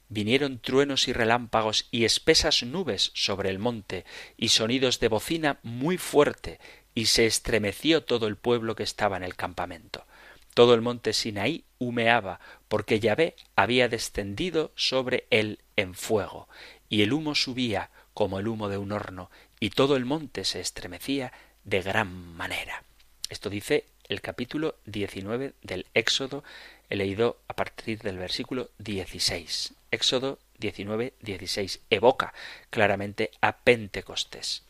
vinieron 0.09 0.59
truenos 0.59 1.07
y 1.07 1.13
relámpagos 1.13 1.87
y 1.91 2.05
espesas 2.05 2.63
nubes 2.63 3.11
sobre 3.13 3.49
el 3.49 3.59
monte 3.59 4.05
y 4.37 4.49
sonidos 4.49 4.99
de 4.99 5.07
bocina 5.07 5.59
muy 5.63 5.97
fuerte 5.97 6.59
y 6.93 7.05
se 7.05 7.25
estremeció 7.25 8.03
todo 8.03 8.27
el 8.27 8.35
pueblo 8.35 8.75
que 8.75 8.83
estaba 8.83 9.17
en 9.17 9.23
el 9.23 9.35
campamento. 9.35 10.05
Todo 10.53 10.73
el 10.73 10.81
monte 10.81 11.13
Sinaí 11.13 11.63
humeaba, 11.77 12.39
porque 12.67 12.99
Yahvé 12.99 13.35
había 13.55 13.87
descendido 13.87 14.71
sobre 14.75 15.25
él 15.29 15.59
en 15.77 15.93
fuego, 15.93 16.49
y 16.89 17.03
el 17.03 17.13
humo 17.13 17.35
subía 17.35 17.91
como 18.13 18.39
el 18.39 18.47
humo 18.47 18.67
de 18.67 18.77
un 18.77 18.91
horno, 18.91 19.29
y 19.59 19.69
todo 19.69 19.95
el 19.95 20.05
monte 20.05 20.43
se 20.43 20.59
estremecía 20.59 21.31
de 21.63 21.81
gran 21.81 22.11
manera. 22.35 22.83
Esto 23.29 23.49
dice 23.49 23.85
el 24.09 24.21
capítulo 24.21 24.75
19 24.85 25.53
del 25.61 25.85
Éxodo, 25.93 26.43
he 26.89 26.95
leído 26.95 27.39
a 27.47 27.55
partir 27.55 27.99
del 27.99 28.17
versículo 28.17 28.71
16. 28.79 29.75
Éxodo 29.91 30.39
19, 30.59 31.13
16 31.21 31.81
evoca 31.89 32.33
claramente 32.69 33.31
a 33.41 33.57
Pentecostés. 33.59 34.65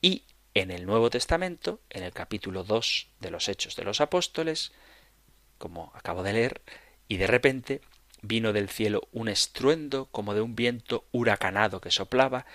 Y 0.00 0.24
en 0.54 0.70
el 0.70 0.86
Nuevo 0.86 1.10
Testamento, 1.10 1.80
en 1.90 2.02
el 2.02 2.12
capítulo 2.12 2.64
2 2.64 3.08
de 3.20 3.30
los 3.30 3.48
Hechos 3.48 3.76
de 3.76 3.84
los 3.84 4.00
Apóstoles, 4.00 4.72
como 5.58 5.92
acabo 5.94 6.22
de 6.22 6.32
leer, 6.34 6.62
y 7.08 7.16
de 7.16 7.26
repente 7.26 7.80
vino 8.20 8.52
del 8.52 8.68
cielo 8.68 9.08
un 9.12 9.28
estruendo 9.28 10.06
como 10.06 10.34
de 10.34 10.40
un 10.40 10.54
viento 10.54 11.06
huracanado 11.12 11.80
que 11.80 11.90
soplaba, 11.90 12.46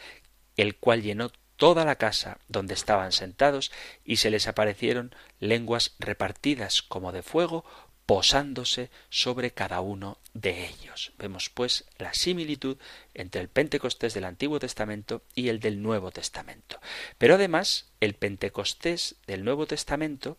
el 0.55 0.75
cual 0.77 1.01
llenó 1.01 1.31
toda 1.55 1.85
la 1.85 1.95
casa 1.95 2.37
donde 2.47 2.75
estaban 2.75 3.11
sentados, 3.11 3.71
y 4.05 4.17
se 4.17 4.29
les 4.29 4.47
aparecieron 4.47 5.15
lenguas 5.39 5.95
repartidas 5.99 6.81
como 6.81 7.11
de 7.11 7.23
fuego, 7.23 7.65
posándose 8.07 8.89
sobre 9.09 9.51
cada 9.51 9.81
uno 9.81 10.17
de 10.33 10.65
ellos. 10.65 11.11
Vemos 11.19 11.49
pues 11.49 11.83
la 11.97 12.13
similitud 12.13 12.77
entre 13.13 13.41
el 13.41 13.49
Pentecostés 13.49 14.13
del 14.13 14.23
Antiguo 14.23 14.59
Testamento 14.59 15.23
y 15.35 15.49
el 15.49 15.59
del 15.59 15.83
Nuevo 15.83 16.09
Testamento. 16.09 16.79
Pero 17.17 17.35
además, 17.35 17.91
el 17.99 18.15
Pentecostés 18.15 19.17
del 19.27 19.43
Nuevo 19.43 19.67
Testamento 19.67 20.37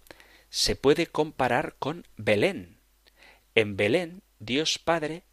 se 0.48 0.76
puede 0.76 1.08
comparar 1.08 1.76
con 1.78 2.06
Belén. 2.16 2.78
En 3.54 3.76
Belén, 3.76 4.22
Dios 4.38 4.78
Padre 4.78 5.24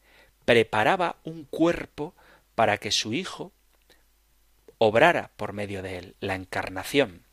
preparaba 0.43 1.15
un 1.24 1.45
cuerpo 1.45 2.15
para 2.54 2.78
que 2.80 2.91
su 2.91 3.13
Hijo 3.13 3.54
obrara 4.78 5.32
por 5.38 5.54
medio 5.54 5.82
de 5.82 6.00
él, 6.00 6.15
la 6.19 6.36
encarnación. 6.36 7.24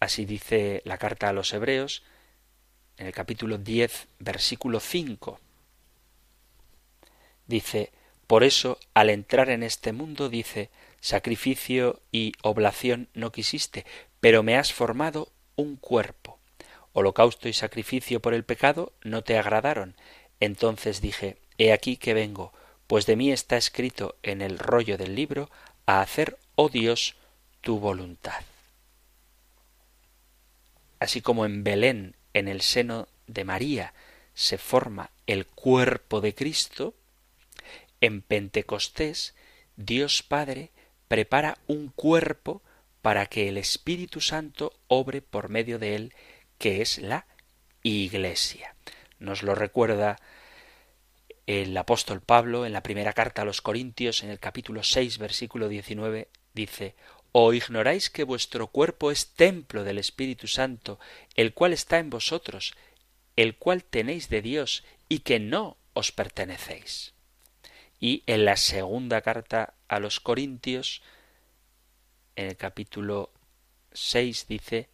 Así 0.00 0.24
dice 0.24 0.80
la 0.86 0.96
carta 0.96 1.28
a 1.28 1.34
los 1.34 1.52
Hebreos, 1.52 2.02
en 2.96 3.06
el 3.06 3.12
capítulo 3.12 3.58
10, 3.58 4.08
versículo 4.18 4.80
5. 4.80 5.40
Dice, 7.46 7.92
por 8.26 8.44
eso, 8.44 8.78
al 8.94 9.10
entrar 9.10 9.50
en 9.50 9.62
este 9.62 9.92
mundo, 9.92 10.28
dice, 10.28 10.70
sacrificio 11.00 12.00
y 12.10 12.32
oblación 12.42 13.08
no 13.14 13.32
quisiste, 13.32 13.84
pero 14.20 14.42
me 14.42 14.56
has 14.56 14.72
formado 14.72 15.28
un 15.56 15.76
cuerpo. 15.76 16.38
Holocausto 16.92 17.48
y 17.48 17.52
sacrificio 17.52 18.20
por 18.20 18.34
el 18.34 18.44
pecado 18.44 18.92
no 19.02 19.22
te 19.22 19.36
agradaron. 19.36 19.96
Entonces 20.40 21.00
dije, 21.00 21.38
he 21.58 21.72
aquí 21.72 21.96
que 21.96 22.14
vengo, 22.14 22.52
pues 22.86 23.06
de 23.06 23.16
mí 23.16 23.32
está 23.32 23.56
escrito 23.56 24.16
en 24.22 24.42
el 24.42 24.58
rollo 24.58 24.98
del 24.98 25.14
libro, 25.14 25.50
a 25.86 26.00
hacer, 26.00 26.38
oh 26.54 26.68
Dios, 26.68 27.16
tu 27.60 27.78
voluntad. 27.78 28.42
Así 31.00 31.20
como 31.20 31.44
en 31.44 31.64
Belén 31.64 32.14
en 32.34 32.48
el 32.48 32.60
seno 32.60 33.08
de 33.26 33.44
María 33.44 33.94
se 34.34 34.58
forma 34.58 35.10
el 35.26 35.46
cuerpo 35.46 36.20
de 36.20 36.34
Cristo, 36.34 36.94
en 38.00 38.22
Pentecostés 38.22 39.34
Dios 39.76 40.22
Padre 40.22 40.70
prepara 41.08 41.58
un 41.66 41.88
cuerpo 41.88 42.62
para 43.02 43.26
que 43.26 43.48
el 43.48 43.58
Espíritu 43.58 44.20
Santo 44.20 44.72
obre 44.88 45.22
por 45.22 45.48
medio 45.48 45.78
de 45.78 45.94
él, 45.96 46.14
que 46.58 46.82
es 46.82 46.98
la 46.98 47.26
Iglesia. 47.82 48.74
Nos 49.18 49.42
lo 49.42 49.54
recuerda 49.54 50.18
el 51.46 51.76
apóstol 51.76 52.20
Pablo 52.20 52.64
en 52.64 52.72
la 52.72 52.82
primera 52.82 53.12
carta 53.12 53.42
a 53.42 53.44
los 53.44 53.60
Corintios, 53.60 54.22
en 54.22 54.30
el 54.30 54.38
capítulo 54.38 54.82
6, 54.82 55.18
versículo 55.18 55.68
19, 55.68 56.28
dice, 56.54 56.94
¿O 57.32 57.54
ignoráis 57.54 58.10
que 58.10 58.24
vuestro 58.24 58.66
cuerpo 58.66 59.10
es 59.10 59.32
templo 59.32 59.84
del 59.84 59.98
Espíritu 59.98 60.46
Santo, 60.46 61.00
el 61.34 61.54
cual 61.54 61.72
está 61.72 61.98
en 61.98 62.10
vosotros, 62.10 62.74
el 63.36 63.56
cual 63.56 63.84
tenéis 63.84 64.28
de 64.28 64.42
Dios, 64.42 64.84
y 65.08 65.20
que 65.20 65.40
no 65.40 65.78
os 65.94 66.12
pertenecéis? 66.12 67.14
Y 67.98 68.22
en 68.26 68.44
la 68.44 68.56
segunda 68.56 69.22
carta 69.22 69.74
a 69.88 69.98
los 69.98 70.20
Corintios, 70.20 71.02
en 72.36 72.48
el 72.48 72.56
capítulo 72.56 73.30
6 73.92 74.46
dice, 74.48 74.88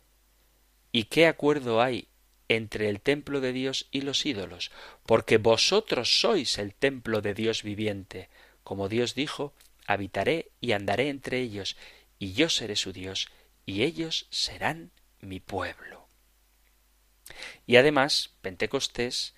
¿Y 0.93 1.05
qué 1.05 1.27
acuerdo 1.27 1.83
hay 1.83 2.09
entre 2.49 2.89
el 2.89 3.01
templo 3.01 3.41
de 3.41 3.53
Dios 3.53 3.89
y 3.91 4.03
los 4.03 4.25
ídolos? 4.27 4.71
Porque 5.07 5.39
vosotros 5.39 6.21
sois 6.21 6.59
el 6.59 6.75
templo 6.75 7.21
de 7.21 7.35
Dios 7.35 7.63
viviente. 7.63 8.29
Como 8.63 8.89
Dios 8.89 9.15
dijo, 9.15 9.55
habitaré 9.87 10.51
y 10.61 10.73
andaré 10.73 11.09
entre 11.09 11.41
ellos, 11.41 11.77
y 12.19 12.33
yo 12.33 12.49
seré 12.49 12.77
su 12.77 12.93
Dios, 12.93 13.29
y 13.67 13.83
ellos 13.83 14.27
serán 14.31 14.91
mi 15.21 15.41
pueblo. 15.41 16.09
Y 17.67 17.77
además, 17.77 18.31
Pentecostés, 18.41 19.35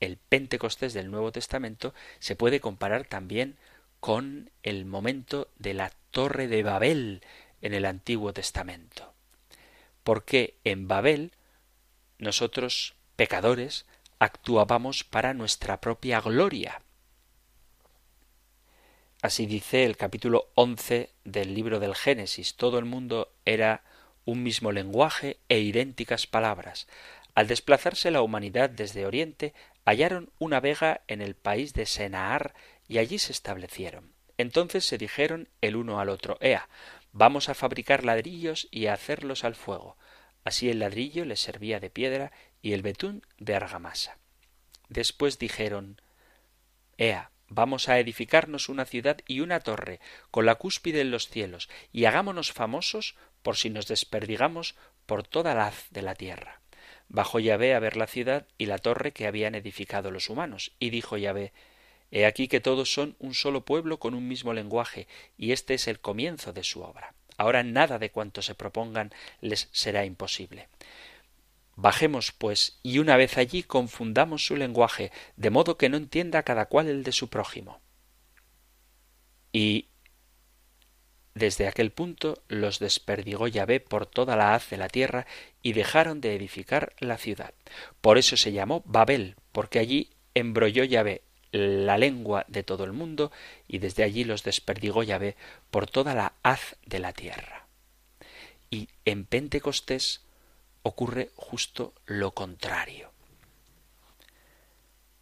el 0.00 0.16
Pentecostés 0.16 0.94
del 0.94 1.10
Nuevo 1.10 1.32
Testamento, 1.32 1.94
se 2.18 2.36
puede 2.36 2.60
comparar 2.60 3.06
también 3.06 3.56
con 4.00 4.50
el 4.62 4.84
momento 4.84 5.48
de 5.58 5.74
la 5.74 5.92
Torre 6.10 6.48
de 6.48 6.62
Babel 6.62 7.22
en 7.60 7.72
el 7.72 7.86
Antiguo 7.86 8.32
Testamento. 8.32 9.14
Porque 10.02 10.58
en 10.64 10.88
Babel 10.88 11.32
nosotros, 12.18 12.94
pecadores, 13.16 13.86
actuábamos 14.18 15.04
para 15.04 15.34
nuestra 15.34 15.80
propia 15.80 16.20
gloria. 16.20 16.82
Así 19.22 19.46
dice 19.46 19.84
el 19.84 19.96
capítulo 19.96 20.50
once 20.56 21.10
del 21.22 21.54
libro 21.54 21.78
del 21.78 21.94
Génesis. 21.94 22.56
Todo 22.56 22.80
el 22.80 22.84
mundo 22.84 23.32
era 23.44 23.84
un 24.24 24.42
mismo 24.42 24.72
lenguaje 24.72 25.38
e 25.48 25.60
idénticas 25.60 26.26
palabras. 26.26 26.88
Al 27.36 27.46
desplazarse 27.46 28.10
la 28.10 28.20
humanidad 28.20 28.68
desde 28.68 29.06
Oriente, 29.06 29.54
hallaron 29.84 30.32
una 30.40 30.58
vega 30.58 31.02
en 31.06 31.22
el 31.22 31.36
país 31.36 31.72
de 31.72 31.86
Senaar 31.86 32.52
y 32.88 32.98
allí 32.98 33.20
se 33.20 33.30
establecieron. 33.30 34.12
Entonces 34.38 34.84
se 34.84 34.98
dijeron 34.98 35.48
el 35.60 35.76
uno 35.76 36.00
al 36.00 36.08
otro 36.08 36.36
Ea, 36.40 36.68
vamos 37.12 37.48
a 37.48 37.54
fabricar 37.54 38.04
ladrillos 38.04 38.66
y 38.72 38.86
a 38.86 38.94
hacerlos 38.94 39.44
al 39.44 39.54
fuego. 39.54 39.96
Así 40.42 40.68
el 40.68 40.80
ladrillo 40.80 41.24
les 41.24 41.38
servía 41.38 41.78
de 41.78 41.90
piedra 41.90 42.32
y 42.60 42.72
el 42.72 42.82
betún 42.82 43.24
de 43.38 43.54
argamasa. 43.54 44.18
Después 44.88 45.38
dijeron 45.38 46.00
Ea, 46.98 47.30
vamos 47.54 47.88
a 47.88 47.98
edificarnos 47.98 48.68
una 48.68 48.84
ciudad 48.84 49.18
y 49.26 49.40
una 49.40 49.60
torre, 49.60 50.00
con 50.30 50.46
la 50.46 50.54
cúspide 50.54 51.00
en 51.00 51.10
los 51.10 51.28
cielos, 51.28 51.68
y 51.92 52.06
hagámonos 52.06 52.52
famosos 52.52 53.14
por 53.42 53.56
si 53.56 53.70
nos 53.70 53.86
desperdigamos 53.86 54.74
por 55.06 55.22
toda 55.22 55.54
la 55.54 55.66
haz 55.66 55.86
de 55.90 56.02
la 56.02 56.14
tierra. 56.14 56.60
Bajó 57.08 57.40
Yahvé 57.40 57.74
a 57.74 57.78
ver 57.78 57.96
la 57.96 58.06
ciudad 58.06 58.46
y 58.56 58.66
la 58.66 58.78
torre 58.78 59.12
que 59.12 59.26
habían 59.26 59.54
edificado 59.54 60.10
los 60.10 60.30
humanos, 60.30 60.72
y 60.78 60.90
dijo 60.90 61.16
Yahvé, 61.16 61.52
He 62.10 62.26
aquí 62.26 62.46
que 62.48 62.60
todos 62.60 62.92
son 62.92 63.16
un 63.18 63.34
solo 63.34 63.64
pueblo 63.64 63.98
con 63.98 64.14
un 64.14 64.28
mismo 64.28 64.52
lenguaje, 64.52 65.08
y 65.36 65.52
este 65.52 65.74
es 65.74 65.88
el 65.88 66.00
comienzo 66.00 66.52
de 66.52 66.62
su 66.62 66.82
obra. 66.82 67.14
Ahora 67.36 67.62
nada 67.62 67.98
de 67.98 68.10
cuanto 68.10 68.42
se 68.42 68.54
propongan 68.54 69.12
les 69.40 69.68
será 69.72 70.04
imposible. 70.04 70.68
Bajemos, 71.76 72.32
pues, 72.32 72.78
y 72.82 72.98
una 72.98 73.16
vez 73.16 73.38
allí 73.38 73.62
confundamos 73.62 74.46
su 74.46 74.56
lenguaje, 74.56 75.10
de 75.36 75.50
modo 75.50 75.78
que 75.78 75.88
no 75.88 75.96
entienda 75.96 76.42
cada 76.42 76.66
cual 76.66 76.88
el 76.88 77.02
de 77.02 77.12
su 77.12 77.28
prójimo. 77.28 77.80
Y 79.52 79.88
desde 81.34 81.66
aquel 81.66 81.92
punto 81.92 82.42
los 82.48 82.78
desperdigó 82.78 83.48
Yahvé 83.48 83.80
por 83.80 84.06
toda 84.06 84.36
la 84.36 84.54
haz 84.54 84.68
de 84.68 84.76
la 84.76 84.88
tierra 84.88 85.26
y 85.62 85.72
dejaron 85.72 86.20
de 86.20 86.34
edificar 86.34 86.94
la 86.98 87.16
ciudad. 87.16 87.54
Por 88.00 88.18
eso 88.18 88.36
se 88.36 88.52
llamó 88.52 88.82
Babel, 88.84 89.36
porque 89.52 89.78
allí 89.78 90.10
embrolló 90.34 90.84
Yahvé 90.84 91.22
la 91.52 91.98
lengua 91.98 92.44
de 92.48 92.62
todo 92.62 92.84
el 92.84 92.92
mundo 92.92 93.30
y 93.68 93.78
desde 93.78 94.02
allí 94.02 94.24
los 94.24 94.42
desperdigó 94.42 95.02
Yahvé 95.02 95.36
por 95.70 95.86
toda 95.86 96.14
la 96.14 96.34
haz 96.42 96.76
de 96.84 96.98
la 96.98 97.12
tierra. 97.12 97.66
Y 98.70 98.88
en 99.04 99.24
Pentecostés 99.24 100.22
ocurre 100.82 101.30
justo 101.36 101.94
lo 102.06 102.32
contrario. 102.32 103.12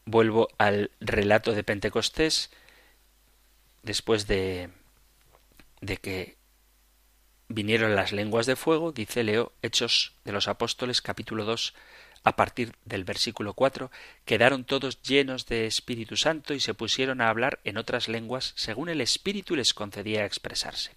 Vuelvo 0.04 0.48
al 0.58 0.90
relato 1.00 1.52
de 1.52 1.62
Pentecostés 1.62 2.50
después 3.82 4.26
de, 4.26 4.70
de 5.80 5.96
que 5.98 6.36
vinieron 7.48 7.96
las 7.96 8.12
lenguas 8.12 8.46
de 8.46 8.56
fuego, 8.56 8.92
dice 8.92 9.24
Leo 9.24 9.52
Hechos 9.62 10.14
de 10.24 10.32
los 10.32 10.48
Apóstoles 10.48 11.02
capítulo 11.02 11.44
2 11.44 11.74
a 12.22 12.36
partir 12.36 12.72
del 12.84 13.04
versículo 13.04 13.54
4, 13.54 13.90
quedaron 14.24 14.64
todos 14.64 15.00
llenos 15.02 15.46
de 15.46 15.66
Espíritu 15.66 16.16
Santo 16.16 16.52
y 16.52 16.60
se 16.60 16.74
pusieron 16.74 17.20
a 17.20 17.30
hablar 17.30 17.60
en 17.64 17.78
otras 17.78 18.08
lenguas 18.08 18.52
según 18.56 18.88
el 18.90 19.00
Espíritu 19.00 19.56
les 19.56 19.72
concedía 19.72 20.26
expresarse. 20.26 20.92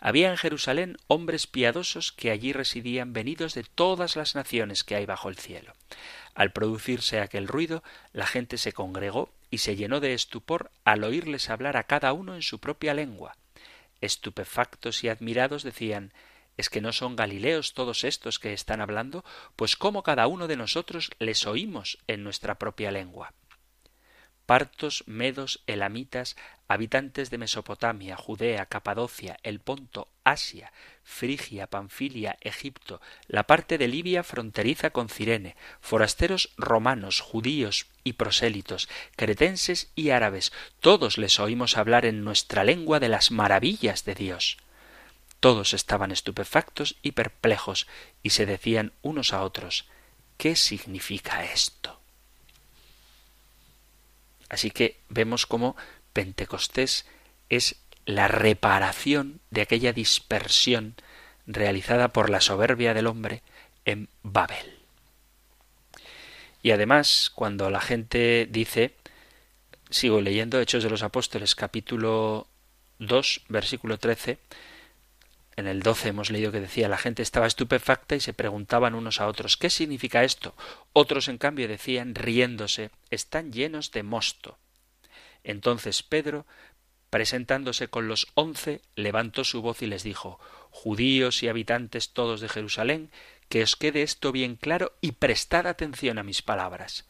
Había 0.00 0.30
en 0.30 0.38
Jerusalén 0.38 0.96
hombres 1.08 1.46
piadosos 1.46 2.12
que 2.12 2.30
allí 2.30 2.52
residían 2.52 3.12
venidos 3.12 3.54
de 3.54 3.64
todas 3.64 4.16
las 4.16 4.34
naciones 4.34 4.82
que 4.82 4.94
hay 4.94 5.04
bajo 5.04 5.28
el 5.28 5.36
cielo. 5.36 5.74
Al 6.34 6.52
producirse 6.52 7.20
aquel 7.20 7.48
ruido, 7.48 7.82
la 8.12 8.26
gente 8.26 8.56
se 8.56 8.72
congregó 8.72 9.30
y 9.50 9.58
se 9.58 9.76
llenó 9.76 10.00
de 10.00 10.14
estupor 10.14 10.70
al 10.84 11.04
oírles 11.04 11.50
hablar 11.50 11.76
a 11.76 11.84
cada 11.84 12.14
uno 12.14 12.34
en 12.34 12.42
su 12.42 12.58
propia 12.58 12.94
lengua. 12.94 13.36
Estupefactos 14.00 15.04
y 15.04 15.08
admirados 15.08 15.62
decían 15.62 16.12
¿Es 16.56 16.68
que 16.68 16.80
no 16.80 16.92
son 16.92 17.16
Galileos 17.16 17.72
todos 17.74 18.04
estos 18.04 18.38
que 18.38 18.52
están 18.52 18.80
hablando? 18.80 19.24
Pues 19.56 19.76
cómo 19.76 20.02
cada 20.02 20.26
uno 20.26 20.48
de 20.48 20.56
nosotros 20.56 21.10
les 21.18 21.46
oímos 21.46 21.98
en 22.06 22.22
nuestra 22.22 22.58
propia 22.58 22.90
lengua. 22.90 23.32
Partos, 24.44 25.04
medos, 25.06 25.62
elamitas, 25.66 26.36
habitantes 26.68 27.30
de 27.30 27.38
Mesopotamia, 27.38 28.16
Judea, 28.16 28.66
Capadocia, 28.66 29.38
el 29.44 29.60
Ponto, 29.60 30.08
Asia, 30.24 30.72
Frigia, 31.04 31.68
Panfilia, 31.68 32.36
Egipto, 32.40 33.00
la 33.28 33.46
parte 33.46 33.78
de 33.78 33.88
Libia 33.88 34.22
fronteriza 34.22 34.90
con 34.90 35.08
Cirene, 35.08 35.56
forasteros 35.80 36.52
romanos, 36.56 37.20
judíos 37.20 37.86
y 38.04 38.14
prosélitos, 38.14 38.88
cretenses 39.16 39.92
y 39.94 40.10
árabes, 40.10 40.52
todos 40.80 41.18
les 41.18 41.38
oímos 41.40 41.76
hablar 41.76 42.04
en 42.04 42.24
nuestra 42.24 42.64
lengua 42.64 43.00
de 43.00 43.08
las 43.08 43.30
maravillas 43.30 44.04
de 44.04 44.14
Dios. 44.14 44.58
Todos 45.42 45.74
estaban 45.74 46.12
estupefactos 46.12 46.94
y 47.02 47.12
perplejos 47.12 47.88
y 48.22 48.30
se 48.30 48.46
decían 48.46 48.92
unos 49.02 49.32
a 49.32 49.42
otros 49.42 49.88
¿Qué 50.36 50.54
significa 50.54 51.42
esto? 51.42 51.98
Así 54.48 54.70
que 54.70 55.00
vemos 55.08 55.46
cómo 55.46 55.74
Pentecostés 56.12 57.06
es 57.48 57.74
la 58.06 58.28
reparación 58.28 59.40
de 59.50 59.62
aquella 59.62 59.92
dispersión 59.92 60.94
realizada 61.48 62.12
por 62.12 62.30
la 62.30 62.40
soberbia 62.40 62.94
del 62.94 63.08
hombre 63.08 63.42
en 63.84 64.08
Babel. 64.22 64.78
Y 66.62 66.70
además, 66.70 67.32
cuando 67.34 67.68
la 67.68 67.80
gente 67.80 68.46
dice, 68.48 68.94
sigo 69.90 70.20
leyendo 70.20 70.60
Hechos 70.60 70.84
de 70.84 70.90
los 70.90 71.02
Apóstoles 71.02 71.56
capítulo 71.56 72.46
2, 73.00 73.42
versículo 73.48 73.98
13, 73.98 74.38
en 75.56 75.66
el 75.66 75.80
12 75.80 76.08
hemos 76.08 76.30
leído 76.30 76.52
que 76.52 76.60
decía 76.60 76.88
la 76.88 76.98
gente 76.98 77.22
estaba 77.22 77.46
estupefacta 77.46 78.16
y 78.16 78.20
se 78.20 78.32
preguntaban 78.32 78.94
unos 78.94 79.20
a 79.20 79.26
otros 79.26 79.56
¿qué 79.56 79.70
significa 79.70 80.24
esto? 80.24 80.54
Otros 80.92 81.28
en 81.28 81.38
cambio 81.38 81.68
decían 81.68 82.14
riéndose 82.14 82.90
están 83.10 83.52
llenos 83.52 83.90
de 83.92 84.02
mosto. 84.02 84.58
Entonces 85.44 86.02
Pedro, 86.02 86.46
presentándose 87.10 87.88
con 87.88 88.08
los 88.08 88.28
once, 88.34 88.80
levantó 88.96 89.44
su 89.44 89.60
voz 89.60 89.82
y 89.82 89.86
les 89.86 90.02
dijo 90.02 90.40
Judíos 90.70 91.42
y 91.42 91.48
habitantes 91.48 92.12
todos 92.12 92.40
de 92.40 92.48
Jerusalén, 92.48 93.10
que 93.50 93.62
os 93.62 93.76
quede 93.76 94.02
esto 94.02 94.32
bien 94.32 94.56
claro 94.56 94.96
y 95.02 95.12
prestad 95.12 95.66
atención 95.66 96.18
a 96.18 96.22
mis 96.22 96.40
palabras. 96.40 97.06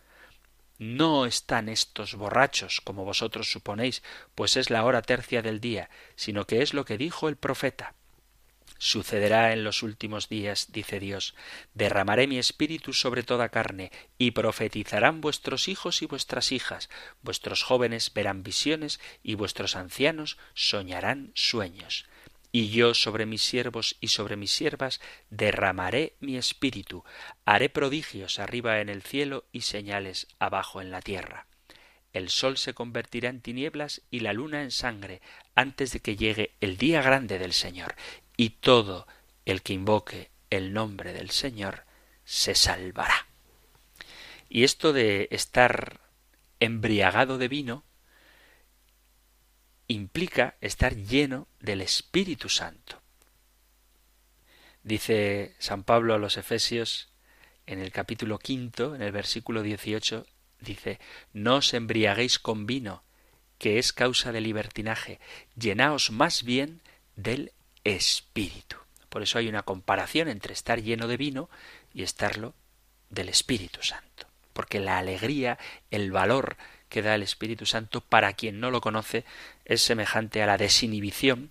No 0.78 1.26
están 1.26 1.68
estos 1.68 2.16
borrachos, 2.16 2.81
como 2.81 3.05
vosotros 3.05 3.52
suponéis, 3.52 4.02
pues 4.35 4.57
es 4.57 4.68
la 4.68 4.85
hora 4.85 5.02
tercia 5.02 5.40
del 5.40 5.61
día, 5.61 5.88
sino 6.16 6.44
que 6.44 6.62
es 6.62 6.74
lo 6.74 6.85
que 6.85 6.98
dijo 6.98 7.28
el 7.28 7.37
profeta. 7.37 7.94
Sucederá 8.84 9.52
en 9.52 9.62
los 9.62 9.84
últimos 9.84 10.28
días, 10.28 10.72
dice 10.72 10.98
Dios, 10.98 11.36
derramaré 11.72 12.26
mi 12.26 12.38
espíritu 12.38 12.92
sobre 12.92 13.22
toda 13.22 13.48
carne, 13.48 13.92
y 14.18 14.32
profetizarán 14.32 15.20
vuestros 15.20 15.68
hijos 15.68 16.02
y 16.02 16.06
vuestras 16.06 16.50
hijas, 16.50 16.90
vuestros 17.22 17.62
jóvenes 17.62 18.12
verán 18.12 18.42
visiones, 18.42 18.98
y 19.22 19.36
vuestros 19.36 19.76
ancianos 19.76 20.36
soñarán 20.54 21.30
sueños. 21.36 22.06
Y 22.50 22.70
yo 22.70 22.92
sobre 22.94 23.24
mis 23.24 23.44
siervos 23.44 23.96
y 24.00 24.08
sobre 24.08 24.35
mis 24.35 24.50
siervas 24.50 25.00
derramaré 25.30 26.16
mi 26.18 26.37
espíritu, 26.37 27.04
haré 27.44 27.68
prodigios 27.68 28.40
arriba 28.40 28.80
en 28.80 28.88
el 28.88 29.02
cielo 29.02 29.44
y 29.52 29.60
señales 29.60 30.26
abajo 30.40 30.80
en 30.80 30.90
la 30.90 31.02
tierra. 31.02 31.46
El 32.12 32.28
sol 32.28 32.58
se 32.58 32.74
convertirá 32.74 33.30
en 33.30 33.40
tinieblas 33.40 34.02
y 34.10 34.20
la 34.20 34.35
luna 34.35 34.62
en 34.62 34.70
sangre 34.70 35.22
antes 35.54 35.92
de 35.92 36.00
que 36.00 36.16
llegue 36.16 36.54
el 36.60 36.76
día 36.76 37.00
grande 37.00 37.38
del 37.38 37.54
Señor, 37.54 37.94
y 38.37 38.50
todo 38.50 39.06
el 39.44 39.62
que 39.62 39.72
invoque 39.72 40.30
el 40.50 40.72
nombre 40.72 41.12
del 41.12 41.30
Señor 41.30 41.85
se 42.24 42.54
salvará. 42.54 43.26
Y 44.48 44.64
esto 44.64 44.92
de 44.92 45.28
estar 45.30 46.00
embriagado 46.60 47.38
de 47.38 47.48
vino 47.48 47.85
implica 49.88 50.56
estar 50.60 50.96
lleno 50.96 51.48
del 51.60 51.80
Espíritu 51.80 52.48
Santo. 52.48 53.00
Dice 54.83 55.54
San 55.58 55.85
Pablo 55.85 56.14
a 56.14 56.18
los 56.18 56.37
Efesios 56.37 57.08
en 57.66 57.78
el 57.78 57.92
capítulo 57.92 58.38
quinto, 58.38 58.94
en 58.94 59.02
el 59.02 59.12
versículo 59.12 59.62
dieciocho, 59.62 60.26
dice 60.60 60.98
No 61.33 61.56
os 61.56 61.74
embriaguéis 61.74 62.38
con 62.38 62.66
vino, 62.66 63.04
que 63.58 63.78
es 63.78 63.92
causa 63.92 64.33
de 64.33 64.40
libertinaje, 64.40 65.20
llenaos 65.56 66.10
más 66.10 66.42
bien 66.42 66.83
del 67.14 67.52
espíritu. 67.85 68.76
Por 69.08 69.22
eso 69.22 69.38
hay 69.38 69.48
una 69.48 69.62
comparación 69.62 70.28
entre 70.28 70.52
estar 70.52 70.80
lleno 70.83 71.06
de 71.06 71.16
vino 71.16 71.50
y 71.92 72.02
estarlo 72.02 72.54
del 73.10 73.28
Espíritu 73.28 73.83
Santo. 73.83 74.26
Porque 74.52 74.80
la 74.80 74.98
alegría, 74.98 75.58
el 75.90 76.10
valor 76.12 76.56
que 76.88 77.02
da 77.02 77.14
el 77.14 77.22
Espíritu 77.22 77.66
Santo 77.66 78.00
para 78.00 78.33
quien 78.35 78.60
no 78.60 78.70
lo 78.70 78.80
conoce 78.80 79.24
es 79.64 79.83
semejante 79.83 80.42
a 80.42 80.46
la 80.46 80.58
desinhibición 80.58 81.50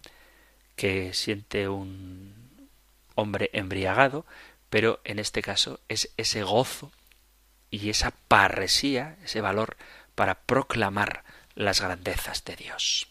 que 0.75 1.13
siente 1.13 1.67
un 1.67 2.69
hombre 3.15 3.49
embriagado, 3.53 4.25
pero 4.69 4.99
en 5.03 5.19
este 5.19 5.41
caso 5.41 5.79
es 5.87 6.11
ese 6.17 6.43
gozo 6.43 6.91
y 7.69 7.89
esa 7.89 8.11
parresía, 8.27 9.17
ese 9.23 9.41
valor 9.41 9.77
para 10.15 10.41
proclamar 10.41 11.23
las 11.55 11.81
grandezas 11.81 12.43
de 12.45 12.55
Dios. 12.55 13.10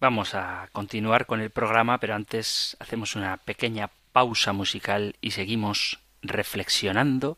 Vamos 0.00 0.34
a 0.34 0.70
continuar 0.72 1.26
con 1.26 1.42
el 1.42 1.50
programa, 1.50 2.00
pero 2.00 2.14
antes 2.14 2.74
hacemos 2.80 3.16
una 3.16 3.36
pequeña 3.36 3.90
pausa 4.12 4.54
musical 4.54 5.16
y 5.20 5.32
seguimos 5.32 6.00
reflexionando 6.22 7.36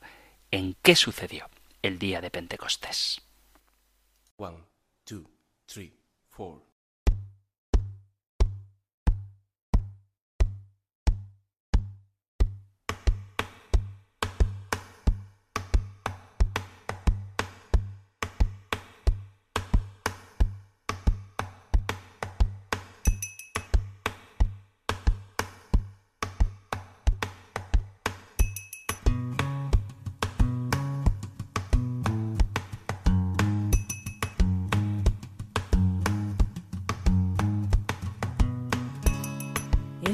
en 0.53 0.77
qué 0.81 0.95
sucedió 0.95 1.51
el 1.83 1.99
día 1.99 2.21
de 2.21 2.31
Pentecostés. 2.31 3.21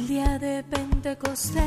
Día 0.08 0.38
de 0.38 0.64
Pentecostés, 0.64 1.62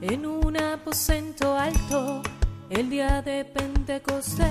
en 0.00 0.24
un 0.26 0.56
aposento 0.56 1.56
alto, 1.56 2.22
el 2.70 2.88
día 2.88 3.20
de 3.20 3.44
Pentecostés, 3.44 4.46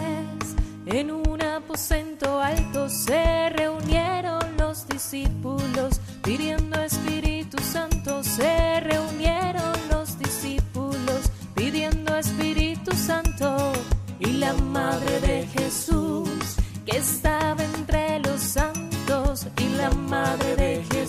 en 0.86 1.12
un 1.12 1.42
aposento 1.42 2.42
alto 2.42 2.90
se 2.90 3.50
reunieron 3.52 4.58
los 4.58 4.86
discípulos 4.90 6.02
pidiendo 6.22 6.82
Espíritu 6.84 7.58
Santo, 7.64 8.22
se 8.26 8.82
reunieron 8.82 9.74
los 9.90 10.20
discípulos 10.20 11.32
pidiendo 11.56 12.14
Espíritu 12.18 12.92
Santo. 12.92 13.72
Y 14.20 14.34
la 14.34 14.52
madre 14.54 15.22
de 15.22 15.48
Jesús 15.48 16.58
que 16.86 16.98
estaba 16.98 17.64
entre 17.64 18.20
los 18.20 18.42
santos 18.42 19.48
y 19.62 19.70
la 19.78 19.92
madre 19.92 20.56
de 20.56 20.84
Jesús 20.84 21.07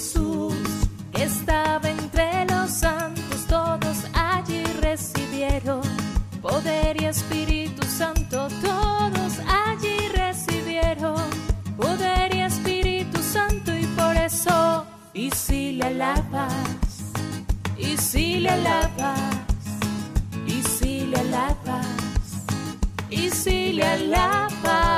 y 23.78 23.80
si 23.80 24.97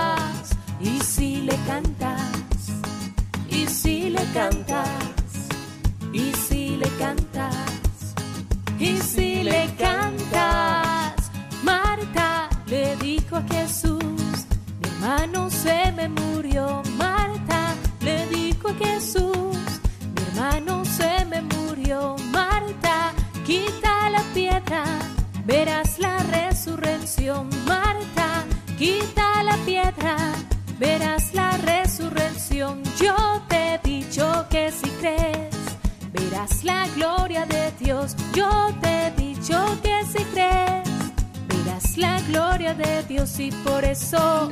y 43.41 43.51
por 43.51 43.85
eso. 43.85 44.51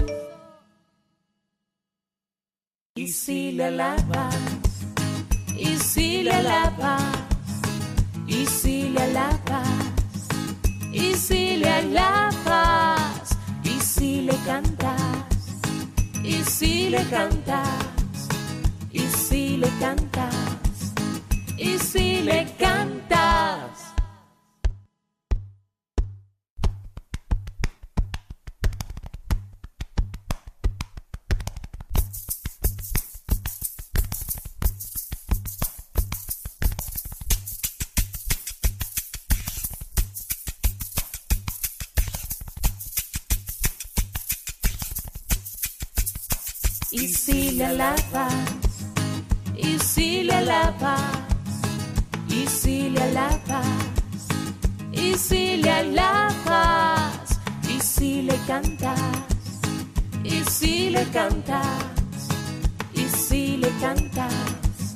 Y 2.95 3.09
si 3.09 3.53
le 3.53 3.67
alabas 3.67 4.35
y 5.57 5.77
si 5.77 6.23
le 6.23 6.33
alabas 6.33 7.03
y 8.27 8.47
si 8.47 8.89
le 8.91 9.03
alabas 9.03 9.69
y 10.93 11.15
si 11.15 11.57
le 11.59 11.69
alabas 11.69 13.29
y 13.63 13.79
si 13.81 14.23
le 14.23 14.37
cantas 14.47 15.37
y 16.25 16.43
si 16.43 16.91
le 16.91 17.05
cantas 17.05 18.29
y 18.91 19.01
si 19.01 19.57
le 19.59 19.69
cantas 19.79 20.93
y 21.57 21.79
si 21.79 22.23
le 22.23 22.47
cantas 22.59 23.88
alabas 47.69 48.33
y 49.57 49.79
si 49.79 50.23
le 50.23 50.35
alabas 50.35 51.03
y 52.29 52.47
si 52.47 52.91
le 52.91 53.03
alabas 53.03 53.67
y 54.93 55.15
si 55.15 55.59
le 55.59 55.71
alabas 55.71 57.29
y 57.69 57.81
si 57.81 58.23
le 58.23 58.37
cantas 58.47 59.01
y 60.25 60.43
si 60.45 60.91
le 60.91 61.05
cantas 61.17 61.93
y 62.95 63.05
si 63.09 63.57
le 63.59 63.71
cantas 63.81 64.95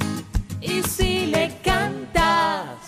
y 0.60 0.82
si 0.82 1.26
le 1.26 1.44
cantas 1.62 2.81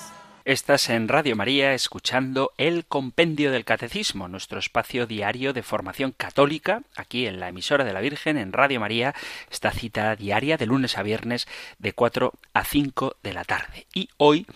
Estás 0.46 0.90
en 0.90 1.08
Radio 1.08 1.36
María 1.36 1.72
escuchando 1.72 2.52
el 2.58 2.84
Compendio 2.84 3.50
del 3.50 3.64
Catecismo, 3.64 4.28
nuestro 4.28 4.58
espacio 4.58 5.06
diario 5.06 5.54
de 5.54 5.62
formación 5.62 6.12
católica, 6.12 6.82
aquí 6.96 7.26
en 7.26 7.40
la 7.40 7.48
emisora 7.48 7.82
de 7.82 7.94
la 7.94 8.02
Virgen, 8.02 8.36
en 8.36 8.52
Radio 8.52 8.78
María, 8.78 9.14
esta 9.50 9.70
cita 9.70 10.14
diaria 10.16 10.58
de 10.58 10.66
lunes 10.66 10.98
a 10.98 11.02
viernes 11.02 11.48
de 11.78 11.94
4 11.94 12.34
a 12.52 12.62
5 12.62 13.16
de 13.22 13.32
la 13.32 13.44
tarde. 13.44 13.86
Y 13.94 14.10
hoy 14.18 14.46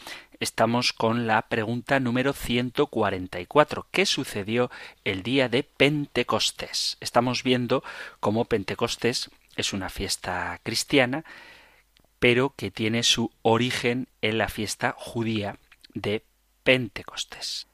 estamos 0.40 0.92
con 0.92 1.26
la 1.26 1.40
pregunta 1.40 2.00
número 2.00 2.34
144. 2.34 3.86
¿Qué 3.90 4.04
sucedió 4.04 4.70
el 5.04 5.22
día 5.22 5.48
de 5.48 5.62
Pentecostés? 5.62 6.98
Estamos 7.00 7.42
viendo 7.42 7.82
cómo 8.20 8.44
Pentecostés 8.44 9.30
es 9.56 9.72
una 9.72 9.88
fiesta 9.88 10.60
cristiana, 10.62 11.24
pero 12.18 12.52
que 12.54 12.70
tiene 12.70 13.04
su 13.04 13.32
origen 13.40 14.06
en 14.20 14.36
la 14.36 14.50
fiesta 14.50 14.94
judía 14.98 15.56
de 15.94 16.24
Pentecostés. 16.62 17.68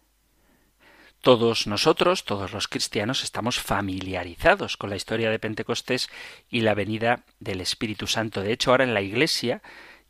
Todos 1.25 1.67
nosotros, 1.67 2.25
todos 2.25 2.53
los 2.53 2.69
cristianos, 2.69 3.25
estamos 3.25 3.59
familiarizados 3.59 4.77
con 4.77 4.91
la 4.91 4.97
historia 4.97 5.31
de 5.31 5.39
Pentecostés 5.39 6.11
y 6.51 6.61
la 6.61 6.75
venida 6.75 7.25
del 7.41 7.63
Espíritu 7.63 8.07
Santo. 8.07 8.43
De 8.43 8.53
hecho, 8.53 8.71
ahora 8.71 8.85
en 8.85 8.93
la 8.93 9.01
Iglesia, 9.01 9.63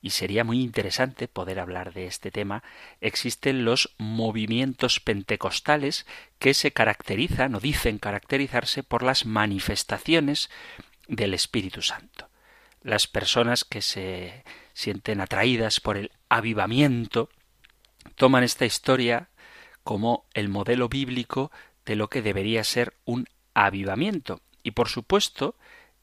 y 0.02 0.10
sería 0.10 0.42
muy 0.42 0.60
interesante 0.60 1.28
poder 1.28 1.60
hablar 1.60 1.94
de 1.94 2.06
este 2.08 2.32
tema, 2.32 2.64
existen 3.00 3.64
los 3.64 3.94
movimientos 3.96 4.98
pentecostales 4.98 6.04
que 6.40 6.52
se 6.52 6.72
caracterizan 6.72 7.54
o 7.54 7.60
dicen 7.60 7.98
caracterizarse 7.98 8.82
por 8.82 9.04
las 9.04 9.24
manifestaciones 9.24 10.50
del 11.06 11.32
Espíritu 11.32 11.80
Santo. 11.80 12.28
Las 12.82 13.06
personas 13.06 13.64
que 13.64 13.82
se 13.82 14.42
sienten 14.72 15.20
atraídas 15.20 15.78
por 15.78 15.96
el 15.96 16.10
avivamiento 16.28 17.30
toman 18.16 18.44
esta 18.44 18.64
historia 18.64 19.28
como 19.82 20.26
el 20.34 20.48
modelo 20.48 20.88
bíblico 20.88 21.50
de 21.84 21.96
lo 21.96 22.08
que 22.08 22.22
debería 22.22 22.64
ser 22.64 22.94
un 23.04 23.26
avivamiento. 23.52 24.40
Y 24.62 24.72
por 24.72 24.88
supuesto, 24.88 25.56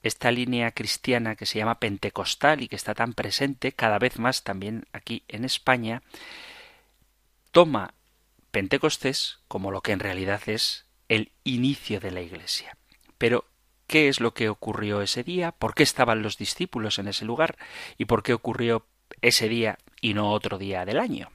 esta 0.03 0.31
línea 0.31 0.71
cristiana 0.71 1.35
que 1.35 1.45
se 1.45 1.59
llama 1.59 1.79
pentecostal 1.79 2.61
y 2.61 2.67
que 2.67 2.75
está 2.75 2.93
tan 2.93 3.13
presente 3.13 3.71
cada 3.71 3.99
vez 3.99 4.19
más 4.19 4.43
también 4.43 4.85
aquí 4.93 5.23
en 5.27 5.45
España, 5.45 6.01
toma 7.51 7.93
Pentecostés 8.51 9.39
como 9.47 9.71
lo 9.71 9.81
que 9.81 9.93
en 9.93 9.99
realidad 9.99 10.41
es 10.47 10.85
el 11.07 11.31
inicio 11.43 11.99
de 11.99 12.11
la 12.11 12.21
Iglesia. 12.21 12.77
Pero, 13.17 13.45
¿qué 13.87 14.09
es 14.09 14.19
lo 14.19 14.33
que 14.33 14.49
ocurrió 14.49 15.01
ese 15.01 15.23
día? 15.23 15.51
¿Por 15.51 15.73
qué 15.73 15.83
estaban 15.83 16.21
los 16.21 16.37
discípulos 16.37 16.99
en 16.99 17.07
ese 17.07 17.25
lugar? 17.25 17.57
¿Y 17.97 18.05
por 18.05 18.23
qué 18.23 18.33
ocurrió 18.33 18.85
ese 19.21 19.47
día 19.47 19.77
y 20.01 20.13
no 20.13 20.31
otro 20.31 20.57
día 20.57 20.85
del 20.85 20.99
año? 20.99 21.29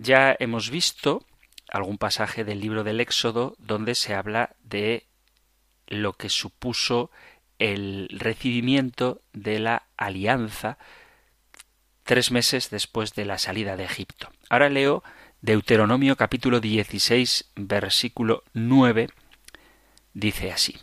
Ya 0.00 0.36
hemos 0.38 0.70
visto 0.70 1.26
algún 1.68 1.98
pasaje 1.98 2.44
del 2.44 2.60
libro 2.60 2.84
del 2.84 3.00
Éxodo 3.00 3.56
donde 3.58 3.96
se 3.96 4.14
habla 4.14 4.54
de 4.62 5.08
lo 5.88 6.12
que 6.12 6.28
supuso 6.28 7.10
el 7.58 8.08
recibimiento 8.12 9.22
de 9.32 9.58
la 9.58 9.88
alianza 9.96 10.78
tres 12.04 12.30
meses 12.30 12.70
después 12.70 13.14
de 13.14 13.24
la 13.24 13.38
salida 13.38 13.76
de 13.76 13.84
Egipto. 13.84 14.30
Ahora 14.48 14.68
leo 14.68 15.02
Deuteronomio 15.42 16.14
capítulo 16.14 16.60
16 16.60 17.50
versículo 17.56 18.44
9 18.54 19.08
dice 20.14 20.52
así 20.52 20.76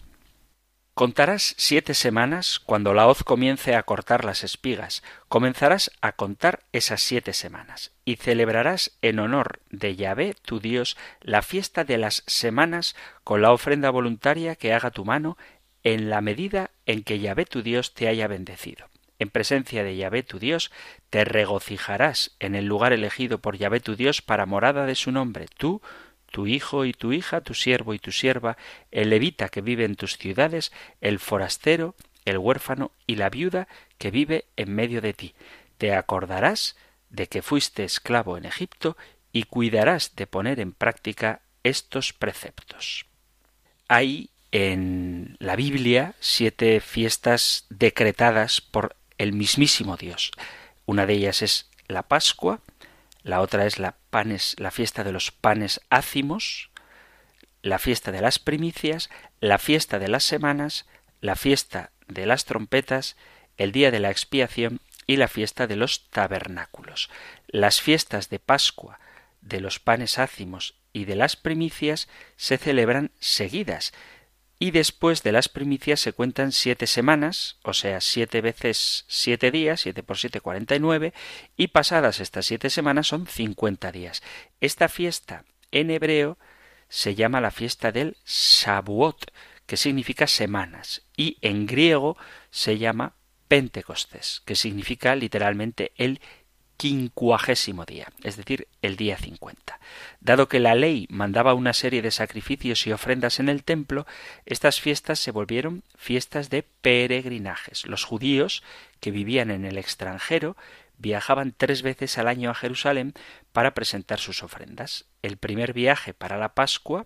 Contarás 0.96 1.56
siete 1.58 1.94
semanas 1.94 2.58
cuando 2.58 2.94
la 2.94 3.06
hoz 3.08 3.22
comience 3.22 3.76
a 3.76 3.84
cortar 3.84 4.24
las 4.24 4.46
espigas. 4.46 5.04
Comenzarás 5.28 5.92
a 6.00 6.14
contar 6.14 6.62
esas 6.72 7.02
siete 7.02 7.34
semanas 7.34 7.92
y 8.06 8.16
celebrarás 8.16 8.98
en 9.02 9.20
honor 9.20 9.60
de 9.70 9.98
Yahvé 9.98 10.36
tu 10.42 10.62
Dios 10.62 10.96
la 11.20 11.42
fiesta 11.42 11.84
de 11.84 11.98
las 11.98 12.24
semanas 12.28 12.96
con 13.26 13.42
la 13.42 13.52
ofrenda 13.52 13.90
voluntaria 13.90 14.56
que 14.56 14.74
haga 14.74 14.90
tu 14.90 15.04
mano 15.04 15.38
en 15.84 16.10
la 16.10 16.22
medida 16.22 16.72
en 16.86 17.04
que 17.04 17.20
Yahvé 17.20 17.44
tu 17.44 17.62
Dios 17.62 17.94
te 17.94 18.08
haya 18.08 18.30
bendecido. 18.30 18.88
en 19.20 19.30
presencia 19.30 19.84
de 19.84 19.96
Yahvé 19.96 20.24
tu 20.24 20.40
Dios, 20.40 20.72
te 21.10 21.26
regocijarás 21.26 22.36
en 22.40 22.56
el 22.56 22.66
lugar 22.66 22.94
elegido 22.94 23.40
por 23.40 23.58
Yahvé 23.58 23.80
tu 23.80 23.96
Dios 23.96 24.22
para 24.22 24.46
morada 24.46 24.86
de 24.86 24.96
su 24.96 25.12
nombre, 25.12 25.48
tú, 25.58 25.82
tu 26.32 26.48
hijo 26.48 26.86
y 26.86 26.94
tu 26.94 27.14
hija, 27.14 27.42
tu 27.42 27.54
siervo 27.54 27.94
y 27.94 28.00
tu 28.00 28.12
sierva, 28.12 28.58
el 28.92 29.10
levita 29.10 29.50
que 29.50 29.62
vive 29.62 29.86
en 29.86 29.96
tus 29.96 30.18
ciudades, 30.18 30.72
el 31.02 31.20
forastero, 31.20 31.96
el 32.26 32.38
huérfano 32.38 32.92
y 33.08 33.16
la 33.16 33.30
viuda 33.30 33.68
que 33.98 34.12
vive 34.12 34.46
en 34.56 34.74
medio 34.74 35.02
de 35.02 35.14
ti. 35.14 35.34
Te 35.78 35.94
acordarás 35.94 36.76
de 37.10 37.28
que 37.28 37.42
fuiste 37.42 37.84
esclavo 37.84 38.38
en 38.38 38.46
Egipto 38.46 38.98
y 39.32 39.44
cuidarás 39.44 40.16
de 40.16 40.28
poner 40.28 40.60
en 40.60 40.72
práctica 40.72 41.42
estos 41.64 42.14
preceptos. 42.14 43.06
Hay 43.88 44.30
en 44.52 45.36
la 45.40 45.56
Biblia 45.56 46.16
siete 46.20 46.80
fiestas 46.80 47.66
decretadas 47.70 48.62
por 48.62 48.96
el 49.18 49.34
mismísimo 49.34 49.98
Dios. 49.98 50.32
Una 50.86 51.06
de 51.06 51.14
ellas 51.14 51.42
es 51.42 51.70
la 51.88 52.04
Pascua, 52.04 52.62
la 53.26 53.42
otra 53.42 53.66
es 53.66 53.80
la 53.80 54.72
fiesta 54.72 55.04
de 55.04 55.12
los 55.12 55.32
panes 55.32 55.82
ácimos, 55.90 56.70
la 57.64 57.80
fiesta 57.80 58.12
de 58.12 58.22
las 58.22 58.38
primicias, 58.38 59.10
la 59.40 59.58
fiesta 59.58 59.98
de 59.98 60.08
las 60.08 60.24
semanas, 60.24 60.86
la 61.22 61.36
fiesta 61.36 61.92
de 62.08 62.28
las 62.28 62.46
trompetas, 62.46 63.18
el 63.58 63.72
día 63.72 63.90
de 63.90 64.00
la 64.00 64.12
expiación 64.12 64.80
y 65.08 65.18
la 65.18 65.28
fiesta 65.28 65.66
de 65.66 65.76
los 65.76 66.08
tabernáculos. 66.12 67.10
Las 67.48 67.82
fiestas 67.82 68.30
de 68.30 68.38
Pascua, 68.38 69.00
de 69.42 69.60
los 69.60 69.80
panes 69.80 70.20
ácimos 70.20 70.76
y 70.94 71.06
de 71.06 71.16
las 71.16 71.36
primicias 71.36 72.08
se 72.38 72.60
celebran 72.60 73.10
seguidas, 73.20 73.92
y 74.58 74.72
después 74.72 75.22
de 75.24 75.32
las 75.32 75.50
primicias 75.50 76.00
se 76.00 76.14
cuentan 76.14 76.52
siete 76.52 76.88
semanas, 76.88 77.58
o 77.64 77.74
sea, 77.74 78.00
siete 78.02 78.42
veces 78.42 79.06
siete 79.08 79.52
días, 79.52 79.82
siete 79.82 80.02
por 80.02 80.18
siete 80.18 80.40
cuarenta 80.40 80.76
y 80.76 80.80
nueve, 80.80 81.14
y 81.58 81.68
pasadas 81.68 82.20
estas 82.20 82.46
siete 82.46 82.70
semanas 82.70 83.08
son 83.08 83.28
cincuenta 83.28 83.92
días. 83.92 84.24
Esta 84.62 84.88
fiesta 84.88 85.44
en 85.72 85.92
hebreo 85.92 86.38
se 86.88 87.16
llama 87.16 87.42
la 87.42 87.52
fiesta 87.52 87.92
del 87.92 88.16
Shavuot, 88.26 89.32
que 89.66 89.78
significa 89.78 90.28
semanas, 90.28 91.02
y 91.18 91.38
en 91.42 91.66
griego 91.66 92.18
se 92.50 92.78
llama 92.78 93.16
Pentecostés, 93.48 94.42
que 94.46 94.56
significa 94.56 95.16
literalmente 95.16 95.92
el 95.96 96.22
quincuagésimo 96.78 97.86
día, 97.86 98.08
es 98.24 98.38
decir, 98.38 98.68
el 98.82 98.96
día 98.96 99.18
cincuenta. 99.18 99.80
Dado 100.20 100.48
que 100.48 100.60
la 100.60 100.76
ley 100.76 101.08
mandaba 101.10 101.54
una 101.54 101.74
serie 101.74 102.02
de 102.02 102.12
sacrificios 102.12 102.86
y 102.86 102.92
ofrendas 102.92 103.40
en 103.40 103.50
el 103.50 103.64
templo, 103.64 104.06
estas 104.46 104.82
fiestas 104.82 105.20
se 105.20 105.32
volvieron 105.32 105.84
fiestas 105.96 106.50
de 106.50 106.64
peregrinajes. 106.82 107.86
Los 107.86 108.04
judíos 108.04 108.64
que 109.00 109.12
vivían 109.12 109.52
en 109.52 109.66
el 109.66 109.78
extranjero 109.78 110.56
viajaban 110.98 111.54
tres 111.56 111.82
veces 111.82 112.18
al 112.18 112.28
año 112.28 112.50
a 112.50 112.56
Jerusalén 112.56 113.14
para 113.52 113.74
presentar 113.74 114.20
sus 114.20 114.44
ofrendas. 114.44 115.06
El 115.22 115.38
primer 115.38 115.74
viaje 115.74 116.14
para 116.14 116.38
la 116.38 116.54
Pascua, 116.54 117.06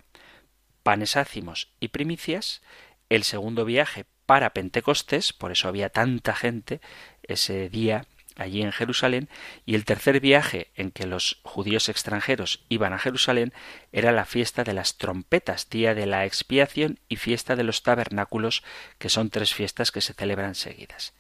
panes 0.84 1.16
ácimos 1.18 1.70
y 1.80 1.90
primicias, 1.90 2.62
el 3.10 3.24
segundo 3.24 3.66
viaje 3.66 4.06
para 4.26 4.52
Pentecostés, 4.52 5.34
por 5.34 5.52
eso 5.52 5.68
había 5.68 5.90
tanta 5.90 6.36
gente 6.36 6.82
ese 7.24 7.70
día 7.70 8.06
allí 8.40 8.62
en 8.62 8.72
Jerusalén, 8.72 9.30
y 9.66 9.76
el 9.76 9.86
tercer 9.86 10.20
viaje 10.20 10.72
en 10.76 10.92
que 10.92 11.06
los 11.06 11.40
judíos 11.44 11.90
extranjeros 11.90 12.64
iban 12.70 12.94
a 12.94 13.00
Jerusalén 13.00 13.54
era 13.92 14.12
la 14.12 14.26
fiesta 14.26 14.64
de 14.64 14.74
las 14.74 14.98
trompetas, 14.98 15.70
día 15.70 15.94
de 15.94 16.06
la 16.06 16.26
expiación 16.26 17.00
y 17.10 17.18
fiesta 17.18 17.56
de 17.56 17.64
los 17.64 17.84
tabernáculos, 17.84 18.64
que 18.98 19.10
son 19.10 19.30
tres 19.30 19.54
fiestas 19.54 19.92
que 19.92 20.02
se 20.02 20.14
celebran 20.14 20.56
seguidas. 20.56 21.14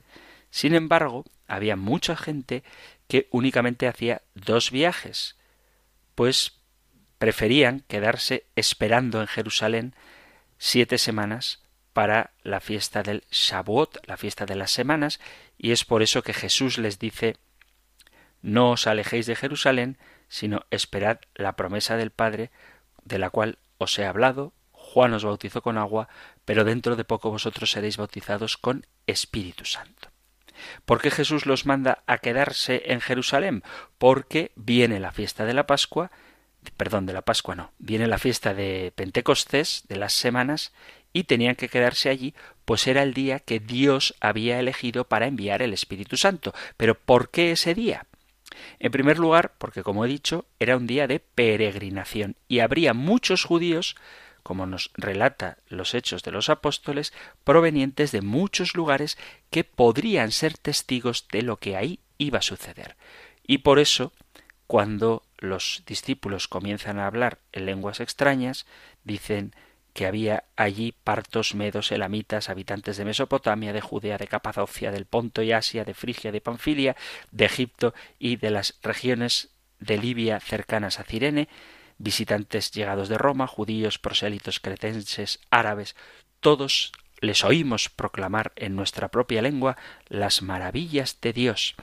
Sin 0.49 0.73
embargo, 0.73 1.25
había 1.47 1.75
mucha 1.75 2.15
gente 2.15 2.63
que 3.07 3.27
únicamente 3.31 3.87
hacía 3.87 4.21
dos 4.33 4.71
viajes, 4.71 5.35
pues 6.15 6.59
preferían 7.17 7.81
quedarse 7.87 8.45
esperando 8.55 9.21
en 9.21 9.27
Jerusalén 9.27 9.93
siete 10.57 10.97
semanas 10.97 11.61
para 11.99 12.31
la 12.43 12.61
fiesta 12.61 13.03
del 13.03 13.25
Shavuot, 13.29 14.07
la 14.07 14.15
fiesta 14.15 14.45
de 14.45 14.55
las 14.55 14.71
semanas, 14.71 15.19
y 15.57 15.71
es 15.71 15.83
por 15.83 16.01
eso 16.01 16.23
que 16.23 16.31
Jesús 16.31 16.77
les 16.77 16.97
dice 16.97 17.35
No 18.41 18.71
os 18.71 18.87
alejéis 18.87 19.25
de 19.25 19.35
Jerusalén, 19.35 19.97
sino 20.29 20.65
esperad 20.71 21.19
la 21.35 21.57
promesa 21.57 21.97
del 21.97 22.11
Padre, 22.11 22.51
de 23.03 23.19
la 23.19 23.29
cual 23.31 23.57
os 23.79 23.99
he 23.99 24.05
hablado. 24.05 24.53
Juan 24.71 25.13
os 25.13 25.25
bautizó 25.25 25.61
con 25.61 25.77
agua, 25.77 26.07
pero 26.45 26.63
dentro 26.63 26.95
de 26.95 27.03
poco 27.03 27.31
vosotros 27.31 27.71
seréis 27.71 27.97
bautizados 27.97 28.55
con 28.55 28.85
Espíritu 29.05 29.65
Santo. 29.65 30.07
¿Por 30.85 31.01
qué 31.01 31.11
Jesús 31.11 31.45
los 31.45 31.65
manda 31.65 32.03
a 32.07 32.19
quedarse 32.19 32.83
en 32.93 33.01
Jerusalén? 33.01 33.61
Porque 33.97 34.53
viene 34.55 35.01
la 35.01 35.11
fiesta 35.11 35.43
de 35.43 35.53
la 35.53 35.67
Pascua, 35.67 36.11
perdón, 36.77 37.05
de 37.05 37.13
la 37.13 37.23
Pascua 37.23 37.55
no, 37.55 37.73
viene 37.77 38.07
la 38.07 38.17
fiesta 38.17 38.53
de 38.53 38.93
Pentecostés, 38.95 39.83
de 39.87 39.97
las 39.97 40.13
semanas, 40.13 40.71
y 41.13 41.23
tenían 41.23 41.55
que 41.55 41.69
quedarse 41.69 42.09
allí, 42.09 42.33
pues 42.65 42.87
era 42.87 43.03
el 43.03 43.13
día 43.13 43.39
que 43.39 43.59
Dios 43.59 44.15
había 44.19 44.59
elegido 44.59 45.05
para 45.05 45.27
enviar 45.27 45.61
el 45.61 45.73
Espíritu 45.73 46.17
Santo. 46.17 46.53
Pero 46.77 46.95
¿por 46.95 47.29
qué 47.29 47.51
ese 47.51 47.73
día? 47.73 48.05
En 48.79 48.91
primer 48.91 49.17
lugar, 49.19 49.53
porque 49.57 49.83
como 49.83 50.05
he 50.05 50.07
dicho, 50.07 50.45
era 50.59 50.77
un 50.77 50.87
día 50.87 51.07
de 51.07 51.19
peregrinación 51.19 52.35
y 52.47 52.59
habría 52.59 52.93
muchos 52.93 53.43
judíos, 53.43 53.95
como 54.43 54.65
nos 54.65 54.91
relata 54.95 55.57
los 55.67 55.93
hechos 55.93 56.23
de 56.23 56.31
los 56.31 56.49
apóstoles, 56.49 57.13
provenientes 57.43 58.11
de 58.11 58.21
muchos 58.21 58.75
lugares 58.75 59.17
que 59.49 59.63
podrían 59.63 60.31
ser 60.31 60.57
testigos 60.57 61.27
de 61.31 61.41
lo 61.41 61.57
que 61.57 61.75
ahí 61.75 61.99
iba 62.17 62.39
a 62.39 62.43
suceder. 62.43 62.95
Y 63.45 63.59
por 63.59 63.79
eso, 63.79 64.13
cuando 64.67 65.23
los 65.37 65.83
discípulos 65.85 66.47
comienzan 66.47 66.99
a 66.99 67.07
hablar 67.07 67.39
en 67.51 67.65
lenguas 67.65 67.99
extrañas, 67.99 68.65
dicen 69.03 69.53
que 69.93 70.05
había 70.05 70.45
allí 70.55 70.93
partos, 71.03 71.55
medos, 71.55 71.91
elamitas, 71.91 72.49
habitantes 72.49 72.97
de 72.97 73.05
Mesopotamia, 73.05 73.73
de 73.73 73.81
Judea, 73.81 74.17
de 74.17 74.27
Capadocia, 74.27 74.91
del 74.91 75.05
Ponto 75.05 75.41
y 75.41 75.51
Asia, 75.51 75.83
de 75.83 75.93
Frigia, 75.93 76.31
de 76.31 76.41
Panfilia, 76.41 76.95
de 77.31 77.45
Egipto 77.45 77.93
y 78.17 78.37
de 78.37 78.51
las 78.51 78.79
regiones 78.81 79.49
de 79.79 79.97
Libia 79.97 80.39
cercanas 80.39 80.99
a 80.99 81.03
Cirene, 81.03 81.47
visitantes 81.97 82.71
llegados 82.71 83.09
de 83.09 83.17
Roma, 83.17 83.47
judíos, 83.47 83.99
prosélitos, 83.99 84.59
cretenses, 84.59 85.39
árabes, 85.49 85.95
todos 86.39 86.91
les 87.19 87.43
oímos 87.43 87.89
proclamar 87.89 88.53
en 88.55 88.75
nuestra 88.75 89.09
propia 89.09 89.41
lengua 89.41 89.77
las 90.07 90.41
maravillas 90.41 91.19
de 91.21 91.33
Dios. 91.33 91.75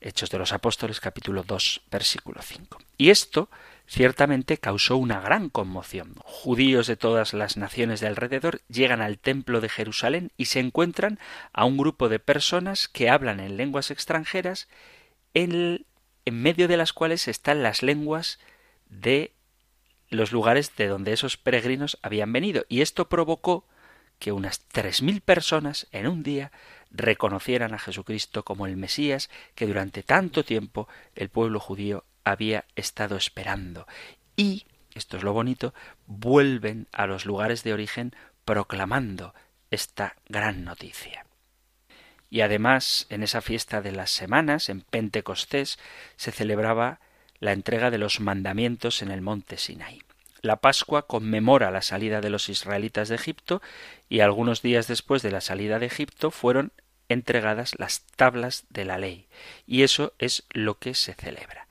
Hechos 0.00 0.30
de 0.30 0.38
los 0.38 0.52
Apóstoles 0.52 1.00
capítulo 1.00 1.42
2 1.42 1.82
versículo 1.90 2.40
5. 2.42 2.78
Y 2.98 3.10
esto 3.10 3.48
ciertamente 3.86 4.58
causó 4.58 4.96
una 4.96 5.20
gran 5.20 5.50
conmoción. 5.50 6.14
Judíos 6.24 6.86
de 6.86 6.96
todas 6.96 7.34
las 7.34 7.56
naciones 7.56 8.00
de 8.00 8.06
alrededor 8.06 8.62
llegan 8.68 9.02
al 9.02 9.18
templo 9.18 9.60
de 9.60 9.68
Jerusalén 9.68 10.32
y 10.36 10.46
se 10.46 10.60
encuentran 10.60 11.18
a 11.52 11.64
un 11.64 11.76
grupo 11.76 12.08
de 12.08 12.18
personas 12.18 12.88
que 12.88 13.10
hablan 13.10 13.40
en 13.40 13.56
lenguas 13.56 13.90
extranjeras 13.90 14.68
en, 15.34 15.86
en 16.24 16.42
medio 16.42 16.68
de 16.68 16.76
las 16.76 16.92
cuales 16.92 17.28
están 17.28 17.62
las 17.62 17.82
lenguas 17.82 18.38
de 18.88 19.32
los 20.08 20.32
lugares 20.32 20.76
de 20.76 20.86
donde 20.86 21.12
esos 21.12 21.36
peregrinos 21.36 21.98
habían 22.02 22.32
venido. 22.32 22.64
Y 22.68 22.80
esto 22.80 23.08
provocó 23.08 23.66
que 24.18 24.32
unas 24.32 24.60
tres 24.60 25.02
mil 25.02 25.20
personas 25.20 25.88
en 25.90 26.06
un 26.06 26.22
día 26.22 26.52
reconocieran 26.90 27.74
a 27.74 27.78
Jesucristo 27.78 28.44
como 28.44 28.66
el 28.66 28.76
Mesías 28.76 29.28
que 29.54 29.66
durante 29.66 30.02
tanto 30.02 30.44
tiempo 30.44 30.88
el 31.14 31.28
pueblo 31.28 31.58
judío 31.58 32.04
había 32.24 32.64
estado 32.76 33.16
esperando. 33.16 33.86
Y, 34.36 34.66
esto 34.94 35.16
es 35.16 35.22
lo 35.22 35.32
bonito, 35.32 35.74
vuelven 36.06 36.88
a 36.92 37.06
los 37.06 37.26
lugares 37.26 37.62
de 37.64 37.72
origen 37.72 38.14
proclamando 38.44 39.34
esta 39.70 40.16
gran 40.28 40.64
noticia. 40.64 41.26
Y 42.30 42.40
además, 42.40 43.06
en 43.10 43.22
esa 43.22 43.40
fiesta 43.40 43.80
de 43.80 43.92
las 43.92 44.10
semanas, 44.10 44.68
en 44.68 44.80
Pentecostés, 44.80 45.78
se 46.16 46.32
celebraba 46.32 47.00
la 47.38 47.52
entrega 47.52 47.90
de 47.90 47.98
los 47.98 48.20
mandamientos 48.20 49.02
en 49.02 49.10
el 49.10 49.20
monte 49.20 49.56
Sinai. 49.56 50.02
La 50.40 50.56
Pascua 50.56 51.06
conmemora 51.06 51.70
la 51.70 51.80
salida 51.80 52.20
de 52.20 52.30
los 52.30 52.48
israelitas 52.48 53.08
de 53.08 53.14
Egipto 53.14 53.62
y 54.08 54.20
algunos 54.20 54.62
días 54.62 54.86
después 54.88 55.22
de 55.22 55.30
la 55.30 55.40
salida 55.40 55.78
de 55.78 55.86
Egipto 55.86 56.30
fueron 56.30 56.72
entregadas 57.08 57.78
las 57.78 58.04
tablas 58.16 58.64
de 58.68 58.84
la 58.84 58.98
ley. 58.98 59.26
Y 59.66 59.82
eso 59.82 60.12
es 60.18 60.44
lo 60.50 60.78
que 60.78 60.94
se 60.94 61.14
celebra. 61.14 61.66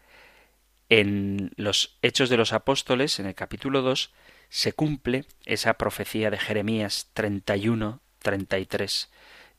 En 0.95 1.53
los 1.55 1.97
Hechos 2.03 2.29
de 2.29 2.37
los 2.37 2.53
Apóstoles, 2.53 3.19
en 3.19 3.25
el 3.25 3.33
capítulo 3.33 3.81
2, 3.81 4.11
se 4.49 4.73
cumple 4.73 5.25
esa 5.43 5.73
profecía 5.73 6.29
de 6.29 6.37
Jeremías 6.37 7.09
31, 7.15 7.99
33. 8.19 9.09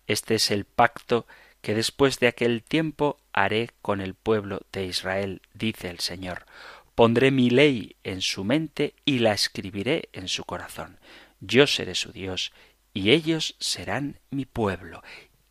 Este 0.07 0.37
es 0.37 0.53
el 0.53 0.65
pacto 0.65 1.27
que 1.61 1.75
después 1.75 2.21
de 2.21 2.29
aquel 2.29 2.63
tiempo 2.63 3.19
haré 3.33 3.71
con 3.83 4.01
el 4.01 4.15
pueblo 4.15 4.61
de 4.71 4.85
Israel, 4.85 5.43
dice 5.55 5.91
el 5.91 5.99
Señor. 5.99 6.47
Pondré 6.95 7.33
mi 7.33 7.51
ley 7.51 7.97
en 8.05 8.23
su 8.23 8.45
mente 8.45 8.95
y 9.05 9.19
la 9.19 9.33
escribiré 9.33 10.11
en 10.13 10.29
su 10.29 10.45
corazón. 10.45 11.01
Yo 11.41 11.67
seré 11.67 11.97
su 11.97 12.13
Dios 12.13 12.53
y 12.93 13.11
ellos 13.11 13.57
serán 13.59 14.21
mi 14.31 14.45
pueblo. 14.45 15.03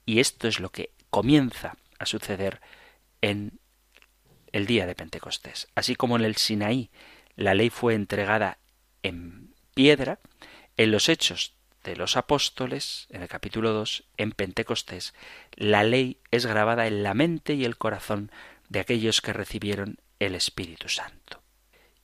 Y 0.06 0.22
esto 0.22 0.48
es 0.48 0.62
lo 0.62 0.70
que 0.70 0.92
comienza 1.10 1.76
a 2.00 2.06
suceder 2.06 2.62
en 3.22 3.60
el 4.54 4.66
día 4.66 4.86
de 4.86 4.96
Pentecostés. 4.96 5.68
Así 5.76 5.96
como 5.96 6.16
en 6.16 6.24
el 6.24 6.38
Sinaí 6.38 6.90
la 7.36 7.54
ley 7.54 7.70
fue 7.70 7.96
entregada 7.96 8.60
en 9.02 9.54
piedra, 9.74 10.20
en 10.78 10.92
los 10.92 11.10
hechos 11.10 11.56
de 11.84 11.96
los 11.96 12.16
apóstoles, 12.16 13.08
en 13.10 13.22
el 13.24 13.28
capítulo 13.28 13.74
2, 13.74 14.06
en 14.18 14.32
Pentecostés, 14.32 15.14
la 15.56 15.84
ley 15.84 16.20
es 16.32 16.46
grabada 16.46 16.88
en 16.88 17.04
la 17.04 17.14
mente 17.14 17.56
y 17.56 17.66
el 17.66 17.78
corazón 17.78 18.32
de 18.70 18.80
aquellos 18.80 19.20
que 19.20 19.34
recibieron 19.34 19.98
el 20.20 20.36
Espíritu 20.36 20.88
Santo. 20.88 21.42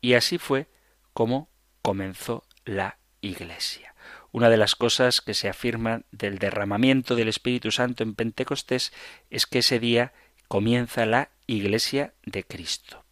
Y 0.01 0.15
así 0.15 0.37
fue 0.37 0.67
como 1.13 1.49
comenzó 1.81 2.43
la 2.65 2.97
Iglesia. 3.21 3.95
Una 4.31 4.49
de 4.49 4.57
las 4.57 4.75
cosas 4.75 5.21
que 5.21 5.33
se 5.33 5.49
afirma 5.49 6.03
del 6.11 6.39
derramamiento 6.39 7.15
del 7.15 7.27
Espíritu 7.27 7.71
Santo 7.71 8.03
en 8.03 8.15
Pentecostés 8.15 8.93
es 9.29 9.45
que 9.45 9.59
ese 9.59 9.79
día 9.79 10.13
comienza 10.47 11.05
la 11.05 11.29
Iglesia 11.49 12.13
de 12.25 12.43
Cristo. 12.43 13.03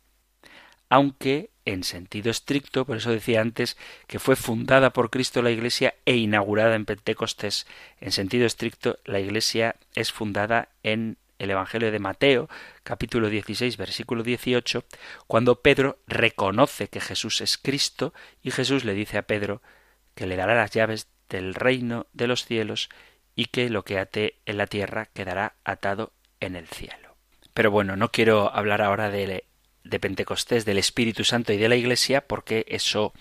Aunque 0.89 1.49
en 1.65 1.83
sentido 1.83 2.29
estricto, 2.29 2.85
por 2.85 2.97
eso 2.97 3.11
decía 3.11 3.41
antes 3.41 3.77
que 4.05 4.19
fue 4.19 4.35
fundada 4.35 4.93
por 4.93 5.09
Cristo 5.09 5.41
la 5.41 5.49
Iglesia 5.49 5.95
e 6.05 6.15
inaugurada 6.15 6.75
en 6.75 6.85
Pentecostés, 6.85 7.65
en 7.99 8.11
sentido 8.11 8.45
estricto 8.45 8.99
la 9.05 9.19
Iglesia 9.19 9.75
es 9.95 10.11
fundada 10.11 10.69
en 10.83 11.17
el 11.39 11.49
Evangelio 11.49 11.91
de 11.91 11.97
Mateo, 11.97 12.47
capítulo 12.83 13.29
16, 13.29 13.75
versículo 13.75 14.21
18, 14.21 14.83
cuando 15.25 15.61
Pedro 15.61 15.97
reconoce 16.05 16.89
que 16.89 17.01
Jesús 17.01 17.41
es 17.41 17.57
Cristo 17.57 18.13
y 18.43 18.51
Jesús 18.51 18.85
le 18.85 18.93
dice 18.93 19.17
a 19.17 19.23
Pedro 19.23 19.63
que 20.13 20.27
le 20.27 20.35
dará 20.35 20.53
las 20.53 20.69
llaves 20.69 21.07
del 21.27 21.55
reino 21.55 22.05
de 22.13 22.27
los 22.27 22.45
cielos 22.45 22.89
y 23.35 23.45
que 23.45 23.71
lo 23.71 23.83
que 23.83 23.97
ate 23.97 24.35
en 24.45 24.57
la 24.57 24.67
tierra 24.67 25.07
quedará 25.07 25.55
atado 25.63 26.13
en 26.39 26.55
el 26.55 26.67
cielo. 26.67 27.06
Pero 27.57 27.71
bueno, 27.71 27.95
no 27.95 28.11
quiero 28.11 28.55
hablar 28.55 28.83
ahora 28.83 29.09
de 29.09 29.43
de 29.83 29.99
Pentecostés, 29.99 30.63
del 30.63 30.77
Espíritu 30.77 31.23
Santo 31.23 31.53
y 31.53 31.57
de 31.57 31.67
la 31.67 31.75
Iglesia, 31.75 32.21
porque 32.21 32.67
eso 32.67 33.13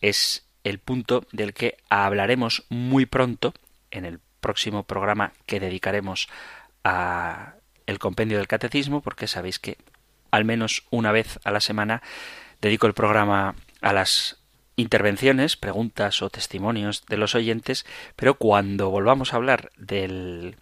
es 0.00 0.46
el 0.62 0.78
punto 0.78 1.26
del 1.32 1.54
que 1.54 1.76
hablaremos 1.88 2.66
muy 2.68 3.04
pronto 3.04 3.52
en 3.90 4.04
el 4.04 4.20
próximo 4.40 4.84
programa 4.84 5.32
que 5.44 5.58
dedicaremos 5.58 6.28
a 6.84 7.54
el 7.86 7.98
compendio 7.98 8.38
del 8.38 8.46
catecismo, 8.46 9.00
porque 9.00 9.26
sabéis 9.26 9.58
que 9.58 9.76
al 10.30 10.44
menos 10.44 10.84
una 10.90 11.10
vez 11.10 11.40
a 11.42 11.50
la 11.50 11.60
semana 11.60 12.00
dedico 12.60 12.86
el 12.86 12.94
programa 12.94 13.56
a 13.80 13.92
las 13.92 14.38
intervenciones, 14.76 15.56
preguntas 15.56 16.22
o 16.22 16.30
testimonios 16.30 17.06
de 17.06 17.16
los 17.16 17.34
oyentes, 17.34 17.84
pero 18.14 18.34
cuando 18.34 18.88
volvamos 18.88 19.32
a 19.32 19.36
hablar 19.36 19.72
del 19.76 20.54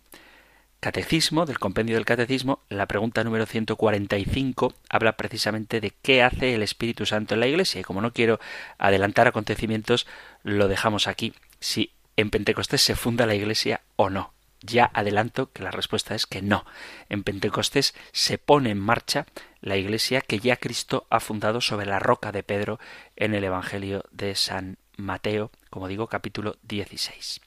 Catecismo, 0.80 1.44
del 1.44 1.58
compendio 1.58 1.96
del 1.96 2.04
Catecismo, 2.04 2.60
la 2.68 2.86
pregunta 2.86 3.24
número 3.24 3.46
145 3.46 4.74
habla 4.88 5.16
precisamente 5.16 5.80
de 5.80 5.90
qué 5.90 6.22
hace 6.22 6.54
el 6.54 6.62
Espíritu 6.62 7.04
Santo 7.04 7.34
en 7.34 7.40
la 7.40 7.48
Iglesia. 7.48 7.80
Y 7.80 7.84
como 7.84 8.00
no 8.00 8.12
quiero 8.12 8.38
adelantar 8.78 9.26
acontecimientos, 9.26 10.06
lo 10.44 10.68
dejamos 10.68 11.08
aquí. 11.08 11.34
Si 11.58 11.90
en 12.16 12.30
Pentecostés 12.30 12.80
se 12.80 12.94
funda 12.94 13.26
la 13.26 13.34
Iglesia 13.34 13.80
o 13.96 14.08
no. 14.08 14.32
Ya 14.60 14.88
adelanto 14.94 15.50
que 15.50 15.64
la 15.64 15.72
respuesta 15.72 16.14
es 16.14 16.26
que 16.26 16.42
no. 16.42 16.64
En 17.08 17.24
Pentecostés 17.24 17.92
se 18.12 18.38
pone 18.38 18.70
en 18.70 18.78
marcha 18.78 19.26
la 19.60 19.76
Iglesia 19.76 20.20
que 20.20 20.38
ya 20.38 20.56
Cristo 20.56 21.08
ha 21.10 21.18
fundado 21.18 21.60
sobre 21.60 21.86
la 21.86 21.98
roca 21.98 22.30
de 22.30 22.44
Pedro 22.44 22.78
en 23.16 23.34
el 23.34 23.42
Evangelio 23.42 24.04
de 24.12 24.36
San 24.36 24.78
Mateo, 24.96 25.50
como 25.70 25.88
digo, 25.88 26.06
capítulo 26.06 26.56
16. 26.62 27.40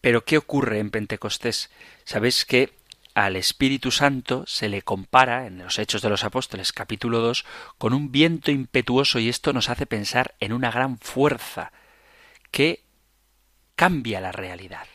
Pero 0.00 0.24
¿qué 0.24 0.38
ocurre 0.38 0.78
en 0.78 0.90
Pentecostés? 0.90 1.70
Sabéis 2.04 2.46
que 2.46 2.72
al 3.14 3.36
Espíritu 3.36 3.90
Santo 3.90 4.44
se 4.46 4.68
le 4.68 4.82
compara 4.82 5.46
en 5.46 5.58
los 5.58 5.78
Hechos 5.78 6.00
de 6.00 6.08
los 6.08 6.24
Apóstoles 6.24 6.72
capítulo 6.72 7.18
2 7.20 7.44
con 7.76 7.92
un 7.92 8.10
viento 8.10 8.50
impetuoso 8.50 9.18
y 9.18 9.28
esto 9.28 9.52
nos 9.52 9.68
hace 9.68 9.84
pensar 9.84 10.34
en 10.40 10.52
una 10.52 10.70
gran 10.70 10.98
fuerza 10.98 11.72
que 12.50 12.82
cambia 13.74 14.20
la 14.20 14.32
realidad. 14.32 14.86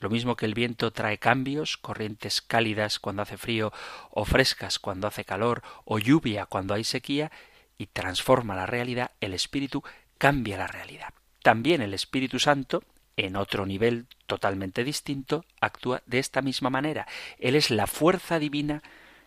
Lo 0.00 0.10
mismo 0.10 0.34
que 0.34 0.46
el 0.46 0.54
viento 0.54 0.90
trae 0.90 1.18
cambios, 1.18 1.76
corrientes 1.76 2.42
cálidas 2.42 2.98
cuando 2.98 3.22
hace 3.22 3.36
frío 3.36 3.72
o 4.10 4.24
frescas 4.24 4.80
cuando 4.80 5.06
hace 5.06 5.24
calor 5.24 5.62
o 5.84 5.98
lluvia 5.98 6.46
cuando 6.46 6.74
hay 6.74 6.82
sequía 6.82 7.30
y 7.78 7.86
transforma 7.86 8.56
la 8.56 8.66
realidad, 8.66 9.12
el 9.20 9.34
Espíritu 9.34 9.84
cambia 10.18 10.56
la 10.56 10.66
realidad. 10.66 11.14
También 11.42 11.82
el 11.82 11.94
Espíritu 11.94 12.40
Santo 12.40 12.82
en 13.16 13.36
otro 13.36 13.66
nivel 13.66 14.06
totalmente 14.26 14.84
distinto, 14.84 15.44
actúa 15.60 16.02
de 16.06 16.18
esta 16.18 16.42
misma 16.42 16.70
manera. 16.70 17.06
Él 17.38 17.54
es 17.54 17.70
la 17.70 17.86
fuerza 17.86 18.38
divina 18.38 18.82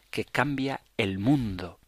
que 0.09 0.25
cambia 0.25 0.81
el 0.97 1.19
mundo. 1.19 1.79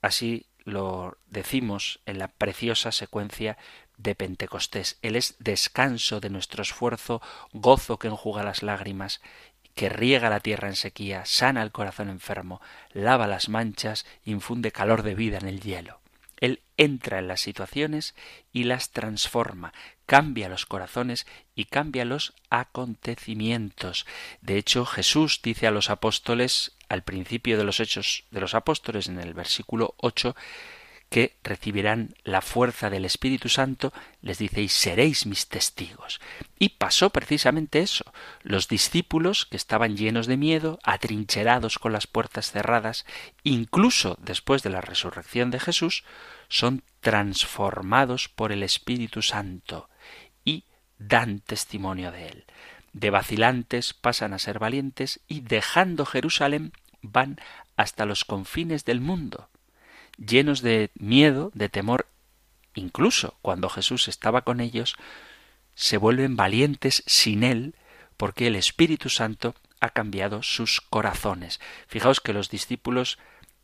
Así 0.00 0.46
lo 0.64 1.16
decimos 1.26 2.00
en 2.06 2.18
la 2.18 2.28
preciosa 2.28 2.92
secuencia 2.92 3.56
de 3.96 4.14
Pentecostés. 4.14 4.98
Él 5.02 5.16
es 5.16 5.36
descanso 5.38 6.20
de 6.20 6.30
nuestro 6.30 6.62
esfuerzo, 6.62 7.20
gozo 7.52 7.98
que 7.98 8.08
enjuga 8.08 8.42
las 8.42 8.62
lágrimas, 8.62 9.20
que 9.74 9.88
riega 9.88 10.30
la 10.30 10.40
tierra 10.40 10.68
en 10.68 10.76
sequía, 10.76 11.24
sana 11.24 11.62
el 11.62 11.72
corazón 11.72 12.08
enfermo, 12.08 12.60
lava 12.92 13.26
las 13.26 13.48
manchas, 13.48 14.06
infunde 14.24 14.72
calor 14.72 15.02
de 15.02 15.14
vida 15.14 15.38
en 15.38 15.48
el 15.48 15.60
hielo. 15.60 16.00
Él 16.40 16.62
entra 16.76 17.18
en 17.18 17.28
las 17.28 17.40
situaciones 17.40 18.14
y 18.52 18.64
las 18.64 18.90
transforma, 18.90 19.72
cambia 20.06 20.48
los 20.48 20.66
corazones 20.66 21.26
y 21.54 21.64
cambia 21.64 22.04
los 22.04 22.34
acontecimientos. 22.50 24.06
De 24.40 24.56
hecho, 24.56 24.86
Jesús 24.86 25.40
dice 25.42 25.66
a 25.66 25.70
los 25.70 25.90
apóstoles 25.90 26.76
al 26.88 27.02
principio 27.02 27.58
de 27.58 27.64
los 27.64 27.80
Hechos 27.80 28.24
de 28.30 28.40
los 28.40 28.54
Apóstoles, 28.54 29.08
en 29.08 29.18
el 29.18 29.34
versículo 29.34 29.94
8, 29.98 30.34
que 31.08 31.38
recibirán 31.42 32.14
la 32.22 32.42
fuerza 32.42 32.90
del 32.90 33.04
Espíritu 33.04 33.48
Santo, 33.48 33.92
les 34.20 34.38
dice, 34.38 34.60
y 34.60 34.68
seréis 34.68 35.26
mis 35.26 35.48
testigos. 35.48 36.20
Y 36.58 36.70
pasó 36.70 37.10
precisamente 37.10 37.80
eso. 37.80 38.04
Los 38.42 38.68
discípulos, 38.68 39.46
que 39.46 39.56
estaban 39.56 39.96
llenos 39.96 40.26
de 40.26 40.36
miedo, 40.36 40.78
atrincherados 40.82 41.78
con 41.78 41.92
las 41.92 42.06
puertas 42.06 42.52
cerradas, 42.52 43.06
incluso 43.42 44.18
después 44.20 44.62
de 44.62 44.70
la 44.70 44.82
resurrección 44.82 45.50
de 45.50 45.60
Jesús, 45.60 46.04
son 46.48 46.82
transformados 47.00 48.28
por 48.28 48.52
el 48.52 48.62
Espíritu 48.62 49.22
Santo 49.22 49.88
y 50.44 50.64
dan 50.98 51.40
testimonio 51.40 52.12
de 52.12 52.28
él. 52.28 52.44
De 52.92 53.10
vacilantes 53.10 53.94
pasan 53.94 54.34
a 54.34 54.38
ser 54.38 54.58
valientes 54.58 55.20
y 55.26 55.40
dejando 55.40 56.04
Jerusalén 56.04 56.72
van 57.00 57.38
hasta 57.76 58.04
los 58.04 58.24
confines 58.24 58.84
del 58.84 59.00
mundo 59.00 59.48
llenos 60.18 60.62
de 60.62 60.90
miedo, 60.94 61.50
de 61.54 61.68
temor, 61.68 62.06
incluso 62.74 63.34
cuando 63.42 63.68
Jesús 63.68 64.08
estaba 64.08 64.42
con 64.42 64.60
ellos, 64.60 64.96
se 65.74 65.96
vuelven 65.96 66.36
valientes 66.36 67.02
sin 67.06 67.42
Él, 67.44 67.74
porque 68.16 68.48
el 68.48 68.56
Espíritu 68.56 69.08
Santo 69.08 69.54
ha 69.80 69.90
cambiado 69.90 70.42
sus 70.42 70.80
corazones. 70.80 71.60
Fijaos 71.86 72.20
que 72.20 72.32
los 72.32 72.50
discípulos 72.50 73.18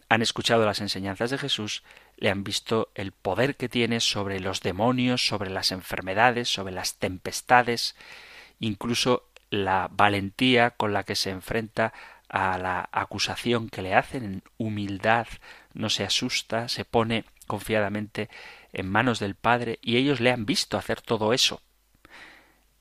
han 0.08 0.22
escuchado 0.22 0.64
las 0.64 0.80
enseñanzas 0.80 1.30
de 1.30 1.38
Jesús, 1.38 1.82
le 2.16 2.30
han 2.30 2.44
visto 2.44 2.90
el 2.94 3.12
poder 3.12 3.56
que 3.56 3.68
tiene 3.68 4.00
sobre 4.00 4.38
los 4.38 4.60
demonios, 4.60 5.26
sobre 5.26 5.50
las 5.50 5.72
enfermedades, 5.72 6.48
sobre 6.48 6.72
las 6.72 6.94
tempestades, 6.94 7.96
incluso 8.60 9.24
la 9.50 9.88
valentía 9.90 10.70
con 10.70 10.92
la 10.92 11.02
que 11.02 11.16
se 11.16 11.30
enfrenta 11.30 11.92
a 12.28 12.58
la 12.58 12.88
acusación 12.92 13.68
que 13.68 13.82
le 13.82 13.94
hacen 13.94 14.24
en 14.24 14.42
humildad, 14.56 15.26
no 15.74 15.90
se 15.90 16.04
asusta, 16.04 16.68
se 16.68 16.84
pone 16.84 17.24
confiadamente 17.46 18.30
en 18.72 18.88
manos 18.88 19.18
del 19.18 19.34
Padre 19.34 19.78
y 19.82 19.96
ellos 19.96 20.20
le 20.20 20.30
han 20.30 20.46
visto 20.46 20.78
hacer 20.78 21.00
todo 21.00 21.32
eso. 21.32 21.60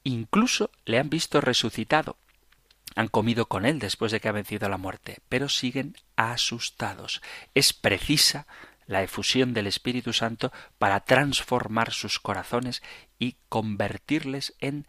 Incluso 0.04 0.72
le 0.86 1.00
han 1.00 1.10
visto 1.10 1.42
resucitado. 1.42 2.18
Han 2.96 3.08
comido 3.08 3.48
con 3.48 3.66
él 3.66 3.80
después 3.80 4.12
de 4.12 4.20
que 4.20 4.30
ha 4.30 4.34
vencido 4.34 4.70
la 4.70 4.78
muerte, 4.78 5.20
pero 5.30 5.50
siguen 5.50 5.96
asustados. 6.16 7.22
Es 7.56 7.74
precisa 7.74 8.46
la 8.86 9.02
efusión 9.02 9.54
del 9.54 9.68
Espíritu 9.68 10.14
Santo 10.14 10.52
para 10.78 11.00
transformar 11.02 11.92
sus 11.92 12.20
corazones 12.20 12.84
y 13.18 13.38
convertirles 13.50 14.56
en 14.60 14.88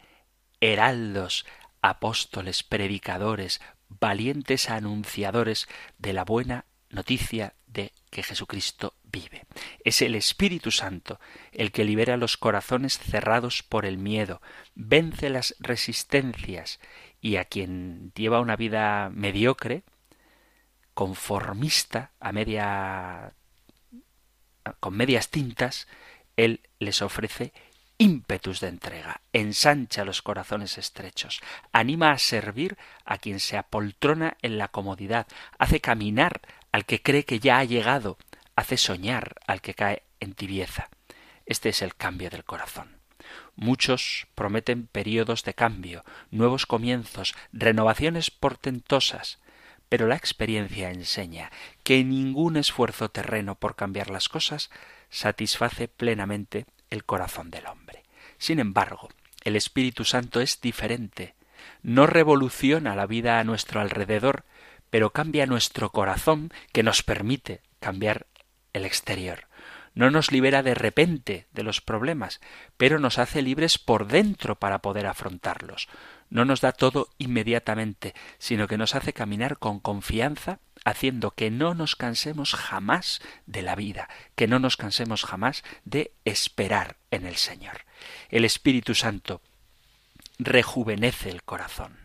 heraldos, 0.60 1.46
apóstoles, 1.80 2.62
predicadores, 2.62 3.60
valientes 3.88 4.70
anunciadores 4.70 5.68
de 5.98 6.12
la 6.12 6.24
buena 6.24 6.64
noticia 6.90 7.54
de 7.74 7.92
que 8.08 8.22
Jesucristo 8.22 8.94
vive. 9.04 9.44
Es 9.84 10.00
el 10.00 10.14
Espíritu 10.14 10.70
Santo 10.70 11.20
el 11.52 11.72
que 11.72 11.84
libera 11.84 12.16
los 12.16 12.38
corazones 12.38 12.98
cerrados 12.98 13.62
por 13.62 13.84
el 13.84 13.98
miedo, 13.98 14.40
vence 14.74 15.28
las 15.28 15.54
resistencias 15.58 16.80
y 17.20 17.36
a 17.36 17.44
quien 17.44 18.12
lleva 18.14 18.40
una 18.40 18.56
vida 18.56 19.10
mediocre, 19.12 19.82
conformista, 20.94 22.12
a 22.20 22.32
media 22.32 23.34
con 24.80 24.96
medias 24.96 25.28
tintas, 25.28 25.86
él 26.36 26.60
les 26.78 27.02
ofrece 27.02 27.52
ímpetus 27.98 28.60
de 28.60 28.68
entrega, 28.68 29.20
ensancha 29.32 30.04
los 30.04 30.22
corazones 30.22 30.78
estrechos, 30.78 31.40
anima 31.72 32.10
a 32.10 32.18
servir 32.18 32.76
a 33.04 33.18
quien 33.18 33.40
se 33.40 33.56
apoltrona 33.56 34.36
en 34.42 34.58
la 34.58 34.68
comodidad, 34.68 35.26
hace 35.58 35.80
caminar 35.80 36.40
al 36.74 36.86
que 36.86 37.00
cree 37.00 37.24
que 37.24 37.38
ya 37.38 37.58
ha 37.60 37.64
llegado, 37.64 38.18
hace 38.56 38.76
soñar 38.76 39.36
al 39.46 39.60
que 39.60 39.74
cae 39.74 40.02
en 40.18 40.34
tibieza. 40.34 40.88
Este 41.46 41.68
es 41.68 41.82
el 41.82 41.94
cambio 41.94 42.30
del 42.30 42.42
corazón. 42.42 42.96
Muchos 43.54 44.26
prometen 44.34 44.88
periodos 44.88 45.44
de 45.44 45.54
cambio, 45.54 46.04
nuevos 46.32 46.66
comienzos, 46.66 47.36
renovaciones 47.52 48.32
portentosas, 48.32 49.38
pero 49.88 50.08
la 50.08 50.16
experiencia 50.16 50.90
enseña 50.90 51.52
que 51.84 52.02
ningún 52.02 52.56
esfuerzo 52.56 53.08
terreno 53.08 53.54
por 53.54 53.76
cambiar 53.76 54.10
las 54.10 54.28
cosas 54.28 54.68
satisface 55.10 55.86
plenamente 55.86 56.66
el 56.90 57.04
corazón 57.04 57.52
del 57.52 57.68
hombre. 57.68 58.02
Sin 58.36 58.58
embargo, 58.58 59.10
el 59.44 59.54
Espíritu 59.54 60.04
Santo 60.04 60.40
es 60.40 60.60
diferente. 60.60 61.36
No 61.84 62.08
revoluciona 62.08 62.96
la 62.96 63.06
vida 63.06 63.38
a 63.38 63.44
nuestro 63.44 63.80
alrededor, 63.80 64.44
pero 64.94 65.10
cambia 65.10 65.44
nuestro 65.44 65.90
corazón 65.90 66.52
que 66.70 66.84
nos 66.84 67.02
permite 67.02 67.62
cambiar 67.80 68.28
el 68.72 68.84
exterior. 68.84 69.48
No 69.92 70.12
nos 70.12 70.30
libera 70.30 70.62
de 70.62 70.76
repente 70.76 71.48
de 71.50 71.64
los 71.64 71.80
problemas, 71.80 72.40
pero 72.76 73.00
nos 73.00 73.18
hace 73.18 73.42
libres 73.42 73.76
por 73.76 74.06
dentro 74.06 74.54
para 74.54 74.78
poder 74.82 75.06
afrontarlos. 75.06 75.88
No 76.30 76.44
nos 76.44 76.60
da 76.60 76.70
todo 76.70 77.08
inmediatamente, 77.18 78.14
sino 78.38 78.68
que 78.68 78.78
nos 78.78 78.94
hace 78.94 79.12
caminar 79.12 79.58
con 79.58 79.80
confianza, 79.80 80.60
haciendo 80.84 81.32
que 81.32 81.50
no 81.50 81.74
nos 81.74 81.96
cansemos 81.96 82.54
jamás 82.54 83.20
de 83.46 83.62
la 83.62 83.74
vida, 83.74 84.08
que 84.36 84.46
no 84.46 84.60
nos 84.60 84.76
cansemos 84.76 85.24
jamás 85.24 85.64
de 85.84 86.12
esperar 86.24 86.98
en 87.10 87.26
el 87.26 87.34
Señor. 87.34 87.80
El 88.28 88.44
Espíritu 88.44 88.94
Santo 88.94 89.42
rejuvenece 90.38 91.30
el 91.30 91.42
corazón. 91.42 92.03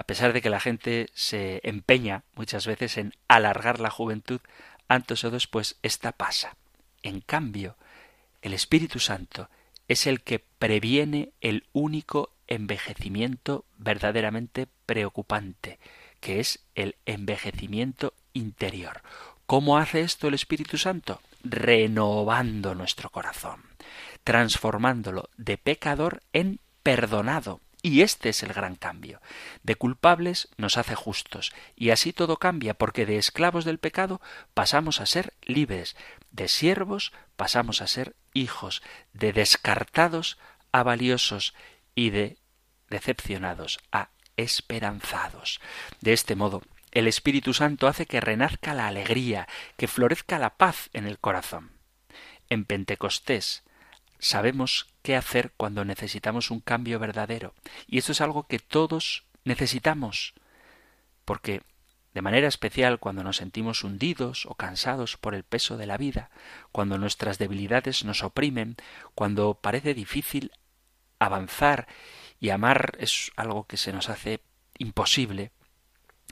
A 0.00 0.04
pesar 0.04 0.32
de 0.32 0.40
que 0.40 0.48
la 0.48 0.60
gente 0.60 1.10
se 1.12 1.60
empeña 1.62 2.24
muchas 2.34 2.66
veces 2.66 2.96
en 2.96 3.12
alargar 3.28 3.80
la 3.80 3.90
juventud, 3.90 4.40
antes 4.88 5.24
o 5.24 5.30
después 5.30 5.76
esta 5.82 6.12
pasa. 6.12 6.56
En 7.02 7.20
cambio, 7.20 7.76
el 8.40 8.54
Espíritu 8.54 8.98
Santo 8.98 9.50
es 9.88 10.06
el 10.06 10.22
que 10.22 10.38
previene 10.38 11.32
el 11.42 11.66
único 11.74 12.32
envejecimiento 12.46 13.66
verdaderamente 13.76 14.68
preocupante, 14.86 15.78
que 16.20 16.40
es 16.40 16.60
el 16.74 16.96
envejecimiento 17.04 18.14
interior. 18.32 19.02
¿Cómo 19.44 19.76
hace 19.76 20.00
esto 20.00 20.28
el 20.28 20.34
Espíritu 20.34 20.78
Santo? 20.78 21.20
Renovando 21.44 22.74
nuestro 22.74 23.10
corazón, 23.10 23.60
transformándolo 24.24 25.28
de 25.36 25.58
pecador 25.58 26.22
en 26.32 26.58
perdonado. 26.82 27.60
Y 27.82 28.02
este 28.02 28.28
es 28.28 28.42
el 28.42 28.52
gran 28.52 28.76
cambio. 28.76 29.20
De 29.62 29.74
culpables 29.74 30.48
nos 30.58 30.76
hace 30.76 30.94
justos, 30.94 31.52
y 31.76 31.90
así 31.90 32.12
todo 32.12 32.36
cambia, 32.36 32.74
porque 32.74 33.06
de 33.06 33.16
esclavos 33.16 33.64
del 33.64 33.78
pecado 33.78 34.20
pasamos 34.52 35.00
a 35.00 35.06
ser 35.06 35.32
libres, 35.42 35.96
de 36.30 36.48
siervos 36.48 37.12
pasamos 37.36 37.80
a 37.80 37.86
ser 37.86 38.14
hijos, 38.34 38.82
de 39.14 39.32
descartados 39.32 40.38
a 40.72 40.82
valiosos, 40.82 41.54
y 41.94 42.10
de 42.10 42.38
decepcionados 42.88 43.78
a 43.92 44.10
esperanzados. 44.36 45.60
De 46.00 46.12
este 46.12 46.34
modo, 46.34 46.62
el 46.92 47.06
Espíritu 47.06 47.54
Santo 47.54 47.86
hace 47.86 48.06
que 48.06 48.20
renazca 48.20 48.74
la 48.74 48.88
alegría, 48.88 49.48
que 49.76 49.88
florezca 49.88 50.38
la 50.38 50.56
paz 50.56 50.88
en 50.92 51.06
el 51.06 51.18
corazón. 51.18 51.72
En 52.48 52.64
Pentecostés 52.64 53.62
sabemos 54.18 54.86
qué 55.02 55.16
hacer 55.16 55.52
cuando 55.56 55.84
necesitamos 55.84 56.50
un 56.50 56.60
cambio 56.60 56.98
verdadero, 56.98 57.54
y 57.86 57.98
esto 57.98 58.12
es 58.12 58.20
algo 58.20 58.46
que 58.46 58.58
todos 58.58 59.24
necesitamos, 59.44 60.34
porque 61.24 61.62
de 62.14 62.22
manera 62.22 62.48
especial 62.48 62.98
cuando 62.98 63.22
nos 63.22 63.36
sentimos 63.36 63.84
hundidos 63.84 64.46
o 64.46 64.54
cansados 64.54 65.16
por 65.16 65.34
el 65.34 65.44
peso 65.44 65.76
de 65.76 65.86
la 65.86 65.96
vida, 65.96 66.30
cuando 66.72 66.98
nuestras 66.98 67.38
debilidades 67.38 68.04
nos 68.04 68.22
oprimen, 68.24 68.76
cuando 69.14 69.54
parece 69.54 69.94
difícil 69.94 70.52
avanzar 71.18 71.86
y 72.40 72.50
amar 72.50 72.96
es 72.98 73.30
algo 73.36 73.64
que 73.64 73.76
se 73.76 73.92
nos 73.92 74.08
hace 74.08 74.40
imposible, 74.78 75.52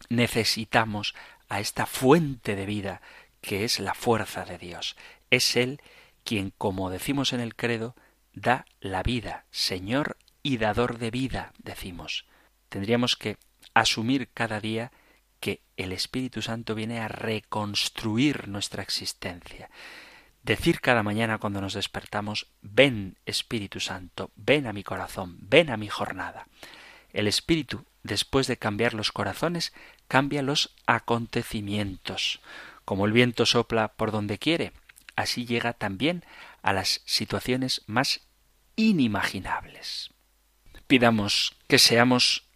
necesitamos 0.09 1.15
a 1.49 1.61
esta 1.61 1.87
fuente 1.87 2.57
de 2.57 2.67
vida 2.67 3.01
que 3.41 3.65
es 3.65 3.79
la 3.79 3.95
fuerza 3.95 4.45
de 4.45 4.59
Dios. 4.59 4.97
Es 5.31 5.57
Él 5.57 5.81
quien, 6.25 6.53
como 6.59 6.91
decimos 6.91 7.33
en 7.33 7.41
el 7.41 7.55
credo, 7.55 7.95
da 8.41 8.67
la 8.81 9.03
vida, 9.03 9.45
Señor 9.51 10.17
y 10.43 10.59
dador 10.59 10.99
de 10.99 11.11
vida, 11.11 11.53
decimos. 11.59 12.27
Tendríamos 12.69 13.17
que 13.17 13.37
asumir 13.75 14.29
cada 14.33 14.61
día 14.61 14.93
que 15.41 15.63
el 15.77 15.93
Espíritu 15.93 16.43
Santo 16.43 16.75
viene 16.75 17.01
a 17.01 17.09
reconstruir 17.09 18.49
nuestra 18.49 18.83
existencia. 18.83 19.71
Decir 20.43 20.81
cada 20.81 21.03
mañana 21.03 21.39
cuando 21.39 21.61
nos 21.61 21.75
despertamos, 21.75 22.47
ven 22.63 23.19
Espíritu 23.27 23.81
Santo, 23.81 24.31
ven 24.35 24.67
a 24.67 24.73
mi 24.73 24.83
corazón, 24.83 25.37
ven 25.41 25.71
a 25.71 25.77
mi 25.77 25.89
jornada. 25.89 26.47
El 27.13 27.27
Espíritu, 27.27 27.85
después 28.03 28.47
de 28.47 28.57
cambiar 28.57 28.95
los 28.95 29.13
corazones, 29.13 29.73
cambia 30.07 30.43
los 30.43 30.75
acontecimientos. 30.87 32.41
Como 32.85 33.07
el 33.07 33.13
viento 33.13 33.45
sopla 33.45 33.89
por 33.89 34.13
donde 34.13 34.39
quiere, 34.39 34.73
así 35.17 35.45
llega 35.45 35.73
también 35.73 36.25
a 36.63 36.73
las 36.73 37.03
situaciones 37.05 37.83
más 37.87 38.28
inimaginables. 38.79 40.11
Pidamos 40.87 41.57
que 41.67 41.81
seamos 41.81 42.49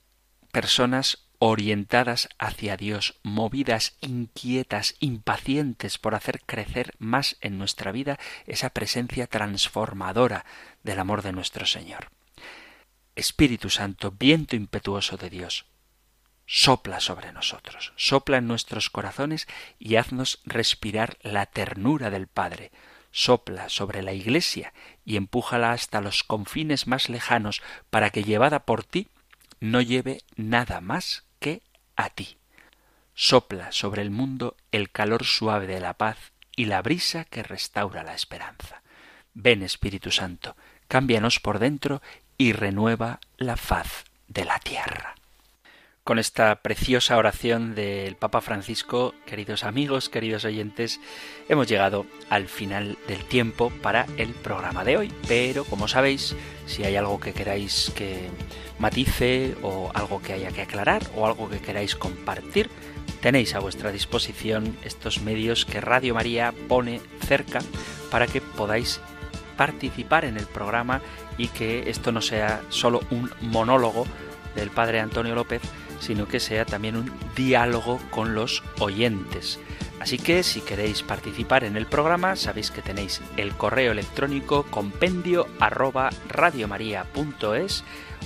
personas 0.53 1.27
orientadas 1.41 2.29
hacia 2.39 2.77
Dios, 2.77 3.19
movidas, 3.25 3.97
inquietas, 4.01 4.95
impacientes 5.01 5.99
por 5.99 6.15
hacer 6.15 6.41
crecer 6.47 6.95
más 6.99 7.37
en 7.41 7.59
nuestra 7.59 7.91
vida 7.91 8.21
esa 8.47 8.71
presencia 8.71 9.27
transformadora 9.27 10.47
del 10.85 11.01
amor 11.01 11.23
de 11.23 11.33
nuestro 11.33 11.67
Señor. 11.67 12.13
Espíritu 13.17 13.69
Santo, 13.69 14.13
viento 14.13 14.55
impetuoso 14.55 15.17
de 15.17 15.29
Dios, 15.29 15.67
sopla 16.47 17.01
sobre 17.01 17.33
nosotros, 17.33 17.93
sopla 17.97 18.37
en 18.37 18.47
nuestros 18.47 18.91
corazones 18.91 19.49
y 19.81 19.97
haznos 19.97 20.41
respirar 20.45 21.19
la 21.23 21.47
ternura 21.47 22.11
del 22.11 22.29
Padre, 22.29 22.71
sopla 23.13 23.69
sobre 23.69 24.03
la 24.03 24.13
Iglesia 24.13 24.73
y 25.05 25.17
empújala 25.17 25.73
hasta 25.73 26.01
los 26.01 26.25
confines 26.25 26.87
más 26.87 27.09
lejanos 27.09 27.63
para 27.91 28.11
que 28.11 28.25
llevada 28.25 28.65
por 28.67 28.83
ti 28.83 29.09
no 29.61 29.81
lleve 29.81 30.23
nada 30.35 30.81
más 30.81 31.25
a 31.97 32.11
ti. 32.11 32.37
Sopla 33.15 33.73
sobre 33.73 34.03
el 34.03 34.11
mundo 34.11 34.57
el 34.71 34.91
calor 34.91 35.25
suave 35.25 35.67
de 35.67 35.81
la 35.81 35.95
paz 35.95 36.33
y 36.57 36.67
la 36.67 36.83
brisa 36.83 37.25
que 37.25 37.43
restaura 37.43 38.03
la 38.03 38.15
esperanza. 38.15 38.83
Ven 39.35 39.63
Espíritu 39.63 40.11
Santo, 40.11 40.57
cámbianos 40.89 41.41
por 41.41 41.59
dentro 41.59 42.03
y 42.39 42.53
renueva 42.53 43.21
la 43.37 43.57
faz 43.57 44.05
de 44.29 44.45
la 44.45 44.59
tierra. 44.59 45.15
Con 46.05 46.19
esta 46.19 46.57
preciosa 46.57 47.17
oración 47.17 47.77
del 47.77 48.17
Papa 48.17 48.41
Francisco, 48.41 49.15
queridos 49.25 49.63
amigos, 49.63 50.09
queridos 50.09 50.45
oyentes, 50.45 51.01
hemos 51.49 51.69
llegado 51.69 52.07
al 52.29 52.49
final 52.49 52.99
del 53.07 53.25
tiempo 53.25 53.71
para 53.83 54.07
el 54.17 54.31
programa 54.31 54.83
de 54.83 54.97
hoy. 54.97 55.13
Pero, 55.29 55.63
como 55.65 55.87
sabéis, 55.87 56.35
si 56.67 56.83
hay 56.83 56.97
algo 56.97 57.21
que 57.21 57.33
queráis 57.33 57.93
que 57.95 58.31
matice 58.81 59.55
o 59.63 59.93
algo 59.95 60.21
que 60.21 60.33
haya 60.33 60.51
que 60.51 60.63
aclarar 60.63 61.05
o 61.15 61.25
algo 61.25 61.49
que 61.49 61.61
queráis 61.61 61.95
compartir, 61.95 62.69
tenéis 63.21 63.55
a 63.55 63.61
vuestra 63.61 63.93
disposición 63.93 64.77
estos 64.83 65.23
medios 65.23 65.65
que 65.65 65.81
Radio 65.81 66.17
María 66.17 66.53
pone 66.67 67.01
cerca 67.29 67.61
para 68.11 68.27
que 68.27 68.41
podáis 68.41 69.01
participar 69.57 70.25
en 70.25 70.37
el 70.37 70.47
programa 70.47 71.01
y 71.39 71.47
que 71.47 71.89
esto 71.89 72.11
no 72.11 72.23
sea 72.23 72.61
solo 72.71 73.03
un 73.13 73.31
monólogo 73.41 74.05
del 74.57 74.71
Padre 74.71 75.01
Antonio 75.01 75.35
López, 75.35 75.63
sino 76.03 76.27
que 76.27 76.41
sea 76.41 76.65
también 76.65 76.97
un 76.97 77.13
diálogo 77.37 78.01
con 78.11 78.35
los 78.35 78.65
oyentes. 78.81 79.61
Así 80.01 80.19
que 80.19 80.43
si 80.43 80.61
queréis 80.61 81.03
participar 81.03 81.63
en 81.63 81.77
el 81.77 81.87
programa, 81.87 82.35
sabéis 82.35 82.73
que 82.73 82.83
tenéis 82.83 83.21
el 83.37 83.53
correo 83.53 83.93
electrónico 83.93 84.65
compendio 84.65 85.47
arroba 85.61 86.11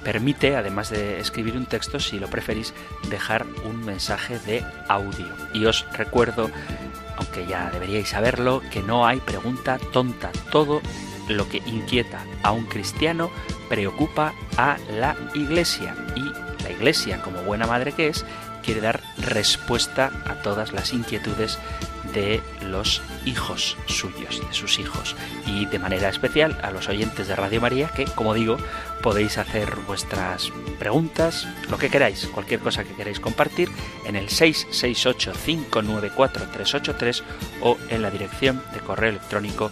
permite, 0.04 0.56
además 0.56 0.92
de 0.92 1.20
escribir 1.20 1.58
un 1.58 1.66
texto, 1.66 2.00
si 2.00 2.20
lo 2.20 2.30
preferís, 2.30 2.74
dejar 3.10 3.46
un 3.66 3.84
mensaje 3.84 4.40
de 4.40 4.64
audio. 4.88 5.28
Y 5.54 5.66
os 5.66 5.86
recuerdo, 5.92 6.50
aunque 7.18 7.46
ya 7.48 7.70
deberíais 7.72 8.08
saberlo, 8.08 8.62
que 8.72 8.82
no 8.82 9.06
hay 9.06 9.20
pregunta 9.20 9.78
tonta. 9.92 10.32
Todo 10.52 10.82
lo 11.28 11.48
que 11.50 11.62
inquieta 11.66 12.26
a 12.42 12.52
un 12.52 12.66
cristiano 12.66 13.30
preocupa 13.70 14.34
a 14.58 14.78
la 14.90 15.16
Iglesia 15.34 15.96
y 16.16 16.24
la 16.64 16.72
Iglesia, 16.72 17.22
como 17.22 17.44
buena 17.44 17.68
madre 17.68 17.92
que 17.92 18.08
es, 18.08 18.26
quiere 18.64 18.82
dar 18.82 19.02
respuesta 19.18 20.12
a 20.26 20.42
todas 20.42 20.74
las 20.74 20.94
inquietudes 20.94 21.60
de 22.14 22.42
los 22.62 23.02
hijos 23.26 23.78
suyos, 23.86 24.46
de 24.46 24.54
sus 24.54 24.78
hijos. 24.80 25.16
Y 25.46 25.66
de 25.66 25.80
manera 25.80 26.10
especial 26.10 26.60
a 26.62 26.72
los 26.72 26.90
oyentes 26.90 27.28
de 27.28 27.36
Radio 27.36 27.62
María 27.62 27.88
que, 27.90 28.06
como 28.06 28.34
digo, 28.34 28.58
podéis 29.02 29.38
hacer 29.38 29.76
vuestras 29.88 30.52
preguntas, 30.80 31.48
lo 31.70 31.78
que 31.78 31.90
queráis, 31.90 32.26
cualquier 32.28 32.60
cosa 32.60 32.84
que 32.84 32.94
queráis 32.94 33.20
compartir, 33.20 33.70
en 34.06 34.16
el 34.16 34.30
668-594-383 34.30 37.24
o 37.62 37.78
en 37.90 38.02
la 38.02 38.10
dirección 38.12 38.64
de 38.74 38.80
correo 38.80 39.10
electrónico 39.10 39.72